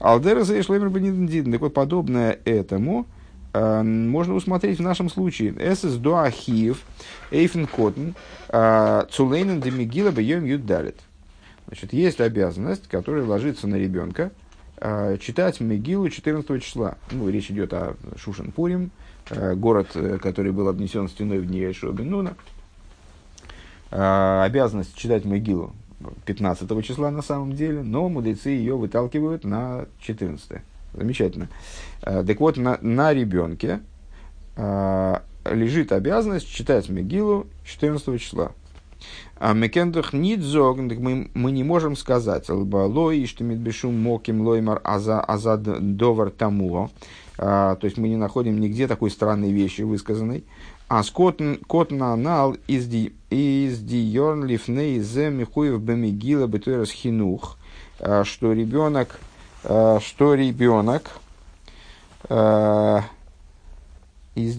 Алдера 0.00 0.42
Зейшлемер 0.42 0.88
Бенидин. 0.88 1.52
Так 1.52 1.60
вот, 1.60 1.74
подобное 1.74 2.38
этому 2.44 3.06
э, 3.52 3.82
можно 3.82 4.34
усмотреть 4.34 4.78
в 4.78 4.82
нашем 4.82 5.10
случае. 5.10 5.54
Эсэс 5.58 5.94
Дуахиев, 5.94 6.82
Эйфен 7.30 7.66
Коттен, 7.66 8.14
Цулейнен 9.10 9.60
Демигила 9.60 10.10
Бьем 10.10 10.44
Юдалит. 10.44 10.96
Значит, 11.66 11.92
есть 11.92 12.20
обязанность, 12.20 12.88
которая 12.88 13.24
ложится 13.24 13.66
на 13.66 13.76
ребенка, 13.76 14.30
читать 15.20 15.60
Мегилу 15.60 16.08
14 16.08 16.62
числа. 16.62 16.96
Ну, 17.10 17.28
речь 17.28 17.50
идет 17.50 17.74
о 17.74 17.96
Шушенпурим, 18.16 18.90
э, 19.30 19.54
город, 19.54 19.90
э, 19.94 20.18
который 20.18 20.52
был 20.52 20.68
обнесен 20.68 21.08
стеной 21.08 21.38
в 21.40 21.46
дни 21.46 21.60
Э, 21.60 22.34
обязанность 23.90 24.94
читать 24.94 25.24
Мегилу 25.24 25.72
15 26.26 26.84
числа 26.84 27.10
на 27.10 27.22
самом 27.22 27.54
деле, 27.54 27.82
но 27.82 28.08
мудрецы 28.08 28.50
ее 28.50 28.76
выталкивают 28.76 29.44
на 29.44 29.86
14. 30.00 30.62
Замечательно. 30.94 31.48
Э, 32.02 32.24
так 32.26 32.40
вот, 32.40 32.56
на, 32.56 32.78
на 32.80 33.12
ребенке 33.12 33.80
э, 34.56 35.18
лежит 35.44 35.92
обязанность 35.92 36.48
читать 36.48 36.88
Мегилу 36.88 37.46
14 37.64 38.20
числа. 38.20 38.52
А 39.36 39.52
мекендах 39.52 40.12
нит 40.12 40.42
зогн, 40.42 40.92
мы, 40.98 41.30
мы 41.32 41.52
не 41.52 41.62
можем 41.62 41.94
сказать, 41.94 42.48
лой, 42.48 43.26
что 43.26 43.44
медбешум 43.44 43.96
моким 43.96 44.40
лоймар 44.40 44.80
аза 44.82 45.20
аза 45.20 45.56
довар 45.56 46.30
тамуо. 46.30 46.90
То 47.36 47.78
есть 47.82 47.96
мы 47.96 48.08
не 48.08 48.16
находим 48.16 48.58
нигде 48.58 48.88
такой 48.88 49.12
странной 49.12 49.52
вещи 49.52 49.82
высказанной. 49.82 50.42
А 50.88 51.02
скотн 51.02 51.56
котна 51.66 52.16
нал 52.16 52.56
из 52.66 52.86
ди 52.86 53.14
из 53.30 53.78
ди 53.80 53.98
йорн 53.98 54.44
лифней 54.44 55.00
зе 55.00 55.28
михуев 55.28 55.80
бемигила 55.80 56.46
бетуэрс 56.46 56.90
хинух, 56.90 57.58
что 57.98 58.52
ребенок, 58.52 59.20
что 59.62 60.34
ребенок, 60.34 61.20
из 64.38 64.56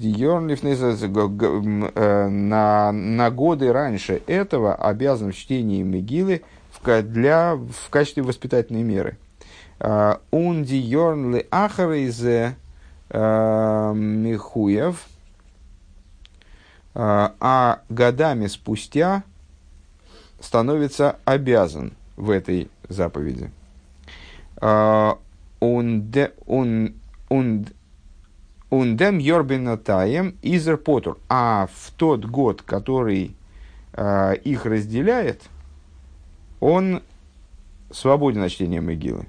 э, 1.95 2.27
на, 2.27 2.91
на 2.91 3.31
годы 3.31 3.71
раньше 3.71 4.21
этого 4.27 4.75
обязан 4.75 5.31
в 5.31 5.35
чтении 5.35 5.81
Мегилы 5.83 6.41
в, 6.71 7.01
для, 7.03 7.55
в 7.55 7.89
качестве 7.89 8.23
воспитательной 8.23 8.83
меры. 8.83 9.17
Он 9.79 10.63
диорн 10.65 11.35
ли 11.35 11.47
ахарейзе 11.49 12.55
э, 13.09 13.93
Михуев, 13.95 14.95
э, 14.95 15.18
а 17.01 17.81
годами 17.87 18.47
спустя 18.47 19.23
становится 20.39 21.17
обязан 21.25 21.93
в 22.17 22.29
этой 22.29 22.69
заповеди. 22.89 23.51
Он, 24.61 26.13
Ундем 28.69 29.17
Йорбинатаем 29.17 30.37
Изер 30.41 30.77
Потур. 30.77 31.17
А 31.27 31.67
в 31.73 31.91
тот 31.91 32.25
год, 32.25 32.61
который 32.61 33.35
э, 33.93 34.35
их 34.43 34.65
разделяет, 34.65 35.43
он 36.59 37.01
свободен 37.91 38.43
от 38.43 38.51
чтения 38.51 38.81
Могилы. 38.81 39.25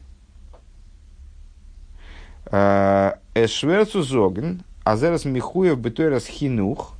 Э, 2.46 3.14
Эшверцу 3.34 4.02
Зоген, 4.02 4.62
Азерас 4.84 5.24
Михуев 5.24 5.78
Бетуэрас 5.78 6.26
Хинух. 6.26 6.96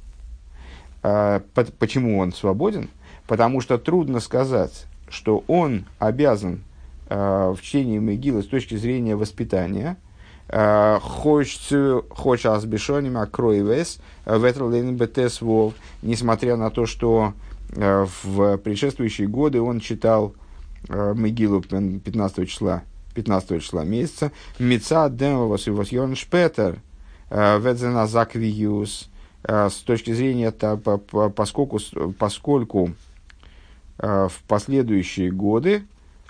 Э, 1.02 1.40
почему 1.78 2.18
он 2.18 2.32
свободен? 2.32 2.90
Потому 3.26 3.60
что 3.60 3.78
трудно 3.78 4.20
сказать, 4.20 4.86
что 5.08 5.44
он 5.46 5.86
обязан 5.98 6.64
в 7.08 7.58
чтении 7.60 7.98
Могилы 7.98 8.42
с 8.42 8.46
точки 8.46 8.76
зрения 8.76 9.16
воспитания– 9.16 9.96
Хочется 10.50 12.02
азбешоним 12.52 13.18
акроивес 13.18 14.00
ветролейн 14.26 14.96
бетес 14.96 15.40
вов, 15.40 15.74
несмотря 16.02 16.56
на 16.56 16.70
то, 16.70 16.86
что 16.86 17.34
э, 17.76 18.06
в 18.24 18.56
предшествующие 18.56 19.28
годы 19.28 19.60
он 19.60 19.78
читал 19.78 20.34
Мегилу 20.88 21.62
15 21.62 22.48
числа, 22.48 22.82
15 23.14 23.62
числа 23.62 23.84
месяца, 23.84 24.32
Мица 24.58 25.08
демовас 25.08 25.68
и 25.68 26.14
шпетер, 26.16 26.80
ведзена 27.30 28.08
заквиюс, 28.08 29.08
с 29.42 29.74
точки 29.84 30.12
зрения, 30.12 30.50
поскольку, 30.50 31.80
поскольку 32.18 32.90
в 33.98 34.32
последующие 34.46 35.30
годы 35.30 35.84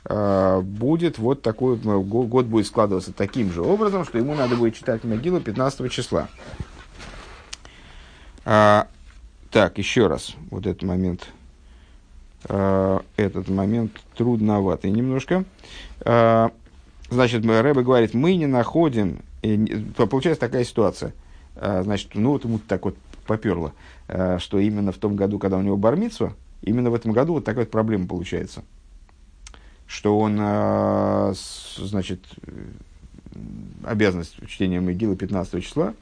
а, 0.05 0.61
будет 0.61 1.19
вот 1.19 1.43
такой, 1.43 1.79
ну, 1.83 2.03
год 2.03 2.47
будет 2.47 2.67
складываться 2.67 3.13
таким 3.13 3.53
же 3.53 3.63
образом, 3.63 4.05
что 4.05 4.19
ему 4.19 4.35
надо 4.35 4.57
будет 4.57 4.75
читать 4.75 5.05
могилу 5.05 5.41
15 5.41 5.91
числа. 5.93 6.29
А, 8.45 8.87
так, 9.51 9.79
еще 9.79 10.07
раз, 10.07 10.35
вот 10.51 10.67
этот 10.67 10.83
момент, 10.83 11.29
а, 12.45 13.03
этот 13.17 13.49
момент 13.49 13.93
трудноватый 14.17 14.91
немножко. 14.91 15.45
А, 16.01 16.51
значит, 17.11 17.45
Рэбе 17.45 17.83
говорит, 17.83 18.15
мы 18.15 18.37
не 18.37 18.47
находим, 18.47 19.21
получается 19.97 20.41
такая 20.41 20.65
ситуация, 20.65 21.11
а, 21.11 21.13
значит, 21.61 22.15
ну 22.15 22.31
вот 22.31 22.45
ему 22.45 22.59
так 22.59 22.85
вот 22.85 22.97
поперло, 23.27 23.73
а, 24.09 24.39
что 24.39 24.59
именно 24.59 24.93
в 24.93 24.99
том 24.99 25.17
году, 25.17 25.39
когда 25.39 25.57
у 25.57 25.63
него 25.63 25.77
бармитсва, 25.77 26.35
именно 26.63 26.91
в 26.91 26.95
этом 26.95 27.13
году 27.13 27.35
вот 27.35 27.45
такая 27.45 27.65
вот 27.65 27.71
проблема 27.71 28.07
получается– 28.07 28.63
что 29.91 30.17
он, 30.21 30.39
а, 30.41 31.33
значит, 31.77 32.25
обязанность 33.83 34.37
чтения 34.47 34.81
Могилы 34.81 35.17
15 35.17 35.65
числа, 35.65 35.95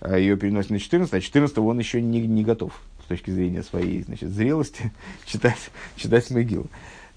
а 0.00 0.18
ее 0.18 0.36
переносит 0.36 0.70
на 0.70 0.80
14, 0.80 1.14
а 1.14 1.20
14 1.20 1.58
он 1.58 1.78
еще 1.78 2.02
не, 2.02 2.26
не 2.26 2.42
готов 2.42 2.72
с 3.04 3.06
точки 3.06 3.30
зрения 3.30 3.62
своей 3.62 4.02
значит, 4.02 4.30
зрелости 4.30 4.92
читать, 5.26 5.70
читать 5.94 6.28
Могилу, 6.30 6.66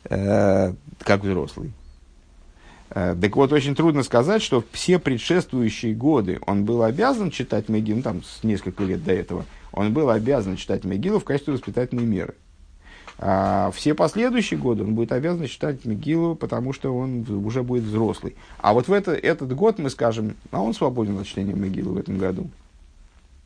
как 0.03 1.23
взрослый. 1.23 1.71
Э, 2.95 3.15
так 3.19 3.35
вот, 3.35 3.51
очень 3.51 3.75
трудно 3.75 4.03
сказать, 4.03 4.41
что 4.43 4.63
все 4.71 4.99
предшествующие 4.99 5.95
годы 5.95 6.39
он 6.45 6.63
был 6.63 6.83
обязан 6.83 7.31
читать 7.31 7.67
Могилу, 7.67 7.97
ну, 7.97 8.03
там, 8.03 8.23
с 8.23 8.43
несколько 8.43 8.83
лет 8.83 9.03
до 9.03 9.11
этого, 9.11 9.45
он 9.71 9.93
был 9.93 10.09
обязан 10.09 10.57
читать 10.57 10.83
Могилу 10.83 11.19
в 11.19 11.23
качестве 11.23 11.53
воспитательной 11.53 12.05
меры. 12.05 12.35
А 13.17 13.71
все 13.71 13.93
последующие 13.93 14.59
годы 14.59 14.83
он 14.83 14.95
будет 14.95 15.11
обязан 15.11 15.47
читать 15.47 15.85
Мегилу, 15.85 16.35
потому 16.35 16.73
что 16.73 16.95
он 16.95 17.25
уже 17.45 17.63
будет 17.63 17.83
взрослый. 17.83 18.35
А 18.59 18.73
вот 18.73 18.87
в 18.87 18.93
это, 18.93 19.13
этот 19.13 19.55
год 19.55 19.79
мы 19.79 19.89
скажем, 19.89 20.35
а 20.51 20.61
он 20.61 20.73
свободен 20.73 21.17
от 21.17 21.25
чтения 21.25 21.53
Мегилы 21.53 21.93
в 21.93 21.97
этом 21.97 22.17
году. 22.17 22.49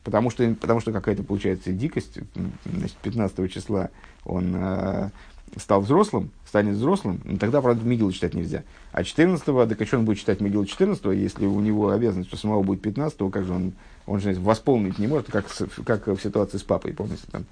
Потому 0.04 0.30
что, 0.30 0.54
потому 0.54 0.80
что 0.80 0.90
какая-то 0.90 1.22
получается 1.22 1.70
дикость. 1.72 2.18
Значит, 2.64 2.96
15 3.02 3.52
числа 3.52 3.90
он 4.24 4.54
э, 4.56 5.10
стал 5.56 5.80
взрослым, 5.80 6.30
станет 6.46 6.76
взрослым, 6.76 7.20
тогда, 7.38 7.60
правда, 7.60 7.84
Мигилу 7.84 8.12
читать 8.12 8.34
нельзя. 8.34 8.64
А 8.92 9.02
14-го, 9.02 9.66
так 9.66 9.78
он 9.92 10.04
будет 10.04 10.18
читать 10.18 10.40
Мигилу 10.40 10.64
14 10.64 11.04
если 11.18 11.46
у 11.46 11.60
него 11.60 11.90
обязанность, 11.90 12.28
что 12.28 12.36
самого 12.36 12.62
будет 12.62 12.84
15-го, 12.84 13.30
как 13.30 13.44
же 13.44 13.52
он, 13.52 13.72
он 14.06 14.20
же 14.20 14.34
восполнить 14.34 14.98
не 14.98 15.06
может, 15.06 15.30
как, 15.30 15.46
как 15.84 16.06
в 16.06 16.18
ситуации 16.18 16.58
с 16.58 16.62
папой, 16.62 16.92
помните, 16.92 17.22
там, 17.30 17.44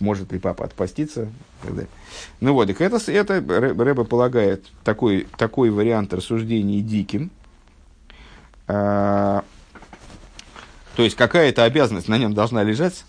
может 0.00 0.32
ли 0.32 0.38
папа 0.38 0.64
отпаститься. 0.64 1.28
Ну 2.40 2.52
вот, 2.52 2.66
так 2.66 2.80
это, 2.80 2.98
это 3.10 3.34
Рэба 3.40 4.04
полагает 4.04 4.66
такой, 4.84 5.26
такой 5.36 5.70
вариант 5.70 6.12
рассуждений 6.12 6.80
диким. 6.80 7.30
А, 8.66 9.44
то 10.96 11.02
есть 11.02 11.16
какая-то 11.16 11.64
обязанность 11.64 12.08
на 12.08 12.18
нем 12.18 12.34
должна 12.34 12.62
лежать. 12.62 13.04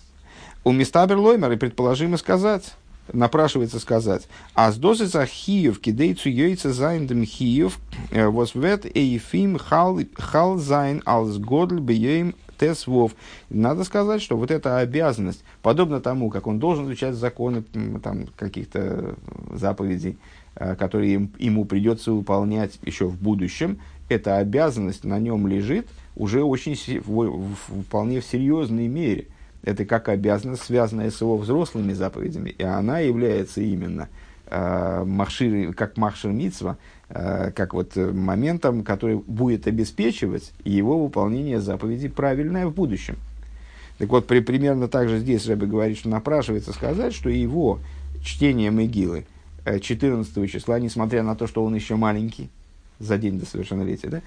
ומסתבר 0.64 1.18
לומר 1.18 1.51
и 1.53 1.57
предположимо 1.57 2.17
сказать, 2.17 2.73
напрашивается 3.14 3.80
сказать, 3.80 4.28
אַז 4.53 4.78
דאָס 4.78 5.26
איז 5.26 5.43
אַ 5.43 5.55
חיוב 5.55 5.80
כדי 5.80 6.08
צו 6.08 6.30
יוצא 6.30 6.72
זיין 6.74 7.03
דעם 7.03 7.26
חיוב 7.26 7.80
э, 8.12 8.28
וואָס 8.28 8.60
וועט 8.60 8.86
אויף 8.86 9.27
אים 9.27 9.57
חל 9.57 10.57
זיין 10.57 11.01
אַלס 11.05 11.38
גדול 11.38 11.80
ביום 11.80 12.36
ט״ו. 12.60 13.14
Надо 13.49 13.84
сказать, 13.84 14.22
что 14.22 14.38
вот 14.38 14.51
эта 14.51 14.78
обязанность, 14.80 15.43
подобно 15.62 16.01
тому, 16.01 16.30
как 16.30 16.45
он 16.45 16.60
должен 16.60 16.86
изучать 16.86 17.16
законы 17.16 17.64
там, 18.03 18.28
каких-то 18.36 19.16
заповедей, 19.53 20.18
э, 20.55 20.76
которые 20.76 21.30
ему 21.39 21.66
придется 21.66 22.12
выполнять 22.12 22.80
еще 22.84 23.05
в 23.07 23.20
будущем, 23.20 23.80
эта 24.10 24.38
обязанность 24.38 25.03
на 25.03 25.20
нем 25.20 25.47
лежит 25.47 25.88
уже 26.16 26.43
очень 26.43 26.76
вполне 27.86 28.22
в 28.22 28.26
серьезной 28.26 28.88
мере. 28.88 29.28
Это 29.64 29.86
как 29.86 30.10
обязанность, 30.10 30.64
связанная 30.64 31.12
с 31.12 31.22
его 31.22 31.38
взрослыми 31.38 31.93
заповедями, 31.93 32.49
и 32.49 32.64
она 32.64 32.99
является 32.99 33.62
именно 33.62 34.07
э, 34.47 35.03
махшир, 35.05 35.74
как 35.74 35.97
махшир 35.97 36.32
митсва, 36.32 36.78
э, 37.10 37.51
как 37.55 37.74
вот 37.74 37.95
моментом, 37.95 38.84
который 38.84 39.18
будет 39.18 39.68
обеспечивать 39.68 40.53
его 40.64 41.03
выполнение 41.03 41.60
заповедей 41.60 42.10
правильное 42.10 42.68
в 42.68 42.74
будущем. 42.74 43.18
Так 43.97 44.10
вот, 44.10 44.28
при, 44.28 44.39
примерно 44.39 44.88
так 44.88 45.10
же 45.10 45.20
здесь 45.20 45.45
Рэбе 45.45 45.68
говорит, 45.68 45.97
что 45.97 46.07
напрашивается 46.07 46.72
сказать, 46.72 47.14
что 47.14 47.30
его 47.30 47.80
чтение 48.24 48.72
Мегилы 48.72 49.26
14 49.66 50.38
э, 50.38 50.47
числа, 50.47 50.80
несмотря 50.80 51.22
на 51.22 51.36
то, 51.36 51.47
что 51.47 51.64
он 51.64 51.76
еще 51.76 51.95
маленький, 51.95 52.49
за 52.99 53.18
день 53.18 53.39
до 53.39 53.45
совершеннолетия, 53.45 54.10
да, 54.10 54.22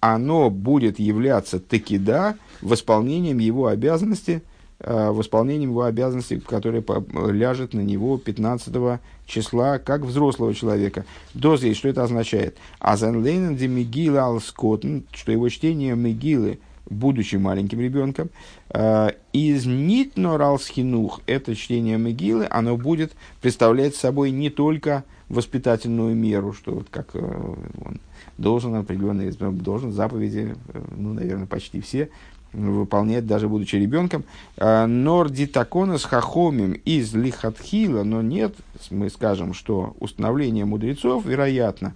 оно 0.00 0.50
будет 0.50 0.98
являться 0.98 1.60
таки 1.60 1.98
да 1.98 2.36
восполнением 2.60 3.38
его 3.38 3.68
обязанности, 3.68 4.42
а, 4.80 5.12
восполнением 5.12 5.70
его 5.70 5.84
обязанностей, 5.84 6.40
которые 6.40 6.84
ляжет 7.30 7.74
на 7.74 7.80
него 7.80 8.18
15 8.18 9.00
числа, 9.26 9.78
как 9.78 10.02
взрослого 10.02 10.54
человека. 10.54 11.04
До 11.32 11.56
здесь, 11.56 11.76
что 11.76 11.88
это 11.88 12.02
означает? 12.02 12.56
Азан 12.80 13.22
лейнен 13.22 13.56
де 13.56 13.68
мигила 13.68 14.22
ал 14.22 14.40
что 14.40 15.32
его 15.32 15.48
чтение 15.48 15.94
мигилы, 15.94 16.58
будучи 16.90 17.36
маленьким 17.36 17.80
ребенком, 17.80 18.30
а, 18.70 19.14
из 19.32 19.64
нитно 19.66 20.36
ралсхинух, 20.36 21.20
это 21.26 21.54
чтение 21.54 21.96
мигилы, 21.96 22.46
оно 22.50 22.76
будет 22.76 23.12
представлять 23.40 23.94
собой 23.94 24.30
не 24.32 24.50
только 24.50 25.04
воспитательную 25.28 26.14
меру, 26.14 26.52
что 26.52 26.72
вот 26.72 26.88
как 26.90 27.10
э, 27.14 27.18
он 27.18 28.00
должен 28.38 28.74
определенные, 28.74 29.32
должен 29.32 29.92
заповеди, 29.92 30.56
э, 30.68 30.84
ну, 30.96 31.12
наверное, 31.14 31.46
почти 31.46 31.80
все, 31.80 32.10
выполнять, 32.52 33.26
даже 33.26 33.48
будучи 33.48 33.76
ребенком. 33.76 34.24
А, 34.56 34.86
Норди 34.86 35.46
с 35.46 36.04
хахомим 36.04 36.72
из 36.72 37.14
лихатхила, 37.14 38.04
но 38.04 38.22
нет, 38.22 38.54
мы 38.90 39.10
скажем, 39.10 39.54
что 39.54 39.96
установление 40.00 40.64
мудрецов, 40.64 41.26
вероятно, 41.26 41.94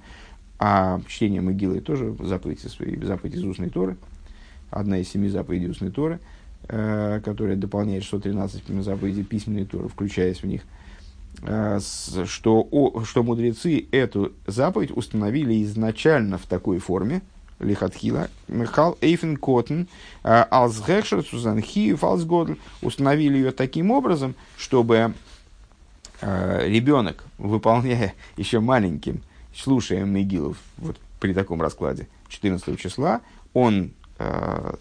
а 0.58 1.00
чтение 1.06 1.40
могилы 1.40 1.80
тоже 1.80 2.16
заповедь, 2.20 2.60
заповедь 2.60 3.34
из 3.34 3.44
устной 3.44 3.70
Торы, 3.70 3.96
одна 4.70 4.98
из 4.98 5.08
семи 5.08 5.28
заповедей 5.28 5.70
устной 5.70 5.90
Торы, 5.90 6.18
э, 6.68 7.20
которая 7.24 7.56
дополняет 7.56 8.02
613 8.02 8.82
заповедей 8.82 9.24
письменной 9.24 9.64
Торы, 9.64 9.88
включаясь 9.88 10.42
в 10.42 10.46
них– 10.46 10.62
Э, 11.42 11.78
что, 11.80 13.04
что 13.04 13.22
мудрецы 13.22 13.86
эту 13.92 14.32
заповедь 14.46 14.90
установили 14.96 15.62
изначально 15.64 16.36
в 16.36 16.46
такой 16.46 16.78
форме, 16.78 17.22
лихатхила, 17.60 18.28
Михал 18.48 18.98
Эйфен 19.00 19.36
Коттен, 19.36 19.88
э, 20.24 20.44
Алсгехшер, 20.50 21.22
Сузанхи, 21.22 21.94
Фалсгодл, 21.94 22.54
установили 22.82 23.36
ее 23.36 23.52
таким 23.52 23.92
образом, 23.92 24.34
чтобы 24.56 25.14
э, 26.20 26.68
ребенок, 26.68 27.24
выполняя 27.38 28.14
еще 28.36 28.58
маленьким, 28.58 29.22
слушая 29.54 30.04
Мегилов, 30.04 30.56
вот 30.76 30.96
при 31.20 31.34
таком 31.34 31.62
раскладе 31.62 32.08
14 32.28 32.78
числа, 32.78 33.20
он 33.54 33.92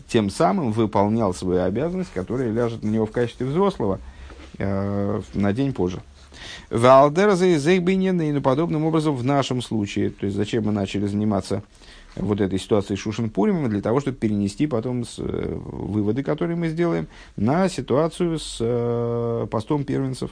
тем 0.08 0.32
самым 0.32 0.72
выполнял 0.72 1.32
свою 1.32 1.62
обязанность, 1.62 2.12
которая 2.12 2.52
ляжет 2.52 2.82
на 2.82 2.90
него 2.90 3.06
в 3.06 3.12
качестве 3.12 3.46
взрослого 3.46 4.00
на 4.58 5.54
день 5.54 5.74
позже. 5.74 6.02
Валдерза 6.70 7.46
и 7.46 7.58
Зейбинен, 7.58 8.22
и 8.22 8.40
подобным 8.40 8.86
образом 8.86 9.16
в 9.16 9.24
нашем 9.24 9.62
случае. 9.62 10.10
То 10.10 10.26
есть, 10.26 10.38
зачем 10.38 10.66
мы 10.66 10.72
начали 10.72 11.06
заниматься 11.06 11.64
вот 12.20 12.42
этой 12.42 12.60
ситуацией 12.60 12.98
Шушин 12.98 13.30
Пуримом, 13.30 13.70
для 13.70 13.82
того, 13.82 14.00
чтобы 14.00 14.18
перенести 14.18 14.68
потом 14.68 15.06
с, 15.06 15.16
э, 15.20 15.56
выводы, 15.56 16.24
которые 16.24 16.58
мы 16.58 16.70
сделаем, 16.70 17.08
на 17.36 17.70
ситуацию 17.70 18.40
с 18.40 18.58
э, 18.60 19.48
постом 19.50 19.84
первенцев, 19.84 20.32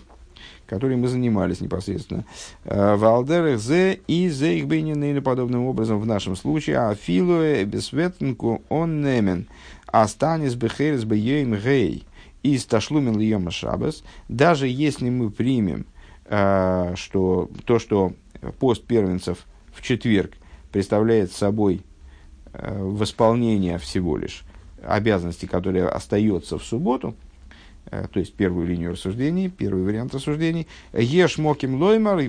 которой 0.66 0.96
мы 0.96 1.08
занимались 1.08 1.62
непосредственно. 1.62 2.26
Э, 2.64 2.96
Валдерах 2.96 3.60
зе 3.60 4.00
и 4.08 4.30
зе 4.30 4.60
их 4.60 4.72
и 4.72 5.20
подобным 5.20 5.66
образом 5.66 6.00
в 6.00 6.06
нашем 6.06 6.36
случае, 6.36 6.78
а 6.78 6.96
филуэ 6.96 7.64
бесветнку 7.66 8.64
он 8.70 9.02
немен, 9.02 9.48
астанис 9.88 10.56
бехерес 10.56 11.04
бейем 11.04 11.56
гей, 11.56 12.04
из 12.44 12.66
ташлумен 12.66 13.18
льема 13.20 13.52
шабас, 13.52 14.04
даже 14.28 14.68
если 14.68 15.10
мы 15.10 15.32
примем 15.32 15.86
что 16.28 17.50
то, 17.66 17.80
что 17.80 18.14
пост 18.60 18.84
первенцев 18.84 19.46
в 19.74 19.82
четверг 19.82 20.32
представляет 20.72 21.32
собой 21.32 21.82
а, 22.54 22.84
восполнение 22.84 23.78
всего 23.78 24.18
лишь 24.18 24.44
обязанности, 24.84 25.46
которые 25.46 25.88
остается 25.88 26.58
в 26.58 26.64
субботу, 26.64 27.16
а, 27.88 28.08
то 28.08 28.20
есть 28.20 28.34
первую 28.34 28.68
линию 28.68 28.92
рассуждений, 28.92 29.50
первый 29.50 29.84
вариант 29.84 30.16
рассуждений, 30.16 30.68
еш 30.94 31.38
моким 31.38 31.82
лоймар, 31.82 32.24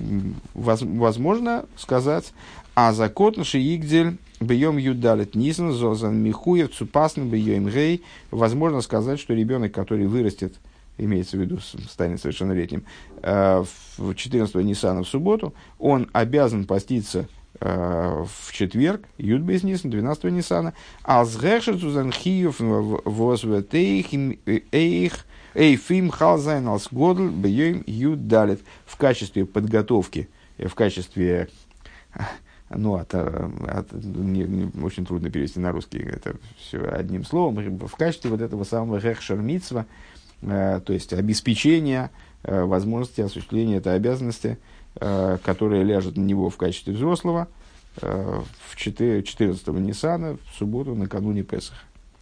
возможно 0.54 1.66
сказать, 1.76 2.32
אַז 2.74 2.92
אַ 2.92 3.10
קטן 3.10 3.36
שיגדל 3.36 4.18
ביום 4.40 4.76
י״ד 4.76 5.34
ניסן 5.34 5.72
זאָל 5.72 5.94
זיין 5.94 6.16
מחויב 6.16 6.74
צו 6.74 6.90
פאַסטן 6.90 7.22
ביום 7.28 7.68
ה׳, 7.68 8.02
возможно 8.30 8.80
сказать, 8.80 9.18
что 9.18 9.34
ребенок, 9.34 9.72
который 9.72 10.06
вырастет 10.06 10.54
имеется 10.98 11.36
в 11.36 11.40
виду, 11.40 11.58
станет 11.60 12.20
совершеннолетним, 12.20 12.84
э, 13.22 13.64
в 13.96 14.14
14 14.14 14.54
Ниссана 14.56 15.02
в 15.02 15.08
субботу, 15.08 15.54
он 15.78 16.08
обязан 16.12 16.64
поститься 16.64 17.28
э, 17.60 18.24
в 18.24 18.52
четверг, 18.52 19.02
י״ב 19.18 19.62
ניסן, 19.62 19.90
12 19.90 20.24
Ниссана, 20.24 20.74
אַלס 21.02 21.36
הכנה 21.36 21.84
צו 21.84 22.12
זיין 22.12 22.56
חיוב 22.58 22.91
וואָס 22.91 23.32
וועט 23.32 23.65
אויך 23.65 24.06
אויך 24.72 25.26
אויף 25.54 25.86
אים 25.86 26.10
חל 26.10 26.29
זיין 26.29 26.68
אַלס 26.68 26.88
גדול 26.90 27.28
ביום 27.28 27.82
י״ד. 27.86 28.60
В 28.84 28.96
качестве 28.96 29.46
подготовки, 29.46 30.28
в 30.58 30.74
качестве 30.74 31.48
ну, 32.70 32.96
от, 32.96 33.14
от, 33.14 33.92
не, 33.92 34.42
не, 34.42 34.70
очень 34.82 35.06
трудно 35.06 35.30
перевести 35.30 35.60
на 35.60 35.72
русский 35.72 35.98
это 35.98 36.36
все 36.58 36.80
одним 36.80 37.24
словом, 37.24 37.78
в 37.78 37.96
качестве 37.96 38.30
вот 38.30 38.40
этого 38.40 38.64
самого 38.64 38.98
рехшермитсва, 38.98 39.86
Э, 39.86 39.90
то 40.40 40.92
есть 40.92 41.12
обеспечение 41.12 42.10
э, 42.42 42.64
возможности 42.64 43.20
осуществления 43.20 43.76
этой 43.76 43.94
обязанности, 43.94 44.58
э, 44.96 45.38
которая 45.42 45.82
ляжет 45.82 46.16
на 46.16 46.22
него 46.22 46.50
в 46.50 46.56
качестве 46.56 46.92
взрослого 46.92 47.48
в 47.98 48.76
14 48.76 49.68
Ниссана 49.68 50.36
в 50.36 50.58
субботу 50.58 50.94
накануне 50.94 51.42
Песаха. 51.42 51.80